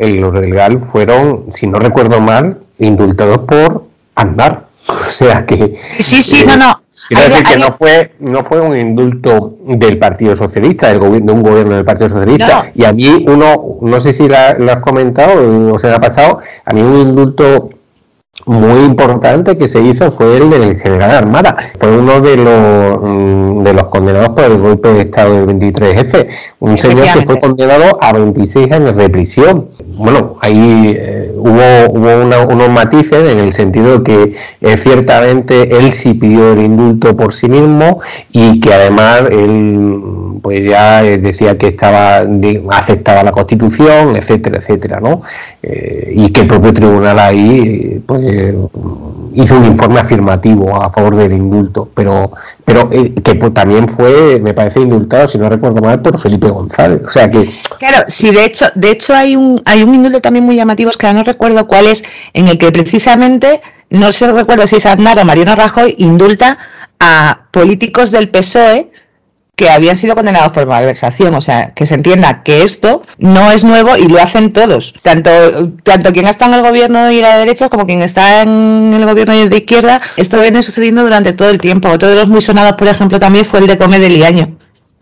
los 0.00 0.32
del 0.34 0.54
GAL 0.54 0.80
fueron, 0.92 1.46
si 1.54 1.66
no 1.66 1.78
recuerdo 1.78 2.20
mal, 2.20 2.58
indultados 2.78 3.38
por 3.38 3.84
andar 4.14 4.65
O 5.08 5.10
sea 5.10 5.44
que. 5.44 5.76
Sí, 5.98 6.22
sí, 6.22 6.44
no, 6.46 6.56
no. 6.56 6.80
Quiero 7.08 7.22
decir 7.22 7.46
que 7.46 7.58
no 7.58 7.72
fue, 7.72 8.10
no 8.18 8.44
fue 8.44 8.60
un 8.60 8.76
indulto 8.76 9.56
del 9.64 9.98
Partido 9.98 10.34
Socialista, 10.36 10.88
del 10.88 10.98
gobierno, 10.98 11.26
de 11.26 11.32
un 11.32 11.42
gobierno 11.42 11.76
del 11.76 11.84
Partido 11.84 12.08
Socialista. 12.10 12.70
Y 12.74 12.84
a 12.84 12.92
mí, 12.92 13.24
uno, 13.28 13.78
no 13.80 14.00
sé 14.00 14.12
si 14.12 14.26
lo 14.26 14.36
has 14.36 14.80
comentado 14.80 15.72
o 15.72 15.78
se 15.78 15.92
ha 15.92 16.00
pasado, 16.00 16.40
a 16.64 16.72
mí 16.72 16.82
un 16.82 16.96
indulto 16.96 17.70
muy 18.44 18.84
importante 18.84 19.56
que 19.56 19.66
se 19.66 19.80
hizo 19.80 20.12
fue 20.12 20.36
el 20.36 20.50
del 20.50 20.78
general 20.78 21.10
Armada. 21.10 21.56
Fue 21.78 21.96
uno 21.96 22.20
de 22.20 22.36
los, 22.36 22.98
mm, 23.02 23.62
de 23.64 23.72
los 23.72 23.84
condenados 23.86 24.30
por 24.30 24.44
el 24.44 24.58
golpe 24.58 24.92
de 24.92 25.00
Estado 25.02 25.34
del 25.34 25.46
23F. 25.46 26.28
Un 26.60 26.76
señor 26.76 27.06
que 27.14 27.22
fue 27.24 27.40
condenado 27.40 27.98
a 28.00 28.12
26 28.12 28.70
años 28.72 28.96
de 28.96 29.08
prisión. 29.08 29.70
Bueno, 29.96 30.36
ahí 30.40 30.96
eh, 31.46 31.86
hubo, 31.88 32.52
unos 32.52 32.70
matices 32.70 33.32
en 33.32 33.38
el 33.38 33.52
sentido 33.52 34.02
que 34.02 34.34
eh, 34.60 34.76
ciertamente 34.78 35.76
él 35.76 35.92
sí 35.94 36.14
pidió 36.14 36.52
el 36.52 36.60
indulto 36.60 37.16
por 37.16 37.32
sí 37.32 37.48
mismo 37.48 38.00
y 38.32 38.60
que 38.60 38.74
además 38.74 39.22
él 39.30 40.00
pues 40.42 40.68
ya 40.68 41.04
eh, 41.04 41.18
decía 41.18 41.56
que 41.56 41.68
estaba 41.68 42.24
aceptaba 42.70 43.22
la 43.22 43.32
Constitución, 43.32 44.16
etcétera, 44.16 44.58
etcétera, 44.58 45.00
¿no? 45.00 45.22
y 45.62 46.30
que 46.30 46.42
el 46.42 46.46
propio 46.46 46.72
tribunal 46.72 47.18
ahí 47.18 48.00
pues 48.06 48.54
hizo 49.36 49.56
un 49.56 49.66
informe 49.66 50.00
afirmativo 50.00 50.82
a 50.82 50.90
favor 50.90 51.16
del 51.16 51.32
indulto, 51.32 51.88
pero 51.94 52.32
pero 52.66 52.90
que 52.90 53.34
pues, 53.36 53.54
también 53.54 53.88
fue, 53.88 54.40
me 54.40 54.52
parece, 54.52 54.80
indultado, 54.80 55.28
si 55.28 55.38
no 55.38 55.48
recuerdo 55.48 55.80
mal, 55.80 56.02
por 56.02 56.20
Felipe 56.20 56.48
González. 56.48 57.00
O 57.06 57.12
sea 57.12 57.30
que. 57.30 57.48
Claro, 57.78 58.04
sí, 58.08 58.32
de 58.32 58.44
hecho, 58.44 58.66
de 58.74 58.90
hecho 58.90 59.14
hay 59.14 59.36
un, 59.36 59.62
hay 59.64 59.84
un 59.84 59.94
indulto 59.94 60.20
también 60.20 60.44
muy 60.44 60.56
llamativo, 60.56 60.90
es 60.90 60.96
que 60.96 61.12
no 61.12 61.22
recuerdo 61.22 61.68
cuál 61.68 61.86
es, 61.86 62.04
en 62.32 62.48
el 62.48 62.58
que 62.58 62.72
precisamente, 62.72 63.62
no 63.88 64.10
sé 64.10 64.32
recuerdo 64.32 64.66
si 64.66 64.76
es 64.76 64.86
Aznar 64.86 65.18
o 65.20 65.24
Mariano 65.24 65.54
Rajoy, 65.54 65.94
indulta 65.98 66.58
a 66.98 67.42
políticos 67.52 68.10
del 68.10 68.30
PSOE 68.30 68.90
que 69.56 69.70
habían 69.70 69.96
sido 69.96 70.14
condenados 70.14 70.52
por 70.52 70.66
malversación. 70.66 71.34
O 71.34 71.40
sea, 71.40 71.72
que 71.72 71.86
se 71.86 71.94
entienda 71.94 72.42
que 72.42 72.62
esto 72.62 73.02
no 73.18 73.50
es 73.50 73.64
nuevo 73.64 73.96
y 73.96 74.06
lo 74.06 74.20
hacen 74.20 74.52
todos. 74.52 74.94
Tanto, 75.02 75.30
tanto 75.82 76.12
quien 76.12 76.28
está 76.28 76.44
en 76.46 76.54
el 76.54 76.62
gobierno 76.62 77.10
y 77.10 77.22
la 77.22 77.38
derecha 77.38 77.70
como 77.70 77.86
quien 77.86 78.02
está 78.02 78.42
en 78.42 78.92
el 78.92 79.06
gobierno 79.06 79.34
y 79.34 79.48
de 79.48 79.56
izquierda. 79.56 80.02
Esto 80.16 80.38
viene 80.40 80.62
sucediendo 80.62 81.02
durante 81.02 81.32
todo 81.32 81.48
el 81.48 81.58
tiempo. 81.58 81.88
Otro 81.88 82.08
de 82.08 82.16
los 82.16 82.28
muy 82.28 82.42
sonados, 82.42 82.74
por 82.74 82.86
ejemplo, 82.86 83.18
también 83.18 83.46
fue 83.46 83.60
el 83.60 83.66
de 83.66 83.78
Come 83.78 83.98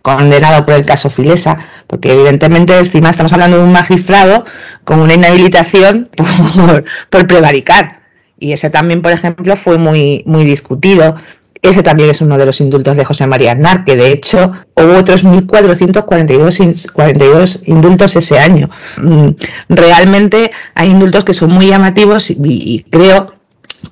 condenado 0.02 0.66
por 0.66 0.74
el 0.74 0.84
caso 0.84 1.08
Filesa, 1.08 1.58
porque 1.86 2.12
evidentemente 2.12 2.78
encima 2.78 3.08
estamos 3.08 3.32
hablando 3.32 3.56
de 3.56 3.62
un 3.62 3.72
magistrado 3.72 4.44
con 4.84 5.00
una 5.00 5.14
inhabilitación 5.14 6.10
por, 6.16 6.84
por 7.08 7.26
prevaricar. 7.26 8.02
Y 8.38 8.52
ese 8.52 8.68
también, 8.68 9.00
por 9.02 9.12
ejemplo, 9.12 9.56
fue 9.56 9.78
muy, 9.78 10.22
muy 10.26 10.44
discutido. 10.44 11.16
Ese 11.64 11.82
también 11.82 12.10
es 12.10 12.20
uno 12.20 12.36
de 12.36 12.44
los 12.44 12.60
indultos 12.60 12.94
de 12.94 13.06
José 13.06 13.26
María 13.26 13.52
Aznar, 13.52 13.86
que 13.86 13.96
de 13.96 14.12
hecho 14.12 14.52
hubo 14.74 14.98
otros 14.98 15.24
1.442 15.24 16.92
42 16.92 17.60
indultos 17.64 18.16
ese 18.16 18.38
año. 18.38 18.68
Mm, 18.98 19.28
realmente 19.70 20.50
hay 20.74 20.90
indultos 20.90 21.24
que 21.24 21.32
son 21.32 21.52
muy 21.52 21.68
llamativos 21.68 22.30
y, 22.30 22.84
creo 22.90 23.32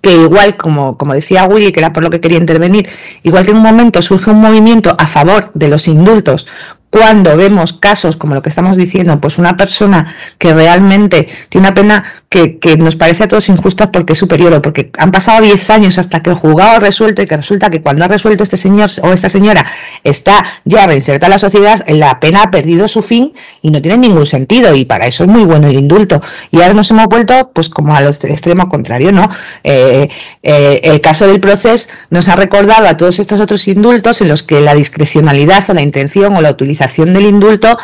que 0.02 0.12
igual, 0.12 0.58
como, 0.58 0.98
como 0.98 1.14
decía 1.14 1.46
Willy, 1.46 1.72
que 1.72 1.80
era 1.80 1.94
por 1.94 2.02
lo 2.02 2.10
que 2.10 2.20
quería 2.20 2.36
intervenir, 2.36 2.86
igual 3.22 3.46
que 3.46 3.52
en 3.52 3.56
un 3.56 3.62
momento 3.62 4.02
surge 4.02 4.30
un 4.30 4.42
movimiento 4.42 4.94
a 4.98 5.06
favor 5.06 5.50
de 5.54 5.68
los 5.68 5.88
indultos 5.88 6.46
cuando 6.92 7.38
vemos 7.38 7.72
casos 7.72 8.18
como 8.18 8.34
lo 8.34 8.42
que 8.42 8.50
estamos 8.50 8.76
diciendo, 8.76 9.18
pues 9.18 9.38
una 9.38 9.56
persona 9.56 10.14
que 10.36 10.52
realmente 10.52 11.26
tiene 11.48 11.68
una 11.68 11.74
pena 11.74 12.04
que, 12.28 12.58
nos 12.76 12.96
parece 12.96 13.24
a 13.24 13.28
todos 13.28 13.48
injusta 13.48 13.90
porque 13.90 14.12
es 14.12 14.18
superior 14.18 14.52
o 14.52 14.60
porque 14.60 14.90
han 14.98 15.10
pasado 15.10 15.42
10 15.42 15.70
años 15.70 15.96
hasta 15.96 16.20
que 16.20 16.28
el 16.28 16.36
juzgado 16.36 16.76
ha 16.76 16.80
resuelto 16.80 17.22
y 17.22 17.26
que 17.26 17.36
resulta 17.36 17.70
que 17.70 17.80
cuando 17.80 18.04
ha 18.04 18.08
resuelto 18.08 18.42
este 18.42 18.58
señor 18.58 18.90
o 19.02 19.10
esta 19.10 19.30
señora 19.30 19.66
está 20.04 20.44
ya 20.66 20.86
reinsertada 20.86 21.28
en 21.28 21.30
la 21.30 21.38
sociedad, 21.38 21.82
la 21.88 22.20
pena 22.20 22.42
ha 22.42 22.50
perdido 22.50 22.86
su 22.88 23.00
fin 23.00 23.32
y 23.62 23.70
no 23.70 23.80
tiene 23.80 23.96
ningún 23.96 24.26
sentido 24.26 24.74
y 24.74 24.84
para 24.84 25.06
eso 25.06 25.24
es 25.24 25.30
muy 25.30 25.44
bueno 25.44 25.68
el 25.68 25.78
indulto. 25.78 26.20
Y 26.50 26.60
ahora 26.60 26.74
nos 26.74 26.90
hemos 26.90 27.06
vuelto 27.06 27.52
pues 27.54 27.70
como 27.70 27.96
al 27.96 28.06
extremo 28.06 28.68
contrario, 28.68 29.12
¿no? 29.12 29.30
Eh, 29.64 30.10
eh, 30.42 30.80
el 30.84 31.00
caso 31.00 31.26
del 31.26 31.40
proceso 31.40 31.88
nos 32.10 32.28
ha 32.28 32.36
recordado 32.36 32.86
a 32.86 32.98
todos 32.98 33.18
estos 33.18 33.40
otros 33.40 33.66
indultos 33.66 34.20
en 34.20 34.28
los 34.28 34.42
que 34.42 34.60
la 34.60 34.74
discrecionalidad 34.74 35.64
o 35.70 35.74
la 35.74 35.80
intención 35.80 36.36
o 36.36 36.42
la 36.42 36.50
utilización 36.50 36.81
del 37.12 37.24
indulto 37.26 37.78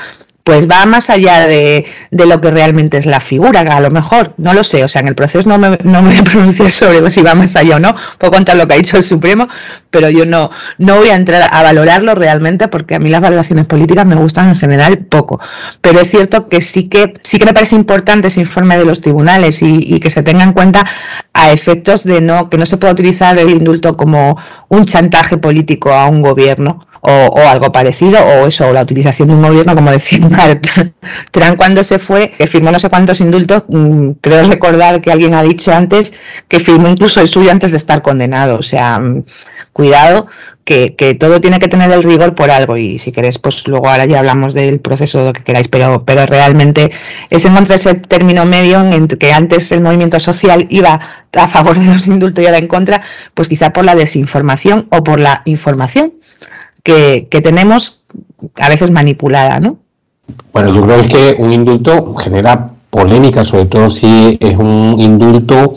pues 0.49 0.67
va 0.67 0.87
más 0.87 1.11
allá 1.11 1.47
de, 1.47 1.85
lo 2.11 2.41
que 2.41 2.51
realmente 2.51 2.97
es 2.97 3.05
la 3.05 3.21
figura, 3.21 3.61
a 3.61 3.81
lo 3.81 3.91
mejor, 3.91 4.33
no 4.39 4.55
lo 4.55 4.65
sé, 4.65 4.83
o 4.83 4.89
sea, 4.89 5.03
en 5.03 5.09
el 5.09 5.15
proceso 5.15 5.47
no 5.47 5.59
me, 5.59 5.77
no 5.85 6.01
me 6.01 6.15
sobre 6.71 7.11
si 7.11 7.21
va 7.21 7.35
más 7.35 7.55
allá 7.55 7.77
o 7.77 7.79
no, 7.79 7.95
puedo 8.17 8.33
contar 8.33 8.57
lo 8.57 8.67
que 8.67 8.73
ha 8.73 8.77
dicho 8.79 8.97
el 8.97 9.03
Supremo, 9.03 9.47
pero 9.91 10.09
yo 10.09 10.25
no, 10.25 10.51
no 10.79 10.97
voy 10.97 11.11
a 11.11 11.17
entrar 11.17 11.51
a 11.53 11.63
valorarlo 11.63 12.15
realmente 12.15 12.67
porque 12.69 12.95
a 12.95 12.99
mí 12.99 13.11
las 13.11 13.21
valoraciones 13.21 13.67
políticas 13.67 14.07
me 14.07 14.15
gustan 14.15 14.49
en 14.49 14.57
general 14.57 14.97
poco, 14.97 15.39
pero 15.83 16.01
es 16.01 16.11
cierto 16.11 16.49
que 16.49 16.63
sí 16.63 16.89
que, 16.89 17.13
sí 17.23 17.39
que 17.39 17.45
me 17.45 17.53
parece 17.53 17.75
importante 17.75 18.29
ese 18.29 18.41
informe 18.41 18.79
de 18.79 18.87
los 18.87 19.03
tribunales 19.03 19.61
y, 19.61 20.01
que 20.01 20.09
se 20.09 20.23
tenga 20.23 20.45
en 20.45 20.55
cuenta 20.55 20.87
a 21.35 21.53
efectos 21.53 22.05
de 22.05 22.23
no, 22.23 22.49
que 22.49 22.57
no 22.57 22.65
se 22.65 22.79
pueda 22.79 22.95
utilizar 22.95 23.37
el 23.37 23.51
indulto 23.51 23.99
como 23.99 24.39
un 24.69 24.87
chantaje 24.87 25.37
político 25.37 25.93
a 25.93 26.07
un 26.07 26.23
gobierno 26.23 26.87
o, 27.01 27.49
algo 27.49 27.73
parecido, 27.73 28.19
o 28.21 28.47
eso, 28.47 28.69
o 28.69 28.73
la 28.73 28.83
utilización 28.83 29.29
de 29.29 29.35
un 29.35 29.43
gobierno, 29.43 29.75
como 29.75 29.91
decía 29.91 30.21
Trump 31.30 31.57
cuando 31.57 31.84
se 31.84 31.99
fue, 31.99 32.30
que 32.30 32.47
firmó 32.47 32.70
no 32.70 32.78
sé 32.78 32.89
cuántos 32.89 33.20
indultos, 33.20 33.64
mm, 33.68 34.11
creo 34.20 34.49
recordar 34.49 35.01
que 35.01 35.11
alguien 35.11 35.34
ha 35.34 35.43
dicho 35.43 35.72
antes 35.72 36.12
que 36.49 36.61
firmó 36.61 36.89
incluso 36.89 37.20
el 37.20 37.28
suyo 37.28 37.51
antes 37.51 37.70
de 37.70 37.76
estar 37.76 38.03
condenado, 38.03 38.57
o 38.57 38.62
sea, 38.62 38.99
mm, 38.99 39.24
cuidado, 39.72 40.26
que, 40.64 41.16
todo 41.18 41.41
tiene 41.41 41.59
que 41.59 41.68
tener 41.68 41.91
el 41.91 42.03
rigor 42.03 42.34
por 42.34 42.51
algo, 42.51 42.76
y 42.76 42.99
si 42.99 43.11
queréis, 43.11 43.39
pues 43.39 43.66
luego 43.66 43.89
ahora 43.89 44.05
ya 44.05 44.18
hablamos 44.18 44.53
del 44.53 44.80
proceso, 44.80 45.24
lo 45.24 45.32
que 45.32 45.43
queráis, 45.43 45.68
pero, 45.68 46.05
pero 46.05 46.26
realmente 46.26 46.91
es 47.30 47.47
encontrar 47.47 47.76
ese 47.76 47.95
término 47.95 48.45
medio 48.45 48.80
en 48.82 49.09
que 49.09 49.32
antes 49.32 49.72
el 49.72 49.80
movimiento 49.80 50.20
social 50.20 50.66
iba 50.68 51.01
a 51.34 51.49
favor 51.49 51.78
de 51.78 51.86
los 51.86 52.07
indultos 52.07 52.45
y 52.45 52.47
ahora 52.47 52.59
en 52.59 52.66
contra, 52.66 53.01
pues 53.32 53.49
quizá 53.49 53.72
por 53.72 53.86
la 53.86 53.95
desinformación 53.95 54.89
o 54.91 55.03
por 55.03 55.20
la 55.20 55.41
información 55.47 56.12
que, 56.82 57.41
tenemos 57.43 58.03
a 58.57 58.68
veces 58.68 58.91
manipulada, 58.91 59.61
¿no? 59.61 59.78
Bueno, 60.53 60.74
yo 60.74 60.83
creo 60.83 61.03
que 61.09 61.37
un 61.39 61.53
indulto 61.53 62.14
genera 62.16 62.70
polémica, 62.91 63.45
sobre 63.45 63.66
todo 63.66 63.91
si 63.91 64.39
es 64.41 64.57
un 64.57 64.97
indulto 64.99 65.74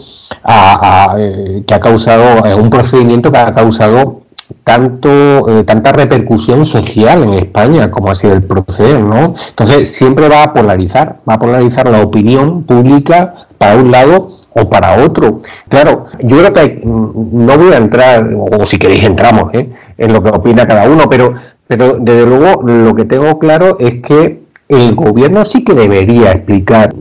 eh, 1.17 1.63
que 1.67 1.73
ha 1.73 1.79
causado, 1.79 2.43
un 2.57 2.69
procedimiento 2.69 3.31
que 3.31 3.37
ha 3.37 3.53
causado 3.53 4.21
tanto 4.63 5.09
eh, 5.49 5.63
tanta 5.63 5.91
repercusión 5.91 6.65
social 6.65 7.23
en 7.23 7.33
España 7.33 7.89
como 7.89 8.11
ha 8.11 8.15
sido 8.15 8.33
el 8.33 8.43
proceder, 8.43 8.99
¿no? 8.99 9.35
Entonces 9.49 9.91
siempre 9.91 10.29
va 10.29 10.43
a 10.43 10.53
polarizar, 10.53 11.17
va 11.27 11.35
a 11.35 11.39
polarizar 11.39 11.89
la 11.89 12.01
opinión 12.01 12.63
pública 12.63 13.47
para 13.57 13.75
un 13.77 13.91
lado 13.91 14.37
o 14.53 14.69
para 14.69 15.03
otro. 15.03 15.41
Claro, 15.69 16.07
yo 16.19 16.37
creo 16.37 16.53
que 16.53 16.81
mm, 16.83 17.45
no 17.45 17.57
voy 17.57 17.73
a 17.73 17.77
entrar, 17.77 18.29
o 18.33 18.65
si 18.65 18.77
queréis 18.77 19.03
entramos, 19.03 19.53
¿eh? 19.53 19.69
en 19.97 20.13
lo 20.13 20.21
que 20.21 20.29
opina 20.29 20.67
cada 20.67 20.89
uno, 20.89 21.07
pero, 21.09 21.33
pero 21.67 21.97
desde 21.99 22.25
luego 22.25 22.61
lo 22.63 22.95
que 22.95 23.05
tengo 23.05 23.39
claro 23.39 23.77
es 23.79 24.01
que 24.01 24.40
el 24.71 24.95
gobierno 24.95 25.43
sí 25.43 25.65
que 25.65 25.73
debería 25.73 26.31
explicar 26.31 26.95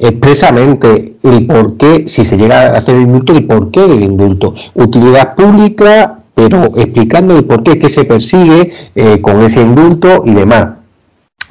expresamente 0.00 1.14
el 1.22 1.46
por 1.46 1.76
qué, 1.76 2.08
si 2.08 2.24
se 2.24 2.36
llega 2.36 2.62
a 2.62 2.78
hacer 2.78 2.96
el 2.96 3.02
indulto, 3.02 3.32
el 3.32 3.46
por 3.46 3.70
qué 3.70 3.86
del 3.86 4.02
indulto. 4.02 4.54
Utilidad 4.74 5.36
pública, 5.36 6.18
pero 6.34 6.64
explicando 6.76 7.36
el 7.36 7.44
por 7.44 7.62
qué 7.62 7.78
que 7.78 7.90
se 7.90 8.04
persigue 8.04 8.72
eh, 8.96 9.20
con 9.20 9.40
ese 9.40 9.60
indulto 9.60 10.24
y 10.26 10.34
demás. 10.34 10.66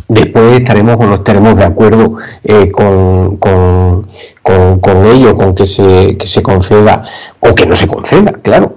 Después 0.10 0.60
estaremos 0.60 0.98
o 1.00 1.06
no 1.06 1.16
estaremos 1.16 1.58
de 1.58 1.64
acuerdo 1.64 2.18
eh, 2.44 2.70
con, 2.70 3.38
con, 3.38 4.08
con, 4.46 5.06
ello, 5.08 5.36
con 5.36 5.56
que 5.56 5.66
se, 5.66 6.16
que 6.18 6.28
se 6.28 6.44
conceda 6.44 7.04
o 7.40 7.56
que 7.56 7.66
no 7.66 7.76
se 7.76 7.88
conceda, 7.88 8.32
claro. 8.44 8.76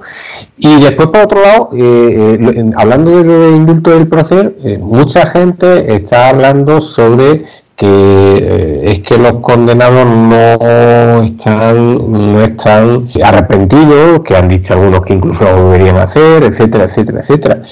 Y 0.56 0.80
después, 0.80 1.08
por 1.08 1.20
otro 1.20 1.42
lado, 1.42 1.70
eh, 1.74 2.38
eh, 2.40 2.70
hablando 2.76 3.22
del 3.22 3.54
indulto 3.54 3.90
del 3.90 4.08
proceso, 4.08 4.50
mucha 4.80 5.26
gente 5.26 5.94
está 5.94 6.30
hablando 6.30 6.80
sobre 6.80 7.44
que 7.76 8.82
es 8.82 9.00
que 9.00 9.18
los 9.18 9.34
condenados 9.34 10.04
no 10.04 11.22
están, 11.22 12.32
no 12.32 12.42
están 12.42 13.08
arrepentidos, 13.22 14.20
que 14.24 14.36
han 14.36 14.48
dicho 14.48 14.72
algunos 14.74 15.02
que 15.02 15.12
incluso 15.12 15.44
lo 15.44 15.70
deberían 15.70 15.98
hacer, 15.98 16.42
etcétera, 16.42 16.84
etcétera, 16.84 17.20
etcétera. 17.20 17.62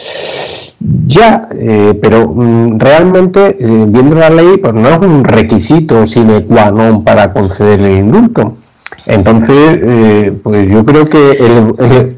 Ya, 1.06 1.48
eh, 1.52 1.98
pero 2.00 2.28
mm, 2.28 2.78
realmente, 2.78 3.56
eh, 3.58 3.84
viendo 3.88 4.14
la 4.16 4.30
ley, 4.30 4.58
pues 4.58 4.72
no 4.74 4.88
es 4.88 4.98
un 4.98 5.24
requisito 5.24 6.06
sine 6.06 6.44
qua 6.44 6.70
non 6.70 7.02
para 7.02 7.32
conceder 7.32 7.80
el 7.80 8.06
indulto. 8.06 8.58
Entonces, 9.06 9.78
eh, 9.82 10.32
pues 10.42 10.68
yo 10.68 10.84
creo 10.84 11.08
que 11.08 11.30
el, 11.32 12.16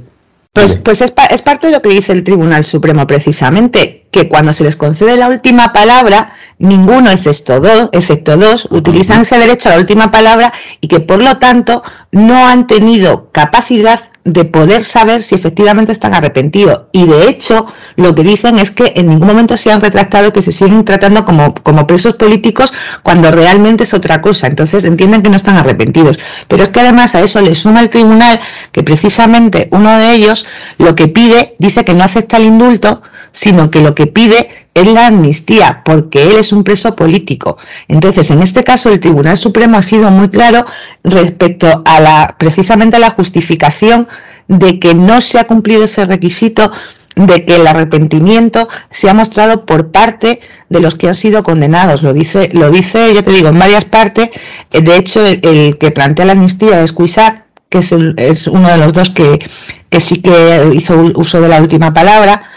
pues, 0.52 0.76
pues 0.76 1.00
es, 1.00 1.12
es, 1.30 1.42
parte 1.42 1.68
de 1.68 1.72
lo 1.72 1.82
que 1.82 1.90
dice 1.90 2.12
el 2.12 2.24
Tribunal 2.24 2.64
Supremo 2.64 3.06
precisamente, 3.06 4.06
que 4.10 4.28
cuando 4.28 4.52
se 4.52 4.64
les 4.64 4.76
concede 4.76 5.16
la 5.16 5.28
última 5.28 5.72
palabra, 5.72 6.32
ninguno, 6.58 7.10
excepto 7.10 7.60
dos, 7.60 7.88
excepto 7.92 8.36
dos 8.36 8.68
utilizan 8.70 9.22
ese 9.22 9.38
derecho 9.38 9.68
a 9.68 9.72
la 9.72 9.78
última 9.78 10.10
palabra 10.10 10.52
y 10.80 10.88
que 10.88 11.00
por 11.00 11.22
lo 11.22 11.38
tanto 11.38 11.82
no 12.12 12.48
han 12.48 12.66
tenido 12.66 13.30
capacidad 13.32 14.00
de 14.32 14.44
poder 14.44 14.84
saber 14.84 15.22
si 15.22 15.34
efectivamente 15.34 15.90
están 15.90 16.14
arrepentidos. 16.14 16.82
Y 16.92 17.06
de 17.06 17.28
hecho, 17.28 17.66
lo 17.96 18.14
que 18.14 18.22
dicen 18.22 18.58
es 18.58 18.70
que 18.70 18.92
en 18.94 19.08
ningún 19.08 19.26
momento 19.26 19.56
se 19.56 19.72
han 19.72 19.80
retractado 19.80 20.32
que 20.32 20.42
se 20.42 20.52
siguen 20.52 20.84
tratando 20.84 21.24
como, 21.24 21.54
como 21.54 21.86
presos 21.86 22.16
políticos 22.16 22.72
cuando 23.02 23.30
realmente 23.30 23.84
es 23.84 23.94
otra 23.94 24.20
cosa. 24.20 24.46
Entonces 24.46 24.84
entienden 24.84 25.22
que 25.22 25.30
no 25.30 25.36
están 25.36 25.56
arrepentidos. 25.56 26.18
Pero 26.46 26.62
es 26.62 26.68
que 26.68 26.80
además 26.80 27.14
a 27.14 27.22
eso 27.22 27.40
le 27.40 27.54
suma 27.54 27.80
el 27.80 27.88
tribunal 27.88 28.38
que 28.72 28.82
precisamente 28.82 29.68
uno 29.72 29.96
de 29.96 30.12
ellos 30.12 30.46
lo 30.76 30.94
que 30.94 31.08
pide, 31.08 31.56
dice 31.58 31.84
que 31.84 31.94
no 31.94 32.04
acepta 32.04 32.36
el 32.36 32.44
indulto, 32.44 33.02
sino 33.32 33.70
que 33.70 33.80
lo 33.80 33.94
que 33.94 34.06
pide 34.06 34.67
es 34.80 34.86
la 34.86 35.06
amnistía, 35.06 35.82
porque 35.84 36.22
él 36.22 36.36
es 36.38 36.52
un 36.52 36.64
preso 36.64 36.94
político. 36.96 37.58
Entonces, 37.88 38.30
en 38.30 38.42
este 38.42 38.64
caso, 38.64 38.90
el 38.90 39.00
Tribunal 39.00 39.36
Supremo 39.36 39.76
ha 39.76 39.82
sido 39.82 40.10
muy 40.10 40.28
claro 40.28 40.64
respecto 41.04 41.82
a 41.84 42.00
la, 42.00 42.36
precisamente 42.38 42.96
a 42.96 43.00
la 43.00 43.10
justificación 43.10 44.08
de 44.48 44.78
que 44.80 44.94
no 44.94 45.20
se 45.20 45.38
ha 45.38 45.46
cumplido 45.46 45.84
ese 45.84 46.04
requisito 46.04 46.72
de 47.26 47.44
que 47.44 47.56
el 47.56 47.66
arrepentimiento 47.66 48.68
se 48.90 49.10
ha 49.10 49.14
mostrado 49.14 49.66
por 49.66 49.90
parte 49.90 50.40
de 50.68 50.80
los 50.80 50.94
que 50.94 51.08
han 51.08 51.14
sido 51.14 51.42
condenados. 51.42 52.02
Lo 52.02 52.12
dice, 52.12 52.50
lo 52.52 52.70
dice, 52.70 53.12
yo 53.14 53.24
te 53.24 53.32
digo, 53.32 53.48
en 53.48 53.58
varias 53.58 53.84
partes. 53.84 54.30
De 54.70 54.96
hecho, 54.96 55.26
el, 55.26 55.76
que 55.78 55.90
plantea 55.90 56.26
la 56.26 56.32
amnistía 56.32 56.82
es 56.82 56.92
Cuisac, 56.92 57.44
que 57.68 57.78
es, 57.78 57.92
es, 57.92 58.46
uno 58.46 58.68
de 58.68 58.78
los 58.78 58.92
dos 58.92 59.10
que, 59.10 59.38
que 59.90 60.00
sí 60.00 60.22
que 60.22 60.70
hizo 60.72 60.96
uso 61.16 61.40
de 61.40 61.48
la 61.48 61.60
última 61.60 61.92
palabra. 61.92 62.50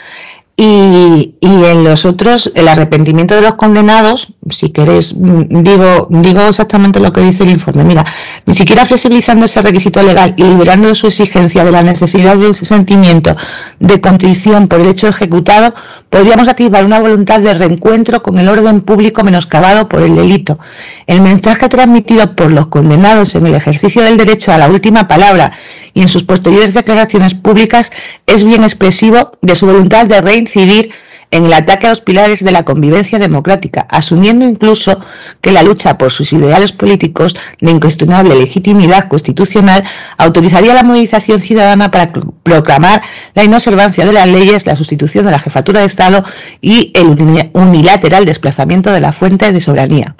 Y, 0.57 1.33
en 1.41 1.83
los 1.83 2.05
otros, 2.05 2.51
el 2.55 2.67
arrepentimiento 2.67 3.35
de 3.35 3.41
los 3.41 3.55
condenados, 3.55 4.33
si 4.49 4.69
queréis, 4.69 5.15
mm, 5.15 5.63
digo, 5.63 6.07
digo 6.11 6.41
exactamente 6.41 6.99
lo 6.99 7.11
que 7.11 7.21
dice 7.21 7.43
el 7.43 7.49
informe. 7.49 7.83
Mira, 7.83 8.05
ni 8.45 8.53
siquiera 8.53 8.85
flexibilizando 8.85 9.45
ese 9.45 9.61
requisito 9.61 10.03
legal 10.03 10.35
y 10.37 10.43
liberando 10.43 10.89
de 10.89 10.95
su 10.95 11.07
exigencia 11.07 11.65
de 11.65 11.71
la 11.71 11.81
necesidad 11.81 12.37
de 12.37 12.49
ese 12.49 12.65
sentimiento 12.65 13.35
de 13.79 14.01
contrición 14.01 14.67
por 14.67 14.81
el 14.81 14.89
hecho 14.89 15.07
ejecutado, 15.07 15.73
podríamos 16.11 16.49
activar 16.49 16.83
una 16.85 16.99
voluntad 16.99 17.39
de 17.39 17.53
reencuentro 17.53 18.21
con 18.21 18.37
el 18.37 18.49
orden 18.49 18.81
público 18.81 19.23
menoscabado 19.23 19.87
por 19.87 20.03
el 20.03 20.13
delito. 20.13 20.59
El 21.07 21.21
mensaje 21.21 21.69
transmitido 21.69 22.35
por 22.35 22.51
los 22.51 22.67
condenados 22.67 23.33
en 23.33 23.47
el 23.47 23.55
ejercicio 23.55 24.03
del 24.03 24.17
derecho 24.17 24.51
a 24.51 24.57
la 24.57 24.67
última 24.67 25.07
palabra 25.07 25.53
y 25.93 26.01
en 26.01 26.09
sus 26.09 26.23
posteriores 26.23 26.73
declaraciones 26.73 27.33
públicas 27.33 27.93
es 28.27 28.43
bien 28.43 28.63
expresivo 28.63 29.31
de 29.41 29.55
su 29.55 29.65
voluntad 29.65 30.05
de 30.05 30.19
reincidir 30.19 30.91
en 31.31 31.45
el 31.45 31.53
ataque 31.53 31.87
a 31.87 31.89
los 31.89 32.01
pilares 32.01 32.43
de 32.43 32.51
la 32.51 32.63
convivencia 32.63 33.17
democrática, 33.17 33.87
asumiendo 33.89 34.45
incluso 34.45 34.99
que 35.39 35.51
la 35.51 35.63
lucha 35.63 35.97
por 35.97 36.11
sus 36.11 36.33
ideales 36.33 36.73
políticos 36.73 37.37
de 37.61 37.71
incuestionable 37.71 38.35
legitimidad 38.35 39.07
constitucional 39.07 39.83
autorizaría 40.17 40.73
la 40.73 40.83
movilización 40.83 41.41
ciudadana 41.41 41.89
para 41.89 42.11
proclamar 42.43 43.01
la 43.33 43.45
inobservancia 43.45 44.05
de 44.05 44.13
las 44.13 44.27
leyes, 44.27 44.65
la 44.65 44.75
sustitución 44.75 45.25
de 45.25 45.31
la 45.31 45.39
jefatura 45.39 45.79
de 45.79 45.85
Estado 45.85 46.23
y 46.59 46.91
el 46.95 47.07
unilateral 47.53 48.25
desplazamiento 48.25 48.91
de 48.91 48.99
la 48.99 49.13
fuente 49.13 49.51
de 49.51 49.61
soberanía. 49.61 50.15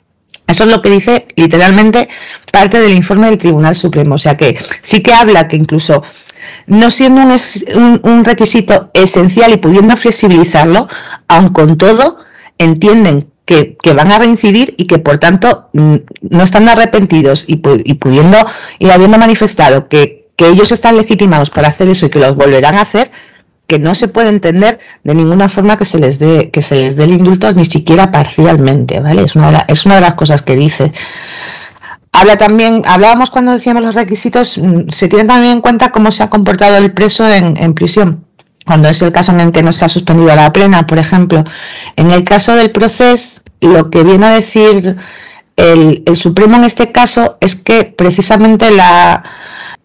Eso 0.48 0.64
es 0.64 0.70
lo 0.70 0.82
que 0.82 0.90
dice 0.90 1.28
literalmente 1.36 2.10
parte 2.52 2.80
del 2.80 2.92
informe 2.92 3.28
del 3.28 3.38
Tribunal 3.38 3.76
Supremo. 3.76 4.16
O 4.16 4.18
sea 4.18 4.36
que 4.36 4.58
sí 4.82 5.02
que 5.02 5.14
habla 5.14 5.48
que 5.48 5.56
incluso 5.56 6.04
no 6.68 6.90
siendo 6.92 7.22
un, 7.22 8.26
requisito 8.26 8.92
esencial 8.94 9.52
y 9.52 9.58
pudiendo 9.58 9.96
flexibilizarlo, 9.98 10.88
aun 11.28 11.50
con 11.50 11.78
todo, 11.78 12.18
entienden 12.58 13.30
que, 13.46 13.78
van 13.94 14.12
a 14.12 14.20
reincidir 14.20 14.76
y 14.78 14.86
que 14.86 14.98
por 14.98 15.18
tanto 15.18 15.70
mm, 15.74 15.96
no 16.30 16.44
están 16.44 16.70
arrepentidos 16.70 17.46
y, 17.48 17.58
pudiendo 17.58 18.38
y 18.80 18.90
habiendo 18.90 19.18
manifestado 19.18 19.90
que, 19.90 20.30
que 20.36 20.48
ellos 20.48 20.72
están 20.72 20.96
legitimados 20.96 21.50
para 21.50 21.68
hacer 21.68 21.90
eso 21.90 22.06
y 22.06 22.10
que 22.10 22.20
los 22.20 22.36
volverán 22.36 22.76
a 22.76 22.82
hacer, 22.82 23.12
que 23.68 23.80
no 23.80 23.96
se 23.96 24.10
puede 24.10 24.30
entender 24.30 24.80
de 25.04 25.16
ninguna 25.16 25.48
forma 25.48 25.78
que 25.78 25.86
se 25.86 25.98
les 25.98 26.20
dé 26.20 26.52
que 26.52 26.62
se 26.62 26.76
les 26.76 26.98
dé 26.98 27.06
el 27.06 27.14
indulto 27.14 27.54
ni 27.54 27.64
siquiera 27.64 28.12
parcialmente, 28.12 29.00
¿vale? 29.00 29.24
Es 29.24 29.36
una 29.36 29.66
es 29.68 29.86
una 29.86 29.96
de 29.96 30.02
las 30.02 30.16
cosas 30.16 30.42
que 30.42 30.58
dice. 30.58 30.92
Habla 32.14 32.38
también, 32.38 32.84
hablábamos 32.86 33.30
cuando 33.30 33.54
decíamos 33.54 33.84
los 33.84 33.96
requisitos, 33.96 34.58
mm, 34.58 34.90
se 34.90 35.08
tiene 35.08 35.26
también 35.26 35.54
en 35.54 35.62
cuenta 35.62 35.92
cómo 35.92 36.12
se 36.12 36.24
ha 36.24 36.30
comportado 36.30 36.78
el 36.78 36.92
preso 36.94 37.28
en, 37.28 37.74
prisión. 37.74 38.26
cuando 38.66 38.90
es 38.90 39.02
el 39.02 39.12
caso 39.12 39.32
en 39.32 39.40
el 39.40 39.52
que 39.52 39.64
no 39.64 39.72
se 39.72 39.86
ha 39.86 39.90
suspendido 39.90 40.36
la 40.36 40.54
plena, 40.54 40.86
por 40.86 41.00
ejemplo. 41.00 41.44
En 41.96 42.12
el 42.12 42.24
caso 42.24 42.56
del 42.56 42.72
proceso, 42.72 43.42
lo 43.60 43.90
que 43.90 44.04
viene 44.04 44.28
a 44.28 44.30
decir 44.32 44.98
el, 45.56 46.04
Supremo 46.16 46.58
en 46.58 46.64
este 46.64 46.92
caso 46.92 47.38
es 47.40 47.56
que 47.56 47.86
precisamente 47.86 48.72
la 48.72 49.24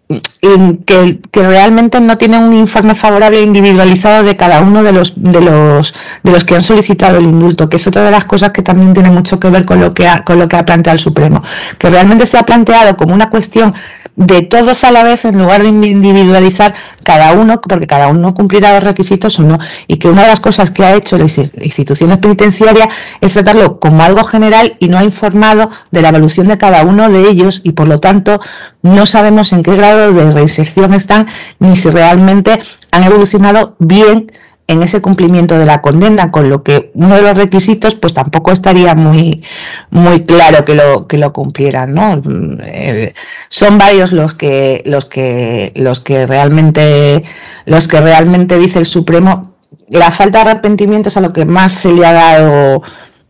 que, 0.09 1.19
realmente 1.35 2.01
no 2.01 2.17
tiene 2.17 2.39
un 2.39 2.53
informe 2.53 2.95
favorable 2.95 3.43
individualizado 3.43 4.23
de 4.23 4.37
cada 4.37 4.61
uno 4.61 4.83
de 4.83 4.93
los, 4.93 5.15
de 5.17 5.41
los 5.41 5.95
de 6.23 6.33
los 6.33 6.45
que 6.45 6.55
han 6.55 6.61
solicitado 6.61 7.19
el 7.19 7.25
indulto, 7.25 7.69
que 7.69 7.77
es 7.77 7.87
otra 7.87 8.05
de 8.05 8.13
las 8.13 8.25
cosas 8.25 8.53
que 8.53 8.63
también 8.63 8.95
tiene 8.95 9.11
mucho 9.11 9.41
que 9.41 9.51
ver 9.51 9.65
con 9.65 9.81
lo 9.81 9.93
que 9.93 10.07
ha, 10.07 10.23
con 10.25 10.39
lo 10.39 10.49
que 10.49 10.57
ha 10.57 10.65
planteado 10.65 10.95
el 10.95 11.01
Supremo, 11.01 11.43
que 11.79 11.91
realmente 11.91 12.25
se 12.27 12.39
ha 12.39 12.45
planteado 12.45 12.97
como 12.97 13.15
una 13.15 13.31
cuestión 13.31 13.75
de 14.17 14.43
todos 14.43 14.83
a 14.85 14.91
la 14.91 15.05
vez 15.05 15.25
en 15.27 15.39
lugar 15.39 15.63
de 15.63 15.69
individualizar 15.69 16.75
cada 17.03 17.33
uno, 17.33 17.61
porque 17.61 17.87
cada 17.87 18.09
uno 18.09 18.35
cumplirá 18.35 18.75
los 18.75 18.83
requisitos 18.83 19.39
o 19.39 19.43
no. 19.43 19.59
Y 19.87 19.99
que 19.99 20.09
una 20.09 20.23
de 20.23 20.29
las 20.29 20.41
cosas 20.41 20.71
que 20.71 20.85
ha 20.85 20.95
hecho 20.95 21.19
las 21.19 21.39
instituciones 21.39 22.19
penitenciarias 22.19 22.89
es 23.21 23.35
tratarlo 23.35 23.79
como 23.79 24.03
algo 24.03 24.25
general 24.25 24.77
y 24.81 24.89
no 24.89 24.99
ha 24.99 25.05
informado 25.05 25.71
de 25.91 26.03
la 26.03 26.09
evolución 26.09 26.49
de 26.49 26.59
cada 26.59 26.83
uno 26.83 27.09
de 27.11 27.29
ellos 27.29 27.61
y 27.63 27.73
por 27.73 27.87
lo 27.89 28.01
tanto 28.01 28.41
no 28.83 29.07
sabemos 29.07 29.53
en 29.53 29.63
qué 29.63 29.77
grado 29.77 30.13
de 30.13 30.31
reinserción 30.31 30.95
están 30.95 31.27
ni 31.59 31.77
si 31.77 31.91
realmente 31.91 32.61
han 32.91 33.05
evolucionado 33.05 33.77
bien 33.79 34.27
en 34.69 34.83
ese 34.83 35.01
cumplimiento 35.01 35.59
de 35.59 35.65
la 35.65 35.81
condena, 35.81 36.33
con 36.33 36.51
lo 36.51 36.63
que 36.63 36.91
uno 36.95 37.15
de 37.15 37.23
los 37.23 37.37
requisitos 37.37 37.95
pues 37.95 38.15
tampoco 38.15 38.51
estaría 38.51 38.95
muy, 38.95 39.43
muy 39.91 40.25
claro 40.25 40.65
que 40.65 40.75
lo, 40.75 41.07
que 41.07 41.19
lo 41.19 41.33
cumplieran, 41.33 41.95
¿no? 41.95 42.21
Eh, 42.65 43.15
son 43.49 43.79
varios 43.79 44.13
los 44.13 44.35
que, 44.35 44.83
los 44.85 45.05
que, 45.05 45.73
los 45.77 46.01
que 46.01 46.27
realmente, 46.27 47.23
los 47.65 47.87
que 47.87 48.01
realmente 48.01 48.59
dice 48.59 48.81
el 48.81 48.87
Supremo. 48.87 49.55
La 49.89 50.11
falta 50.11 50.43
de 50.43 50.51
arrepentimiento 50.51 51.11
es 51.11 51.17
a 51.17 51.21
lo 51.21 51.33
que 51.33 51.45
más 51.45 51.73
se 51.73 51.93
le 51.93 52.05
ha 52.05 52.13
dado 52.13 52.83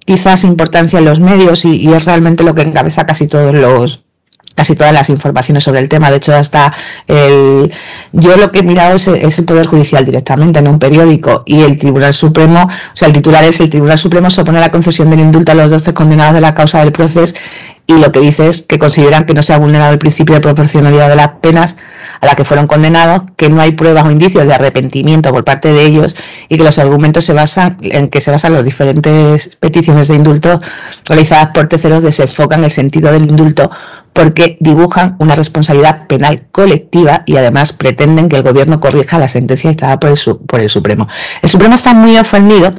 quizás 0.06 0.44
importancia 0.44 1.00
en 1.00 1.04
los 1.04 1.20
medios 1.20 1.64
y 1.66 1.92
es 1.92 2.04
realmente 2.06 2.44
lo 2.44 2.54
que 2.54 2.62
encabeza 2.62 3.04
casi 3.04 3.26
todos 3.26 3.54
los, 3.54 4.05
casi 4.56 4.74
todas 4.74 4.92
las 4.92 5.10
informaciones 5.10 5.62
sobre 5.62 5.80
el 5.80 5.88
tema. 5.88 6.10
De 6.10 6.16
hecho, 6.16 6.34
hasta 6.34 6.72
el, 7.06 7.72
yo 8.12 8.36
lo 8.36 8.50
que 8.50 8.60
he 8.60 8.62
mirado 8.64 8.96
es, 8.96 9.06
el 9.06 9.44
Poder 9.44 9.66
Judicial 9.66 10.04
directamente 10.04 10.58
en 10.58 10.66
un 10.66 10.80
periódico 10.80 11.44
y 11.46 11.62
el 11.62 11.78
Tribunal 11.78 12.14
Supremo, 12.14 12.64
o 12.64 12.96
sea, 12.96 13.06
el 13.06 13.14
titular 13.14 13.44
es 13.44 13.60
el 13.60 13.70
Tribunal 13.70 13.98
Supremo 13.98 14.30
se 14.30 14.40
opone 14.40 14.58
a 14.58 14.62
la 14.62 14.70
concesión 14.72 15.10
del 15.10 15.20
indulto 15.20 15.52
a 15.52 15.54
los 15.54 15.70
12 15.70 15.94
condenados 15.94 16.34
de 16.34 16.40
la 16.40 16.54
causa 16.54 16.80
del 16.80 16.90
proceso 16.90 17.34
y 17.86 17.98
lo 17.98 18.10
que 18.10 18.18
dice 18.18 18.48
es 18.48 18.62
que 18.62 18.78
consideran 18.78 19.26
que 19.26 19.34
no 19.34 19.42
se 19.42 19.52
ha 19.52 19.58
vulnerado 19.58 19.92
el 19.92 19.98
principio 19.98 20.34
de 20.34 20.40
proporcionalidad 20.40 21.08
de 21.08 21.16
las 21.16 21.28
penas 21.40 21.76
a 22.20 22.26
la 22.26 22.34
que 22.34 22.44
fueron 22.44 22.66
condenados, 22.66 23.22
que 23.36 23.48
no 23.48 23.60
hay 23.60 23.72
pruebas 23.72 24.04
o 24.04 24.10
indicios 24.10 24.46
de 24.46 24.54
arrepentimiento 24.54 25.32
por 25.32 25.44
parte 25.44 25.72
de 25.72 25.84
ellos 25.84 26.16
y 26.48 26.56
que 26.56 26.64
los 26.64 26.78
argumentos 26.78 27.24
se 27.24 27.32
basan 27.32 27.76
en 27.82 28.08
que 28.08 28.20
se 28.20 28.30
basan 28.30 28.54
las 28.54 28.64
diferentes 28.64 29.56
peticiones 29.60 30.08
de 30.08 30.14
indulto 30.14 30.58
realizadas 31.04 31.48
por 31.54 31.68
terceros 31.68 32.02
desenfocan 32.02 32.64
el 32.64 32.70
sentido 32.70 33.12
del 33.12 33.22
indulto 33.22 33.70
porque 34.12 34.56
dibujan 34.60 35.16
una 35.18 35.34
responsabilidad 35.34 36.06
penal 36.06 36.46
colectiva 36.50 37.22
y 37.26 37.36
además 37.36 37.74
pretenden 37.74 38.30
que 38.30 38.36
el 38.36 38.42
gobierno 38.42 38.80
corrija 38.80 39.18
la 39.18 39.28
sentencia 39.28 39.68
dictada 39.68 40.00
por 40.00 40.10
el, 40.10 40.18
por 40.46 40.60
el 40.60 40.70
Supremo. 40.70 41.06
El 41.42 41.50
Supremo 41.50 41.74
está 41.74 41.92
muy 41.92 42.16
ofendido 42.16 42.72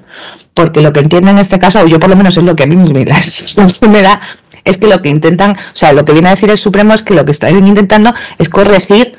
porque 0.55 0.81
lo 0.81 0.91
que 0.91 0.99
entiende 0.99 1.29
en 1.29 1.37
este 1.37 1.59
caso, 1.59 1.79
o 1.79 1.85
yo 1.85 1.99
por 1.99 2.09
lo 2.09 2.15
menos 2.15 2.35
es 2.37 2.43
lo 2.43 2.55
que 2.55 2.63
a 2.63 2.65
mí 2.65 2.75
me 2.75 3.05
da 3.05 3.15
es 4.63 4.77
que 4.77 4.87
lo 4.87 5.01
que 5.01 5.09
intentan, 5.09 5.51
o 5.51 5.75
sea, 5.75 5.93
lo 5.93 6.05
que 6.05 6.13
viene 6.13 6.27
a 6.27 6.31
decir 6.31 6.49
el 6.49 6.57
Supremo 6.57 6.93
es 6.93 7.03
que 7.03 7.13
lo 7.13 7.23
que 7.23 7.31
están 7.31 7.67
intentando 7.67 8.13
es 8.37 8.49
corregir 8.49 9.17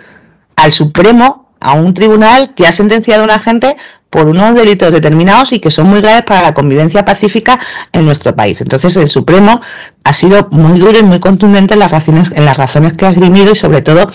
al 0.58 0.72
Supremo, 0.72 1.52
a 1.60 1.72
un 1.72 1.94
tribunal 1.94 2.54
que 2.54 2.66
ha 2.66 2.72
sentenciado 2.72 3.22
a 3.22 3.24
una 3.24 3.38
gente 3.38 3.76
por 4.10 4.26
unos 4.26 4.54
delitos 4.54 4.92
determinados 4.92 5.52
y 5.52 5.60
que 5.60 5.70
son 5.70 5.88
muy 5.88 6.00
graves 6.00 6.24
para 6.24 6.42
la 6.42 6.54
convivencia 6.54 7.04
pacífica 7.04 7.60
en 7.92 8.04
nuestro 8.04 8.34
país. 8.34 8.60
Entonces 8.60 8.96
el 8.96 9.08
Supremo 9.08 9.60
ha 10.02 10.12
sido 10.12 10.48
muy 10.50 10.78
duro 10.80 10.98
y 10.98 11.02
muy 11.02 11.20
contundente 11.20 11.74
en 11.74 11.80
las 11.80 11.90
razones, 11.90 12.32
en 12.34 12.44
las 12.44 12.56
razones 12.56 12.94
que 12.94 13.06
ha 13.06 13.10
esgrimido 13.10 13.52
y 13.52 13.54
sobre 13.54 13.82
todo 13.82 14.10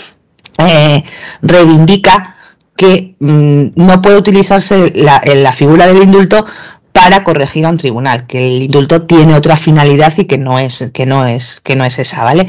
eh, 0.57 1.03
reivindica 1.41 2.35
que 2.75 3.15
mm, 3.19 3.67
no 3.75 4.01
puede 4.01 4.17
utilizarse 4.17 4.91
la, 4.95 5.21
la 5.25 5.53
figura 5.53 5.87
del 5.87 6.03
indulto 6.03 6.45
para 6.91 7.23
corregir 7.23 7.65
a 7.65 7.69
un 7.69 7.77
tribunal, 7.77 8.27
que 8.27 8.47
el 8.47 8.63
indulto 8.63 9.03
tiene 9.03 9.35
otra 9.35 9.55
finalidad 9.55 10.13
y 10.17 10.25
que 10.25 10.37
no 10.37 10.59
es, 10.59 10.91
que 10.93 11.05
no 11.05 11.25
es, 11.25 11.61
que 11.61 11.75
no 11.75 11.85
es 11.85 11.99
esa, 11.99 12.23
¿vale? 12.23 12.47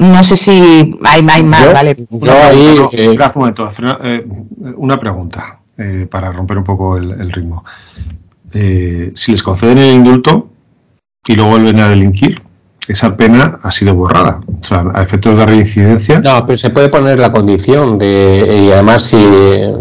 No 0.00 0.22
sé 0.22 0.34
si 0.36 0.98
hay, 1.04 1.22
más, 1.22 1.72
¿vale? 1.72 1.94
una 4.76 4.98
pregunta. 4.98 5.60
Eh, 5.76 6.06
para 6.10 6.30
romper 6.30 6.58
un 6.58 6.64
poco 6.64 6.98
el, 6.98 7.32
ritmo. 7.32 7.64
Eh, 8.52 9.12
si 9.14 9.32
les 9.32 9.42
conceden 9.42 9.78
el 9.78 9.94
indulto 9.94 10.50
y 11.26 11.34
luego 11.34 11.52
vuelven 11.52 11.80
a 11.80 11.88
delinquir, 11.88 12.42
esa 12.90 13.16
pena 13.16 13.58
ha 13.62 13.70
sido 13.70 13.94
borrada. 13.94 14.40
O 14.60 14.64
sea, 14.64 14.84
a 14.94 15.02
efectos 15.02 15.36
de 15.36 15.46
reincidencia. 15.46 16.20
No, 16.20 16.44
pero 16.46 16.58
se 16.58 16.70
puede 16.70 16.88
poner 16.88 17.18
la 17.18 17.32
condición 17.32 17.98
de. 17.98 18.66
Y 18.66 18.72
además, 18.72 19.02
si 19.04 19.16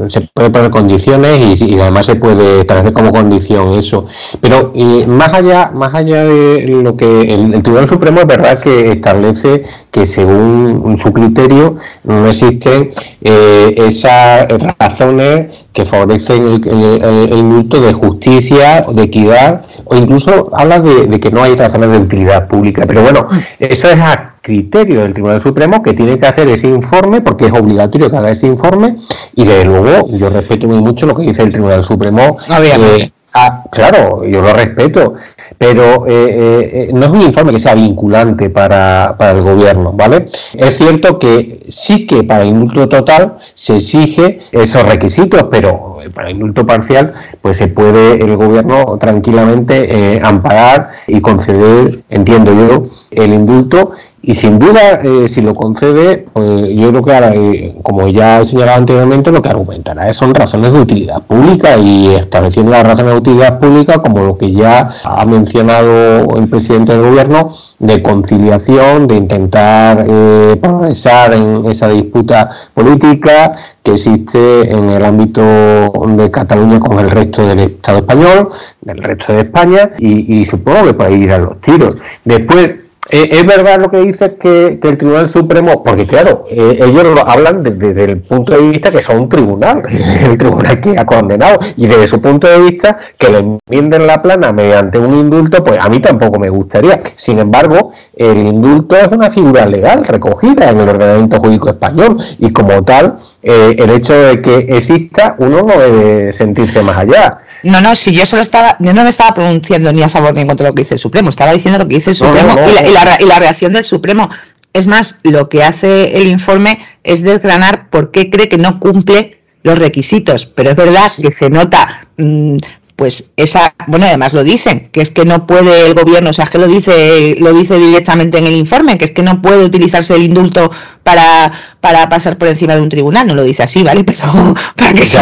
se 0.08 0.22
puede 0.34 0.50
poner 0.50 0.70
condiciones 0.70 1.62
y, 1.62 1.80
además 1.80 2.06
se 2.06 2.16
puede 2.16 2.62
establecer 2.62 2.94
como 2.94 3.12
condición 3.12 3.74
eso. 3.74 4.06
Pero 4.42 4.74
más 5.08 5.34
allá 5.34 5.72
más 5.74 5.94
allá 5.94 6.24
de 6.24 6.68
lo 6.84 6.96
que. 6.96 7.22
El, 7.22 7.62
Tribunal 7.64 7.88
Supremo 7.88 8.22
es 8.22 8.28
verdad 8.28 8.60
que 8.60 8.92
establece 8.92 9.64
que 9.92 10.06
según 10.06 10.98
su 10.98 11.12
criterio 11.12 11.78
no 12.04 12.28
existen 12.28 12.92
eh, 13.22 13.76
esas 13.78 14.46
razones 14.80 15.48
que 15.74 15.86
favorecen 15.86 16.62
el, 16.66 17.34
indulto 17.34 17.80
de 17.80 17.94
justicia, 17.94 18.82
de 18.92 19.04
equidad, 19.04 19.66
o 19.86 19.96
incluso 19.96 20.50
habla 20.54 20.80
de, 20.80 21.20
que 21.20 21.32
no 21.32 21.44
hay 21.44 21.56
razones 21.56 21.92
de 21.92 21.98
utilidad 21.98 22.48
pública. 22.48 22.86
Pero 22.88 23.04
bueno, 23.04 23.28
eso 23.60 23.88
es 23.88 23.96
a 23.98 24.36
criterio 24.42 25.02
del 25.02 25.14
Tribunal 25.14 25.42
Supremo 25.42 25.84
que 25.84 25.94
tiene 25.94 26.18
que 26.18 26.26
hacer 26.26 26.48
ese 26.48 26.68
informe, 26.68 27.22
porque 27.22 27.48
es 27.48 27.54
obligatorio 27.54 28.10
que 28.10 28.18
haga 28.18 28.32
ese 28.32 28.48
informe, 28.48 28.96
y 29.36 29.44
desde 29.44 29.66
luego 29.66 30.10
yo 30.18 30.30
respeto 30.30 30.68
muy 30.68 30.80
mucho 30.80 31.06
lo 31.06 31.16
que 31.16 31.24
dice 31.24 31.44
el 31.44 31.52
Tribunal 31.52 31.84
Supremo. 31.84 32.38
Eh, 32.50 33.12
ah, 33.34 33.64
claro, 33.72 34.24
yo 34.26 34.42
lo 34.42 34.54
respeto, 34.54 35.16
pero 35.58 36.08
eh, 36.08 36.90
eh, 36.90 36.90
no 36.94 37.06
es 37.06 37.12
un 37.12 37.22
informe 37.22 37.52
que 37.52 37.60
sea 37.60 37.76
vinculante 37.76 38.50
para, 38.50 39.16
para, 39.18 39.32
el 39.32 39.42
gobierno, 39.42 39.92
¿vale? 39.94 40.28
Es 40.54 40.78
cierto 40.78 41.20
que 41.20 41.66
sí 41.70 42.08
que 42.08 42.24
para 42.24 42.44
el 42.44 42.50
indulto 42.50 42.88
total 42.88 43.38
se 43.54 43.78
exige 43.78 44.42
esos 44.52 44.84
requisitos, 44.84 45.46
pero 45.52 45.90
para 46.14 46.30
el 46.30 46.36
indulto 46.36 46.66
parcial, 46.66 47.14
pues 47.42 47.58
se 47.58 47.68
puede 47.68 48.24
el 48.24 48.36
gobierno 48.36 48.98
tranquilamente 49.00 50.16
eh, 50.16 50.22
amparar 50.24 50.92
y 51.08 51.22
conceder, 51.22 52.00
entiendo 52.10 52.54
yo, 52.54 52.88
el 53.12 53.34
indulto 53.34 53.92
y 54.22 54.34
sin 54.34 54.60
duda, 54.60 55.02
eh, 55.02 55.28
si 55.28 55.42
lo 55.42 55.56
concede, 55.56 56.28
pues 56.34 56.70
yo 56.76 56.90
creo 56.90 57.04
que 57.04 57.14
ahora, 57.14 57.34
eh, 57.36 57.76
como 57.84 58.08
ya 58.10 58.42
he 58.42 58.46
señalado 58.46 58.80
anteriormente, 58.80 59.32
lo 59.32 59.42
que 59.42 59.50
argumentará 59.50 60.12
son 60.14 60.36
razones 60.36 60.74
de 60.74 60.82
utilidad 60.82 61.22
pública 61.22 61.78
y 61.78 62.16
estableciendo 62.16 62.72
las 62.72 62.84
razones 62.84 63.14
de 63.14 63.20
utilidad 63.20 63.60
pública 63.60 64.00
como 64.00 64.20
lo 64.20 64.38
que 64.38 64.52
ya 64.52 64.96
ha 65.04 65.26
mencionado 65.26 66.36
el 66.38 66.48
presidente 66.50 66.92
del 66.92 67.10
gobierno, 67.10 67.56
de 67.80 68.02
conciliación, 68.04 69.08
de 69.08 69.16
intentar 69.16 70.06
eh, 70.08 70.58
progresar 70.62 71.34
en 71.34 71.66
esa 71.66 71.88
disputa 71.88 72.52
política 72.74 73.54
que 73.82 73.94
existe 73.94 74.70
en 74.70 74.90
el 74.90 75.06
ámbito 75.06 75.42
de 75.42 76.30
Cataluña 76.30 76.80
con 76.82 77.00
el 77.00 77.10
resto 77.10 77.48
del 77.48 77.60
Estado 77.60 78.00
español, 78.00 78.50
del 78.82 78.98
resto 78.98 79.32
de 79.32 79.42
España, 79.42 79.92
y, 79.98 80.46
supongo 80.46 80.88
que 80.88 80.94
puede 80.94 81.16
ir 81.16 81.32
a 81.32 81.38
los 81.38 81.62
tiros. 81.62 81.96
Después, 82.26 82.70
es 83.10 83.46
verdad 83.46 83.80
lo 83.80 83.90
que 83.90 84.02
dice 84.02 84.36
que, 84.36 84.80
el 84.82 84.98
Tribunal 84.98 85.30
Supremo, 85.30 85.84
porque 85.84 86.06
claro, 86.06 86.46
eh, 86.50 86.80
ellos 86.82 87.04
lo 87.04 87.28
hablan 87.28 87.64
desde, 87.64 88.04
el 88.04 88.22
punto 88.22 88.54
de 88.54 88.70
vista 88.70 88.92
que 88.92 89.02
son 89.02 89.22
un 89.22 89.30
tribunal, 89.30 89.82
el 90.24 90.38
tribunal 90.38 90.80
que 90.80 90.98
ha 90.98 91.06
condenado, 91.06 91.60
y 91.76 91.88
desde 91.88 92.08
su 92.08 92.22
punto 92.22 92.48
de 92.48 92.60
vista 92.60 93.00
que 93.18 93.30
le 93.30 93.40
enmienden 93.40 94.06
la 94.06 94.22
plana 94.22 94.52
mediante 94.52 95.00
un 95.00 95.16
indulto, 95.16 95.64
pues 95.64 95.80
a 95.84 95.90
mí 95.90 96.00
tampoco 96.00 96.40
me 96.40 96.50
gustaría. 96.50 97.02
Sin 97.16 97.40
embargo, 97.40 97.92
el 98.16 98.38
indulto 98.38 98.96
es 98.96 99.08
una 99.08 99.32
figura 99.32 99.66
legal 99.66 100.06
recogida 100.06 100.70
en 100.70 100.80
el 100.80 100.90
ordenamiento 100.90 101.40
jurídico 101.40 101.70
español 101.70 102.18
y 102.38 102.52
como 102.52 102.84
tal, 102.84 103.18
eh, 103.42 103.76
el 103.78 103.90
hecho 103.90 104.14
de 104.14 104.42
que 104.42 104.58
exista, 104.70 105.36
uno 105.40 105.64
no 105.64 105.80
debe 105.80 106.32
sentirse 106.34 106.84
más 106.84 106.98
allá. 106.98 107.40
No, 107.64 107.82
no, 107.82 107.96
si 107.96 108.14
yo 108.14 108.26
solo 108.26 108.42
estaba, 108.42 108.78
yo 108.80 108.94
no 108.94 109.04
me 109.04 109.10
estaba 109.10 109.34
pronunciando 109.34 109.92
ni 109.92 110.02
a 110.02 110.10
favor 110.10 110.34
ni 110.34 110.42
en 110.42 110.48
contra 110.48 110.66
de 110.66 110.72
lo 110.72 110.76
que 110.76 110.84
dice 110.84 110.96
el 110.96 111.00
Supremo, 111.00 111.30
estaba 111.30 111.52
diciendo 111.52 111.80
lo 111.80 111.88
que 111.88 111.96
dice 111.96 112.12
el 112.12 112.16
Supremo 112.16 112.56
y, 112.68 113.26
la, 113.26 113.40
reacción 113.40 113.74
del 113.74 113.84
Supremo. 113.84 114.30
Es 114.72 114.88
más, 114.88 115.20
lo 115.24 115.50
que 115.50 115.64
hace 115.64 116.22
el 116.22 116.28
informe 116.28 116.80
es 117.04 117.24
desgranar 117.24 117.90
por 117.90 118.12
qué 118.12 118.30
cree 118.30 118.50
que 118.50 118.58
no 118.58 118.80
cumple 118.80 119.42
los 119.64 119.78
requisitos, 119.78 120.46
pero 120.46 120.70
es 120.70 120.76
verdad 120.76 121.12
que 121.20 121.32
se 121.32 121.50
nota 121.50 122.08
mm, 122.18 122.58
pues 123.00 123.32
esa, 123.38 123.74
bueno, 123.88 124.06
además 124.08 124.34
lo 124.34 124.44
dicen, 124.44 124.90
que 124.92 125.00
es 125.00 125.10
que 125.10 125.24
no 125.24 125.48
puede 125.48 125.88
el 125.88 125.94
gobierno, 125.94 126.32
o 126.32 126.34
sea, 126.34 126.44
es 126.44 126.52
que 126.52 126.58
lo 126.58 126.68
dice, 126.68 127.38
lo 127.40 127.54
dice 127.54 127.80
directamente 127.80 128.38
en 128.40 128.46
el 128.46 128.56
informe, 128.56 128.98
que 128.98 129.06
es 129.06 129.12
que 129.12 129.24
no 129.24 129.42
puede 129.42 129.64
utilizarse 129.64 130.16
el 130.16 130.24
indulto 130.24 130.70
para, 131.02 131.50
para 131.80 132.10
pasar 132.10 132.38
por 132.38 132.50
encima 132.50 132.76
de 132.76 132.82
un 132.82 132.90
tribunal, 132.90 133.26
no 133.26 133.36
lo 133.36 133.44
dice 133.44 133.64
así, 133.64 133.84
¿vale? 133.84 134.04
Pero 134.06 134.54
para 134.76 134.94
que 134.94 135.06
se 135.06 135.18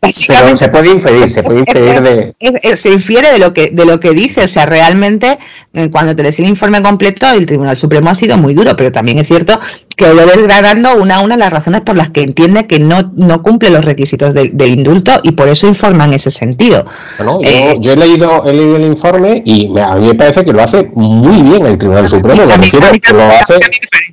pero 0.00 0.56
se 0.56 0.68
puede 0.68 0.90
inferir, 0.90 1.28
se 1.28 1.42
puede 1.42 1.60
inferir 1.60 2.00
de... 2.00 2.76
se 2.76 2.90
infiere 2.90 3.32
de 3.32 3.38
lo 3.38 3.52
que 3.52 3.70
de 3.70 3.84
lo 3.84 3.98
que 3.98 4.10
dice, 4.10 4.44
o 4.44 4.48
sea, 4.48 4.64
realmente 4.64 5.38
eh, 5.74 5.90
cuando 5.90 6.14
te 6.14 6.22
lees 6.22 6.38
el 6.38 6.46
informe 6.46 6.80
completo, 6.82 7.26
el 7.32 7.46
Tribunal 7.46 7.76
Supremo 7.76 8.10
ha 8.10 8.14
sido 8.14 8.38
muy 8.38 8.54
duro, 8.54 8.76
pero 8.76 8.92
también 8.92 9.18
es 9.18 9.26
cierto 9.26 9.58
que 9.96 10.06
debe 10.06 10.36
desgranando 10.36 10.94
una 10.94 11.16
a 11.16 11.20
una 11.20 11.36
las 11.36 11.52
razones 11.52 11.80
por 11.80 11.96
las 11.96 12.10
que 12.10 12.22
entiende 12.22 12.68
que 12.68 12.78
no, 12.78 13.12
no 13.16 13.42
cumple 13.42 13.70
los 13.70 13.84
requisitos 13.84 14.32
del 14.32 14.62
indulto 14.62 15.10
y 15.24 15.32
por 15.32 15.48
eso 15.48 15.66
informa 15.66 16.04
en 16.04 16.12
ese 16.12 16.30
sentido. 16.30 16.86
Bueno, 17.16 17.40
yo, 17.42 17.48
eh, 17.50 17.78
he, 17.82 17.96
leído, 17.96 18.44
he 18.46 18.52
leído 18.52 18.76
el 18.76 18.84
informe 18.84 19.42
y 19.44 19.76
a 19.76 19.96
mí 19.96 20.06
me 20.06 20.14
parece 20.14 20.44
que 20.44 20.52
lo 20.52 20.62
hace 20.62 20.88
muy 20.94 21.42
bien 21.42 21.66
el 21.66 21.76
Tribunal 21.76 22.08
Supremo, 22.08 22.40
lo, 22.40 22.46
lo 22.46 23.24
hace, 23.24 23.58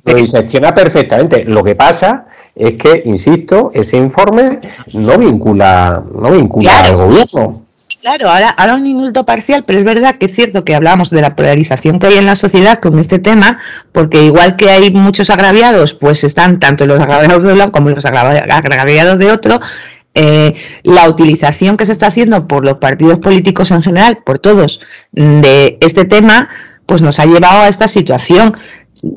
lo 0.06 0.14
disecciona 0.14 0.74
perfectamente. 0.74 1.44
Lo 1.44 1.62
que 1.62 1.76
pasa 1.76 2.26
es 2.56 2.74
que, 2.74 3.02
insisto, 3.04 3.70
ese 3.74 3.98
informe 3.98 4.60
no 4.94 5.18
vincula, 5.18 6.02
no 6.12 6.30
vincula 6.30 6.80
al 6.80 6.96
gobierno. 6.96 7.66
Claro, 8.00 8.30
ahora, 8.30 8.50
ahora 8.50 8.76
un 8.76 8.86
indulto 8.86 9.26
parcial, 9.26 9.64
pero 9.66 9.80
es 9.80 9.84
verdad 9.84 10.14
que 10.14 10.26
es 10.26 10.34
cierto 10.34 10.64
que 10.64 10.74
hablamos 10.74 11.10
de 11.10 11.20
la 11.20 11.36
polarización 11.36 11.98
que 11.98 12.06
hay 12.06 12.18
en 12.18 12.26
la 12.26 12.36
sociedad 12.36 12.78
con 12.78 12.98
este 12.98 13.18
tema, 13.18 13.58
porque 13.92 14.22
igual 14.22 14.56
que 14.56 14.70
hay 14.70 14.90
muchos 14.90 15.28
agraviados, 15.28 15.92
pues 15.92 16.24
están 16.24 16.58
tanto 16.58 16.86
los 16.86 17.00
agraviados 17.00 17.42
de 17.42 17.52
uno 17.52 17.72
como 17.72 17.90
los 17.90 18.06
agraviados 18.06 19.18
de 19.18 19.30
otro. 19.30 19.60
Eh, 20.14 20.54
la 20.82 21.10
utilización 21.10 21.76
que 21.76 21.84
se 21.84 21.92
está 21.92 22.06
haciendo 22.06 22.48
por 22.48 22.64
los 22.64 22.78
partidos 22.78 23.18
políticos 23.18 23.70
en 23.70 23.82
general, 23.82 24.18
por 24.24 24.38
todos, 24.38 24.80
de 25.12 25.76
este 25.80 26.06
tema, 26.06 26.48
pues 26.86 27.02
nos 27.02 27.18
ha 27.18 27.26
llevado 27.26 27.62
a 27.62 27.68
esta 27.68 27.86
situación 27.86 28.56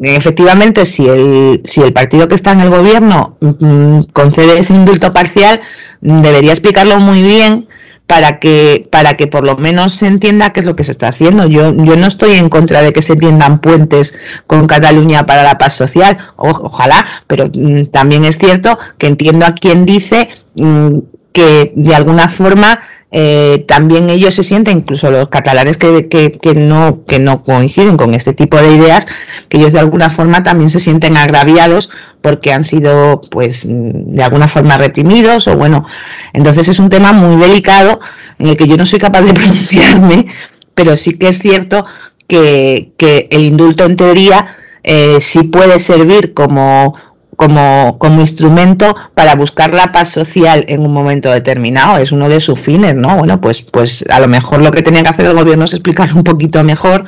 efectivamente, 0.03 0.85
si 0.85 1.07
el, 1.07 1.61
si 1.65 1.81
el 1.81 1.93
partido 1.93 2.27
que 2.27 2.35
está 2.35 2.51
en 2.51 2.61
el 2.61 2.69
gobierno 2.69 3.37
mm, 3.39 4.01
concede 4.13 4.59
ese 4.59 4.73
indulto 4.73 5.13
parcial, 5.13 5.61
debería 6.01 6.51
explicarlo 6.51 6.99
muy 6.99 7.21
bien 7.21 7.67
para 8.07 8.39
que, 8.39 8.87
para 8.91 9.15
que 9.17 9.27
por 9.27 9.43
lo 9.43 9.55
menos 9.55 9.93
se 9.93 10.07
entienda 10.07 10.51
qué 10.51 10.61
es 10.61 10.65
lo 10.65 10.75
que 10.75 10.83
se 10.83 10.91
está 10.91 11.09
haciendo. 11.09 11.47
Yo, 11.47 11.73
yo 11.75 11.95
no 11.95 12.07
estoy 12.07 12.35
en 12.35 12.49
contra 12.49 12.81
de 12.81 12.91
que 12.91 13.03
se 13.03 13.15
tiendan 13.15 13.59
puentes 13.59 14.17
con 14.47 14.65
Cataluña 14.65 15.27
para 15.27 15.43
la 15.43 15.59
paz 15.59 15.75
social, 15.75 16.17
ojalá, 16.35 17.05
pero 17.27 17.51
mm, 17.53 17.85
también 17.91 18.25
es 18.25 18.39
cierto 18.39 18.79
que 18.97 19.07
entiendo 19.07 19.45
a 19.45 19.53
quien 19.53 19.85
dice 19.85 20.29
mm, 20.55 20.97
que 21.31 21.71
de 21.75 21.95
alguna 21.95 22.27
forma 22.27 22.79
eh, 23.11 23.65
también 23.67 24.09
ellos 24.09 24.35
se 24.35 24.43
sienten, 24.43 24.79
incluso 24.79 25.09
los 25.09 25.29
catalanes 25.29 25.77
que, 25.77 26.07
que, 26.07 26.53
no, 26.53 27.05
que 27.05 27.19
no 27.19 27.43
coinciden 27.43 27.97
con 27.97 28.13
este 28.13 28.33
tipo 28.33 28.57
de 28.57 28.75
ideas, 28.75 29.07
que 29.47 29.57
ellos 29.57 29.73
de 29.73 29.79
alguna 29.79 30.11
forma 30.11 30.43
también 30.43 30.69
se 30.69 30.79
sienten 30.79 31.17
agraviados 31.17 31.89
porque 32.21 32.53
han 32.53 32.63
sido, 32.63 33.21
pues, 33.31 33.65
de 33.67 34.23
alguna 34.23 34.47
forma 34.47 34.77
reprimidos 34.77 35.47
o 35.47 35.57
bueno, 35.57 35.85
entonces 36.33 36.67
es 36.67 36.77
un 36.77 36.89
tema 36.89 37.11
muy 37.11 37.37
delicado 37.37 37.99
en 38.37 38.47
el 38.47 38.57
que 38.57 38.67
yo 38.67 38.77
no 38.77 38.85
soy 38.85 38.99
capaz 38.99 39.21
de 39.21 39.33
pronunciarme, 39.33 40.27
pero 40.75 40.95
sí 40.95 41.13
que 41.13 41.29
es 41.29 41.39
cierto 41.39 41.85
que, 42.27 42.91
que 42.95 43.27
el 43.31 43.41
indulto 43.41 43.85
en 43.85 43.95
teoría 43.95 44.57
eh, 44.83 45.17
sí 45.19 45.43
puede 45.43 45.79
servir 45.79 46.33
como 46.33 46.95
como, 47.39 47.97
como 47.99 48.19
instrumento 48.19 48.97
para 49.13 49.33
buscar 49.33 49.73
la 49.73 49.93
paz 49.93 50.09
social 50.09 50.65
en 50.67 50.81
un 50.81 50.91
momento 50.91 51.31
determinado. 51.31 51.97
Es 51.97 52.11
uno 52.11 52.27
de 52.27 52.41
sus 52.41 52.59
fines, 52.59 52.95
¿no? 52.95 53.15
Bueno, 53.15 53.39
pues, 53.39 53.61
pues 53.61 54.03
a 54.09 54.19
lo 54.19 54.27
mejor 54.27 54.61
lo 54.61 54.71
que 54.71 54.81
tenía 54.81 55.03
que 55.03 55.07
hacer 55.07 55.25
el 55.25 55.35
gobierno 55.35 55.63
es 55.63 55.73
explicarlo 55.73 56.17
un 56.17 56.25
poquito 56.25 56.61
mejor 56.65 57.05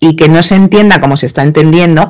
y 0.00 0.16
que 0.16 0.30
no 0.30 0.42
se 0.42 0.54
entienda 0.54 1.02
como 1.02 1.18
se 1.18 1.26
está 1.26 1.42
entendiendo 1.42 2.08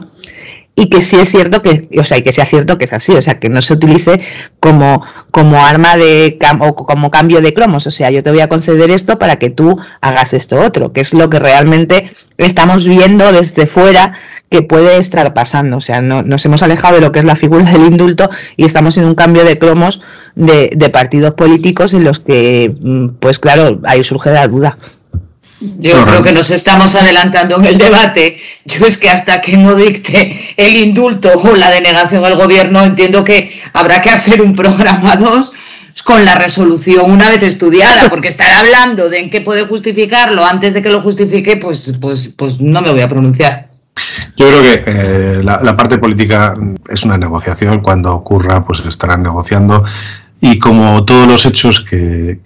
y 0.77 0.89
que 0.89 1.03
sí 1.03 1.17
es 1.17 1.29
cierto 1.31 1.63
que, 1.63 1.89
o 1.99 2.05
sea, 2.05 2.19
y 2.19 2.23
que 2.23 2.33
sea 2.33 2.47
cierto 2.47 2.79
que 2.79 2.85
es 2.85 2.93
así, 2.93 3.13
o 3.13 3.23
sea, 3.23 3.39
que 3.39 3.49
no 3.49 3.63
se 3.63 3.75
utilice 3.75 4.21
como, 4.59 5.05
como 5.31 5.65
arma 5.65 5.97
de 5.97 6.37
o 6.61 6.75
como 6.75 7.11
cambio 7.11 7.41
de 7.41 7.55
cromos, 7.55 7.87
o 7.87 7.91
sea, 7.91 8.11
yo 8.11 8.23
te 8.23 8.31
voy 8.31 8.41
a 8.41 8.49
conceder 8.49 8.91
esto 8.91 9.19
para 9.19 9.37
que 9.37 9.51
tú 9.51 9.79
hagas 10.01 10.35
esto 10.35 10.61
otro, 10.61 10.93
que 10.93 11.01
es 11.01 11.15
lo 11.15 11.31
que 11.31 11.39
realmente 11.39 12.11
estamos 12.39 12.87
viendo 12.87 13.31
desde 13.33 13.67
fuera 13.67 14.15
que 14.51 14.63
puede 14.63 14.99
estar 14.99 15.33
pasando, 15.33 15.77
o 15.77 15.81
sea, 15.81 16.01
no, 16.01 16.23
nos 16.23 16.45
hemos 16.45 16.63
alejado 16.63 16.97
de 16.97 17.01
lo 17.01 17.13
que 17.13 17.21
es 17.21 17.25
la 17.25 17.37
figura 17.37 17.65
del 17.65 17.87
indulto 17.87 18.29
y 18.57 18.65
estamos 18.65 18.97
en 18.99 19.05
un 19.05 19.15
cambio 19.15 19.45
de 19.45 19.59
cromos 19.59 20.01
de, 20.35 20.71
de 20.75 20.91
partidos 20.91 21.35
políticos 21.35 21.95
en 21.95 22.05
los 22.05 22.19
que, 22.19 22.75
mm, 22.81 23.17
pues 23.21 23.39
claro, 23.39 23.81
ahí 23.85 24.03
surge 24.03 24.31
la 24.31 24.49
duda. 24.49 24.77
Yo 25.79 26.05
creo 26.05 26.23
que 26.23 26.33
nos 26.33 26.51
estamos 26.51 26.95
adelantando 26.95 27.57
en 27.57 27.65
el 27.65 27.79
debate. 27.79 28.39
Yo 28.65 28.87
es 28.87 28.99
que 28.99 29.09
hasta 29.09 29.41
que 29.41 29.57
no 29.57 29.75
dicte 29.75 30.55
el 30.57 30.77
indulto 30.77 31.31
o 31.35 31.55
la 31.55 31.71
denegación 31.71 32.25
al 32.25 32.37
gobierno, 32.37 32.85
entiendo 32.85 33.25
que 33.25 33.53
habrá 33.73 34.03
que 34.03 34.11
hacer 34.11 34.43
un 34.43 34.55
programa 34.55 35.17
2 35.17 35.53
con 36.05 36.25
la 36.25 36.35
resolución 36.35 37.11
una 37.11 37.31
vez 37.31 37.43
estudiada, 37.43 38.11
porque 38.11 38.29
estar 38.29 38.53
hablando 38.53 39.09
de 39.09 39.21
en 39.21 39.31
qué 39.31 39.41
puede 39.41 39.65
justificarlo 39.65 40.45
antes 40.45 40.75
de 40.75 40.83
que 40.83 40.91
lo 40.91 41.01
justifique, 41.01 41.57
pues, 41.57 41.95
pues, 42.01 42.35
pues 42.37 42.61
no 42.61 42.83
me 42.83 42.91
voy 42.91 43.01
a 43.01 43.09
pronunciar. 43.09 43.69
Yo 44.37 44.49
creo 44.49 44.63
que 44.63 44.83
eh, 44.87 45.41
la, 45.43 45.61
la, 45.63 45.77
parte 45.77 45.99
política 45.99 46.53
es 46.89 47.05
una 47.05 47.17
negociación. 47.17 47.81
Cuando 47.81 48.13
ocurra, 48.13 48.65
pues 48.65 48.81
estarán 48.81 49.23
negociando. 49.23 49.85
Y 50.47 50.59
como 50.59 51.07
todos 51.07 51.27
los 51.27 51.47
hechos 51.47 51.81
que, 51.81 52.39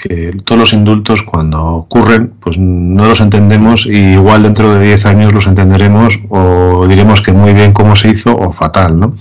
todos 0.45 0.57
los 0.57 0.73
indultos 0.73 1.25
cuando 1.25 1.65
ocurren, 1.65 2.33
pues 2.39 2.57
no 2.57 3.09
los 3.09 3.19
entendemos 3.19 3.87
y 3.87 4.13
igual 4.13 4.45
dentro 4.45 4.73
de 4.73 4.87
10 4.87 5.07
años 5.07 5.33
los 5.33 5.49
entenderemos 5.49 6.21
o 6.29 6.87
diremos 6.87 7.23
que 7.23 7.33
muy 7.33 7.53
bien 7.55 7.73
cómo 7.73 7.97
se 7.97 8.11
hizo 8.11 8.37
o 8.37 8.53
fatal, 8.53 9.01
¿no? 9.01 9.17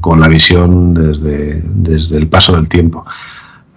Con 0.00 0.18
la 0.18 0.26
visión 0.26 0.94
desde, 0.94 1.62
desde 1.62 2.18
el 2.18 2.26
paso 2.26 2.56
del 2.56 2.68
tiempo. 2.68 3.04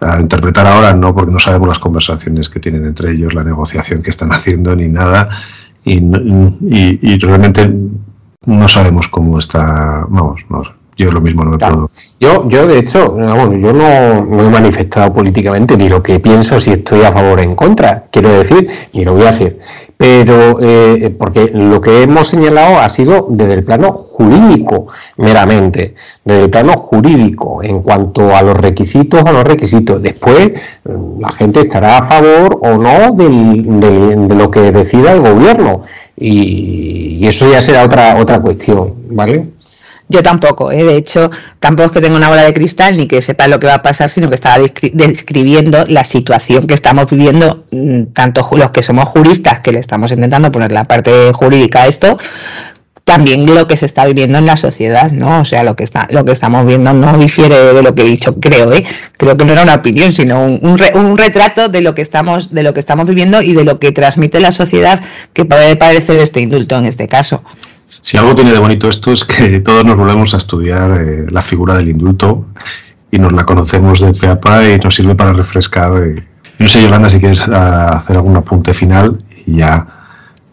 A 0.02 0.20
interpretar 0.20 0.66
ahora 0.66 0.96
no, 0.96 1.14
porque 1.14 1.32
no 1.32 1.38
sabemos 1.38 1.68
las 1.68 1.78
conversaciones 1.78 2.50
que 2.50 2.60
tienen 2.60 2.88
entre 2.88 3.12
ellos, 3.12 3.36
la 3.36 3.44
negociación 3.44 4.02
que 4.02 4.10
están 4.10 4.34
haciendo 4.34 4.76
ni 4.76 4.88
nada 4.90 5.30
y, 5.86 6.00
y, 6.00 7.20
realmente 7.20 7.72
no 8.48 8.68
sabemos 8.68 9.08
cómo 9.08 9.38
está, 9.38 10.08
vamos, 10.10 10.42
vamos 10.50 10.72
yo 10.98 11.12
lo 11.12 11.22
mismo 11.22 11.44
no 11.44 11.52
me 11.52 11.58
puedo. 11.58 11.90
Yo, 12.20 12.48
yo 12.48 12.68
de 12.68 12.80
hecho, 12.80 13.12
bueno, 13.12 13.54
yo 13.54 13.74
no, 13.74 14.46
he 14.46 14.50
manifestado 14.50 15.14
políticamente 15.14 15.76
ni 15.76 15.90
lo 15.90 16.02
que 16.02 16.20
pienso 16.20 16.62
si 16.62 16.72
estoy 16.72 17.02
a 17.02 17.12
favor 17.12 17.40
o 17.40 17.42
en 17.42 17.56
contra, 17.56 18.06
quiero 18.12 18.30
decir, 18.30 18.70
y 18.92 19.04
lo 19.04 19.14
voy 19.14 19.24
a 19.24 19.30
hacer. 19.30 19.60
Pero, 19.98 20.60
eh, 20.62 21.16
porque 21.18 21.52
lo 21.54 21.80
que 21.80 22.04
hemos 22.04 22.28
señalado 22.28 22.80
ha 22.80 22.90
sido 22.90 23.28
desde 23.30 23.54
el 23.54 23.64
plano 23.64 23.94
jurídico, 23.94 24.88
meramente, 25.18 25.96
desde 26.26 26.44
el 26.44 26.50
plano 26.50 26.74
jurídico, 26.74 27.64
en 27.64 27.82
cuanto 27.82 28.36
a 28.36 28.42
los 28.42 28.58
requisitos, 28.58 29.24
a 29.24 29.32
los 29.32 29.44
requisitos. 29.44 30.02
Después, 30.02 30.52
la 31.20 31.32
gente 31.32 31.62
estará 31.62 32.00
a 32.00 32.04
favor 32.04 32.60
o 32.62 32.78
no 32.78 33.14
de 33.16 34.36
lo 34.36 34.52
que 34.52 34.72
decida 34.72 35.14
el 35.14 35.22
gobierno. 35.22 35.84
Y, 36.18 37.18
y 37.22 37.28
eso 37.28 37.50
ya 37.50 37.62
será 37.62 37.86
otra, 37.86 38.18
otra 38.18 38.40
cuestión, 38.42 38.94
¿vale? 39.10 39.53
Yo 40.10 40.22
tampoco, 40.22 40.72
¿eh? 40.72 40.84
de 40.84 40.98
hecho, 40.98 41.32
tampoco 41.60 41.88
es 41.88 41.92
que 41.94 42.02
tenga 42.02 42.18
una 42.18 42.30
bola 42.30 42.44
de 42.44 42.54
cristal 42.54 42.98
ni 42.98 43.08
que 43.08 43.22
sepa 43.22 43.48
lo 43.48 43.60
que 43.60 43.68
va 43.68 43.76
a 43.76 43.82
pasar, 43.82 44.10
sino 44.10 44.30
que 44.30 44.36
estaba 44.36 44.58
describiendo 44.94 45.86
la 45.88 46.04
situación 46.04 46.68
que 46.68 46.74
estamos 46.74 47.10
viviendo, 47.10 47.66
mm, 47.72 48.14
tanto 48.14 48.48
los 48.54 48.72
que 48.72 48.84
somos 48.84 49.08
juristas, 49.08 49.62
que 49.62 49.72
le 49.72 49.80
estamos 49.80 50.12
intentando 50.12 50.52
poner 50.52 50.72
la 50.72 50.84
parte 50.84 51.32
jurídica 51.34 51.84
a 51.84 51.88
esto, 51.88 52.18
también 53.04 53.46
lo 53.54 53.68
que 53.68 53.76
se 53.76 53.86
está 53.86 54.06
viviendo 54.06 54.38
en 54.38 54.46
la 54.46 54.56
sociedad, 54.56 55.12
¿no? 55.12 55.42
O 55.42 55.46
sea, 55.46 55.64
lo 55.64 55.76
que 55.76 55.84
está, 55.84 56.08
lo 56.10 56.24
que 56.24 56.32
estamos 56.32 56.66
viendo 56.66 56.94
no 56.94 57.18
difiere 57.18 57.74
de 57.74 57.82
lo 57.84 57.94
que 57.96 58.04
he 58.04 58.06
dicho, 58.06 58.40
creo, 58.40 58.72
¿eh? 58.72 58.86
Creo 59.18 59.36
que 59.36 59.46
no 59.46 59.54
era 59.54 59.64
una 59.64 59.76
opinión, 59.76 60.14
sino 60.14 60.44
un, 60.44 60.60
un, 60.62 61.18
retrato 61.18 61.68
de 61.68 61.82
lo 61.82 61.96
que 61.96 62.02
estamos, 62.02 62.54
de 62.54 62.64
lo 62.64 62.74
que 62.74 62.80
estamos 62.80 63.06
viviendo 63.06 63.42
y 63.42 63.54
de 63.54 63.66
lo 63.66 63.78
que 63.80 63.92
transmite 63.92 64.40
la 64.40 64.52
sociedad 64.52 65.02
que 65.34 65.44
puede 65.44 65.76
parecer 65.76 66.20
este 66.20 66.40
indulto 66.40 66.78
en 66.78 66.86
este 66.86 67.08
caso. 67.08 67.44
Si 68.02 68.18
algo 68.18 68.36
tiene 68.36 68.52
de 68.52 68.60
bonito 68.60 68.90
esto 68.90 69.12
es 69.12 69.24
que 69.24 69.60
todos 69.60 69.86
nos 69.86 69.98
volvemos 69.98 70.34
a 70.34 70.38
estudiar 70.38 71.00
eh, 71.00 71.26
la 71.30 71.42
figura 71.42 71.76
del 71.76 71.90
indulto 71.90 72.46
y 73.12 73.20
nos 73.20 73.34
la 73.34 73.46
conocemos 73.46 74.00
de 74.00 74.14
peapa 74.14 74.68
y 74.68 74.80
nos 74.80 74.96
sirve 74.96 75.16
para 75.16 75.34
refrescar. 75.34 75.92
Eh. 76.04 76.24
No 76.60 76.68
sé, 76.68 76.82
Yolanda, 76.82 77.10
si 77.10 77.20
quieres 77.20 77.40
hacer 77.40 78.16
algún 78.16 78.36
apunte 78.38 78.74
final 78.74 79.24
y 79.46 79.58
ya. 79.58 79.88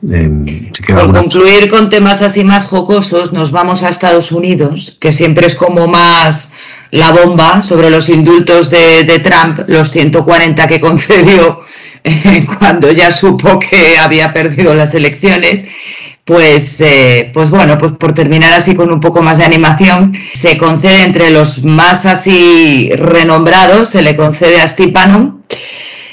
Em, 0.02 0.70
Por 0.86 1.14
concluir 1.14 1.68
con 1.68 1.90
temas 1.90 2.22
así 2.22 2.42
más 2.42 2.66
jocosos, 2.66 3.32
nos 3.32 3.52
vamos 3.52 3.82
a 3.82 3.90
Estados 3.90 4.32
Unidos, 4.32 4.96
que 4.98 5.12
siempre 5.12 5.46
es 5.46 5.54
como 5.54 5.86
más 5.88 6.52
la 6.90 7.12
bomba 7.12 7.62
sobre 7.62 7.90
los 7.90 8.08
indultos 8.08 8.70
de, 8.70 9.04
de 9.04 9.18
Trump, 9.20 9.60
los 9.68 9.90
140 9.90 10.66
que 10.66 10.80
concedió 10.80 11.62
eh, 12.04 12.46
cuando 12.58 12.90
ya 12.90 13.12
supo 13.12 13.58
que 13.58 13.98
había 13.98 14.32
perdido 14.32 14.74
las 14.74 14.94
elecciones 14.94 15.64
pues, 16.24 16.80
eh, 16.80 17.30
pues 17.32 17.50
bueno, 17.50 17.78
pues 17.78 17.92
por 17.92 18.12
terminar 18.12 18.52
así 18.52 18.74
con 18.74 18.92
un 18.92 19.00
poco 19.00 19.22
más 19.22 19.38
de 19.38 19.44
animación, 19.44 20.16
se 20.34 20.56
concede 20.58 21.02
entre 21.04 21.30
los 21.30 21.64
más 21.64 22.06
así 22.06 22.90
renombrados, 22.94 23.88
se 23.88 24.02
le 24.02 24.16
concede 24.16 24.60
a 24.60 24.68
Stipanon, 24.68 25.42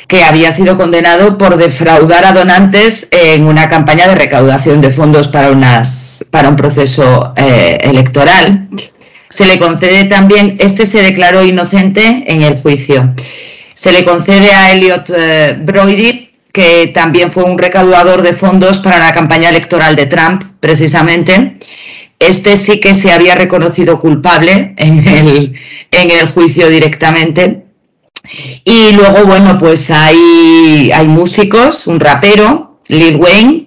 que 0.08 0.24
había 0.24 0.52
sido 0.52 0.78
condenado 0.78 1.38
por 1.38 1.58
defraudar 1.58 2.26
a 2.26 2.32
donantes 2.32 3.08
en 3.12 3.46
una 3.46 3.68
campaña 3.68 4.08
de 4.08 4.16
recaudación 4.16 4.82
de 4.82 4.90
fondos 4.90 5.28
para 5.28 5.52
unas 5.52 6.26
para 6.32 6.50
un 6.50 6.56
proceso 6.56 7.34
eh, 7.36 7.78
electoral. 7.82 8.70
Se 9.30 9.46
le 9.46 9.60
concede 9.60 10.06
también, 10.06 10.56
este 10.60 10.86
se 10.86 11.02
declaró 11.02 11.44
inocente 11.44 12.24
en 12.28 12.42
el 12.42 12.56
juicio. 12.56 13.14
Se 13.74 13.92
le 13.92 14.06
concede 14.06 14.54
a 14.54 14.74
Elliot 14.74 15.10
eh, 15.16 15.58
Brody, 15.62 16.27
que 16.58 16.88
también 16.88 17.32
fue 17.32 17.44
un 17.44 17.60
recaudador 17.60 18.24
de 18.24 18.34
fondos 18.34 18.80
para 18.80 18.98
la 18.98 19.14
campaña 19.14 19.50
electoral 19.50 19.96
de 19.96 20.08
Trump, 20.08 20.42
precisamente. 20.60 21.60
Este 22.18 22.58
sí 22.58 22.80
que 22.80 22.96
se 22.96 23.12
había 23.12 23.36
reconocido 23.36 24.00
culpable 24.00 24.74
en 24.78 25.08
el, 25.08 25.54
en 25.92 26.10
el 26.10 26.28
juicio 26.28 26.68
directamente. 26.68 27.64
Y 28.66 28.92
luego, 28.94 29.28
bueno, 29.28 29.60
pues 29.60 29.92
hay, 29.92 30.90
hay 30.92 31.08
músicos, 31.08 31.86
un 31.86 32.00
rapero, 32.00 32.80
Lil 32.88 33.18
Wayne, 33.18 33.67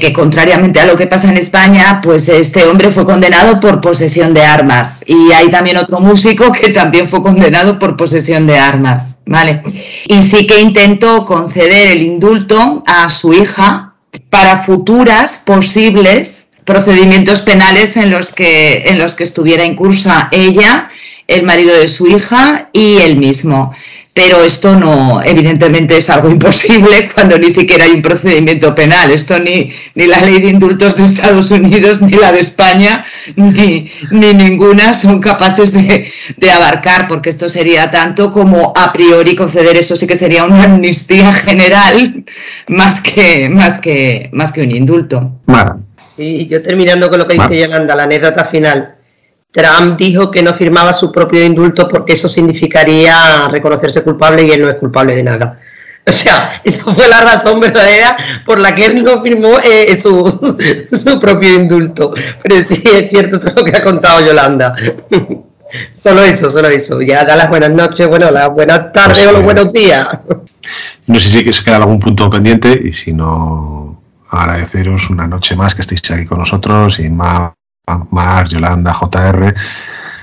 que 0.00 0.12
contrariamente 0.12 0.80
a 0.80 0.86
lo 0.86 0.96
que 0.96 1.06
pasa 1.06 1.28
en 1.28 1.36
España, 1.36 2.00
pues 2.02 2.28
este 2.28 2.64
hombre 2.64 2.90
fue 2.90 3.04
condenado 3.04 3.60
por 3.60 3.80
posesión 3.80 4.34
de 4.34 4.42
armas. 4.42 5.04
Y 5.06 5.30
hay 5.32 5.48
también 5.50 5.76
otro 5.76 6.00
músico 6.00 6.52
que 6.52 6.70
también 6.70 7.08
fue 7.08 7.22
condenado 7.22 7.78
por 7.78 7.96
posesión 7.96 8.46
de 8.46 8.58
armas, 8.58 9.16
¿vale? 9.26 9.62
Y 10.08 10.22
sí 10.22 10.46
que 10.46 10.60
intentó 10.60 11.24
conceder 11.24 11.88
el 11.88 12.02
indulto 12.02 12.82
a 12.86 13.08
su 13.08 13.32
hija 13.32 13.94
para 14.28 14.64
futuras 14.64 15.42
posibles 15.44 16.48
procedimientos 16.64 17.40
penales 17.40 17.96
en 17.96 18.10
los 18.10 18.32
que, 18.32 18.84
en 18.86 18.98
los 18.98 19.14
que 19.14 19.24
estuviera 19.24 19.64
incursa 19.64 20.28
ella, 20.32 20.90
el 21.26 21.44
marido 21.44 21.74
de 21.74 21.86
su 21.86 22.06
hija 22.08 22.70
y 22.72 22.98
él 22.98 23.16
mismo 23.16 23.72
pero 24.12 24.42
esto 24.42 24.74
no, 24.74 25.22
evidentemente 25.22 25.96
es 25.96 26.10
algo 26.10 26.28
imposible 26.28 27.10
cuando 27.14 27.38
ni 27.38 27.50
siquiera 27.50 27.84
hay 27.84 27.92
un 27.92 28.02
procedimiento 28.02 28.74
penal. 28.74 29.10
Esto 29.10 29.38
ni, 29.38 29.72
ni 29.94 30.06
la 30.06 30.20
ley 30.20 30.40
de 30.40 30.48
indultos 30.48 30.96
de 30.96 31.04
Estados 31.04 31.50
Unidos, 31.50 32.02
ni 32.02 32.12
la 32.12 32.32
de 32.32 32.40
España, 32.40 33.04
ni, 33.36 33.90
ni 34.10 34.34
ninguna 34.34 34.94
son 34.94 35.20
capaces 35.20 35.72
de, 35.72 36.12
de, 36.36 36.50
abarcar, 36.50 37.06
porque 37.06 37.30
esto 37.30 37.48
sería 37.48 37.90
tanto 37.90 38.32
como 38.32 38.72
a 38.76 38.92
priori 38.92 39.36
conceder 39.36 39.76
eso 39.76 39.94
sí 39.94 40.06
que 40.06 40.16
sería 40.16 40.44
una 40.44 40.64
amnistía 40.64 41.32
general 41.46 42.24
más 42.68 43.00
que, 43.00 43.48
más 43.48 43.80
que, 43.80 44.28
más 44.32 44.52
que 44.52 44.62
un 44.62 44.72
indulto. 44.72 45.30
Mara. 45.46 45.76
Sí, 46.16 46.46
yo 46.50 46.62
terminando 46.62 47.08
con 47.08 47.20
lo 47.20 47.26
que 47.26 47.34
dice 47.34 47.58
Yolanda, 47.58 47.94
la 47.94 48.02
anécdota 48.02 48.44
final. 48.44 48.99
Trump 49.52 49.98
dijo 49.98 50.30
que 50.30 50.42
no 50.42 50.54
firmaba 50.54 50.92
su 50.92 51.10
propio 51.10 51.44
indulto 51.44 51.88
porque 51.88 52.12
eso 52.12 52.28
significaría 52.28 53.48
reconocerse 53.48 54.02
culpable 54.02 54.44
y 54.44 54.50
él 54.50 54.62
no 54.62 54.68
es 54.68 54.76
culpable 54.76 55.16
de 55.16 55.22
nada. 55.22 55.58
O 56.06 56.12
sea, 56.12 56.60
esa 56.64 56.84
fue 56.84 57.08
la 57.08 57.20
razón 57.20 57.60
verdadera 57.60 58.16
por 58.46 58.58
la 58.58 58.74
que 58.74 58.86
él 58.86 59.04
no 59.04 59.22
firmó 59.22 59.58
eh, 59.62 59.98
su, 60.00 60.56
su, 60.92 61.20
propio 61.20 61.54
indulto. 61.54 62.14
Pero 62.42 62.64
sí 62.66 62.82
es 62.84 63.10
cierto 63.10 63.38
todo 63.38 63.54
lo 63.56 63.64
que 63.64 63.76
ha 63.76 63.82
contado 63.82 64.24
Yolanda. 64.24 64.74
solo 65.98 66.22
eso, 66.24 66.50
solo 66.50 66.68
eso. 66.68 67.00
Ya 67.02 67.24
da 67.24 67.36
las 67.36 67.48
buenas 67.48 67.70
noches, 67.70 68.08
bueno, 68.08 68.30
las 68.30 68.48
buenas 68.48 68.92
tardes 68.92 69.18
pues, 69.18 69.26
o 69.28 69.32
los 69.32 69.42
buenos 69.42 69.72
días. 69.72 70.08
No 71.06 71.20
sé 71.20 71.28
si 71.28 71.52
se 71.52 71.64
queda 71.64 71.76
algún 71.76 71.98
punto 71.98 72.30
pendiente 72.30 72.80
y 72.82 72.92
si 72.92 73.12
no, 73.12 74.00
agradeceros 74.30 75.10
una 75.10 75.26
noche 75.26 75.54
más 75.54 75.74
que 75.74 75.82
estéis 75.82 76.10
aquí 76.10 76.24
con 76.24 76.38
nosotros 76.38 76.98
y 76.98 77.08
más 77.08 77.52
Mar, 78.10 78.48
Yolanda, 78.48 78.92
JR, 78.92 79.54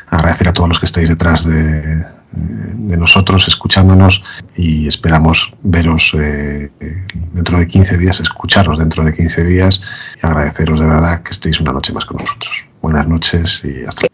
agradecer 0.09 0.47
a 0.47 0.53
todos 0.53 0.69
los 0.69 0.79
que 0.79 0.85
estáis 0.85 1.09
detrás 1.09 1.43
de, 1.43 2.05
de 2.31 2.97
nosotros, 2.97 3.47
escuchándonos 3.47 4.23
y 4.55 4.87
esperamos 4.87 5.51
veros 5.63 6.13
eh, 6.19 6.69
dentro 7.33 7.59
de 7.59 7.67
15 7.67 7.97
días, 7.97 8.19
escucharos 8.19 8.79
dentro 8.79 9.03
de 9.03 9.13
15 9.13 9.43
días 9.43 9.81
y 10.21 10.25
agradeceros 10.25 10.79
de 10.79 10.85
verdad 10.85 11.21
que 11.23 11.31
estéis 11.31 11.59
una 11.59 11.73
noche 11.73 11.93
más 11.93 12.05
con 12.05 12.17
nosotros. 12.17 12.65
Buenas 12.81 13.07
noches 13.07 13.61
y 13.63 13.85
hasta 13.85 14.01
luego. 14.01 14.07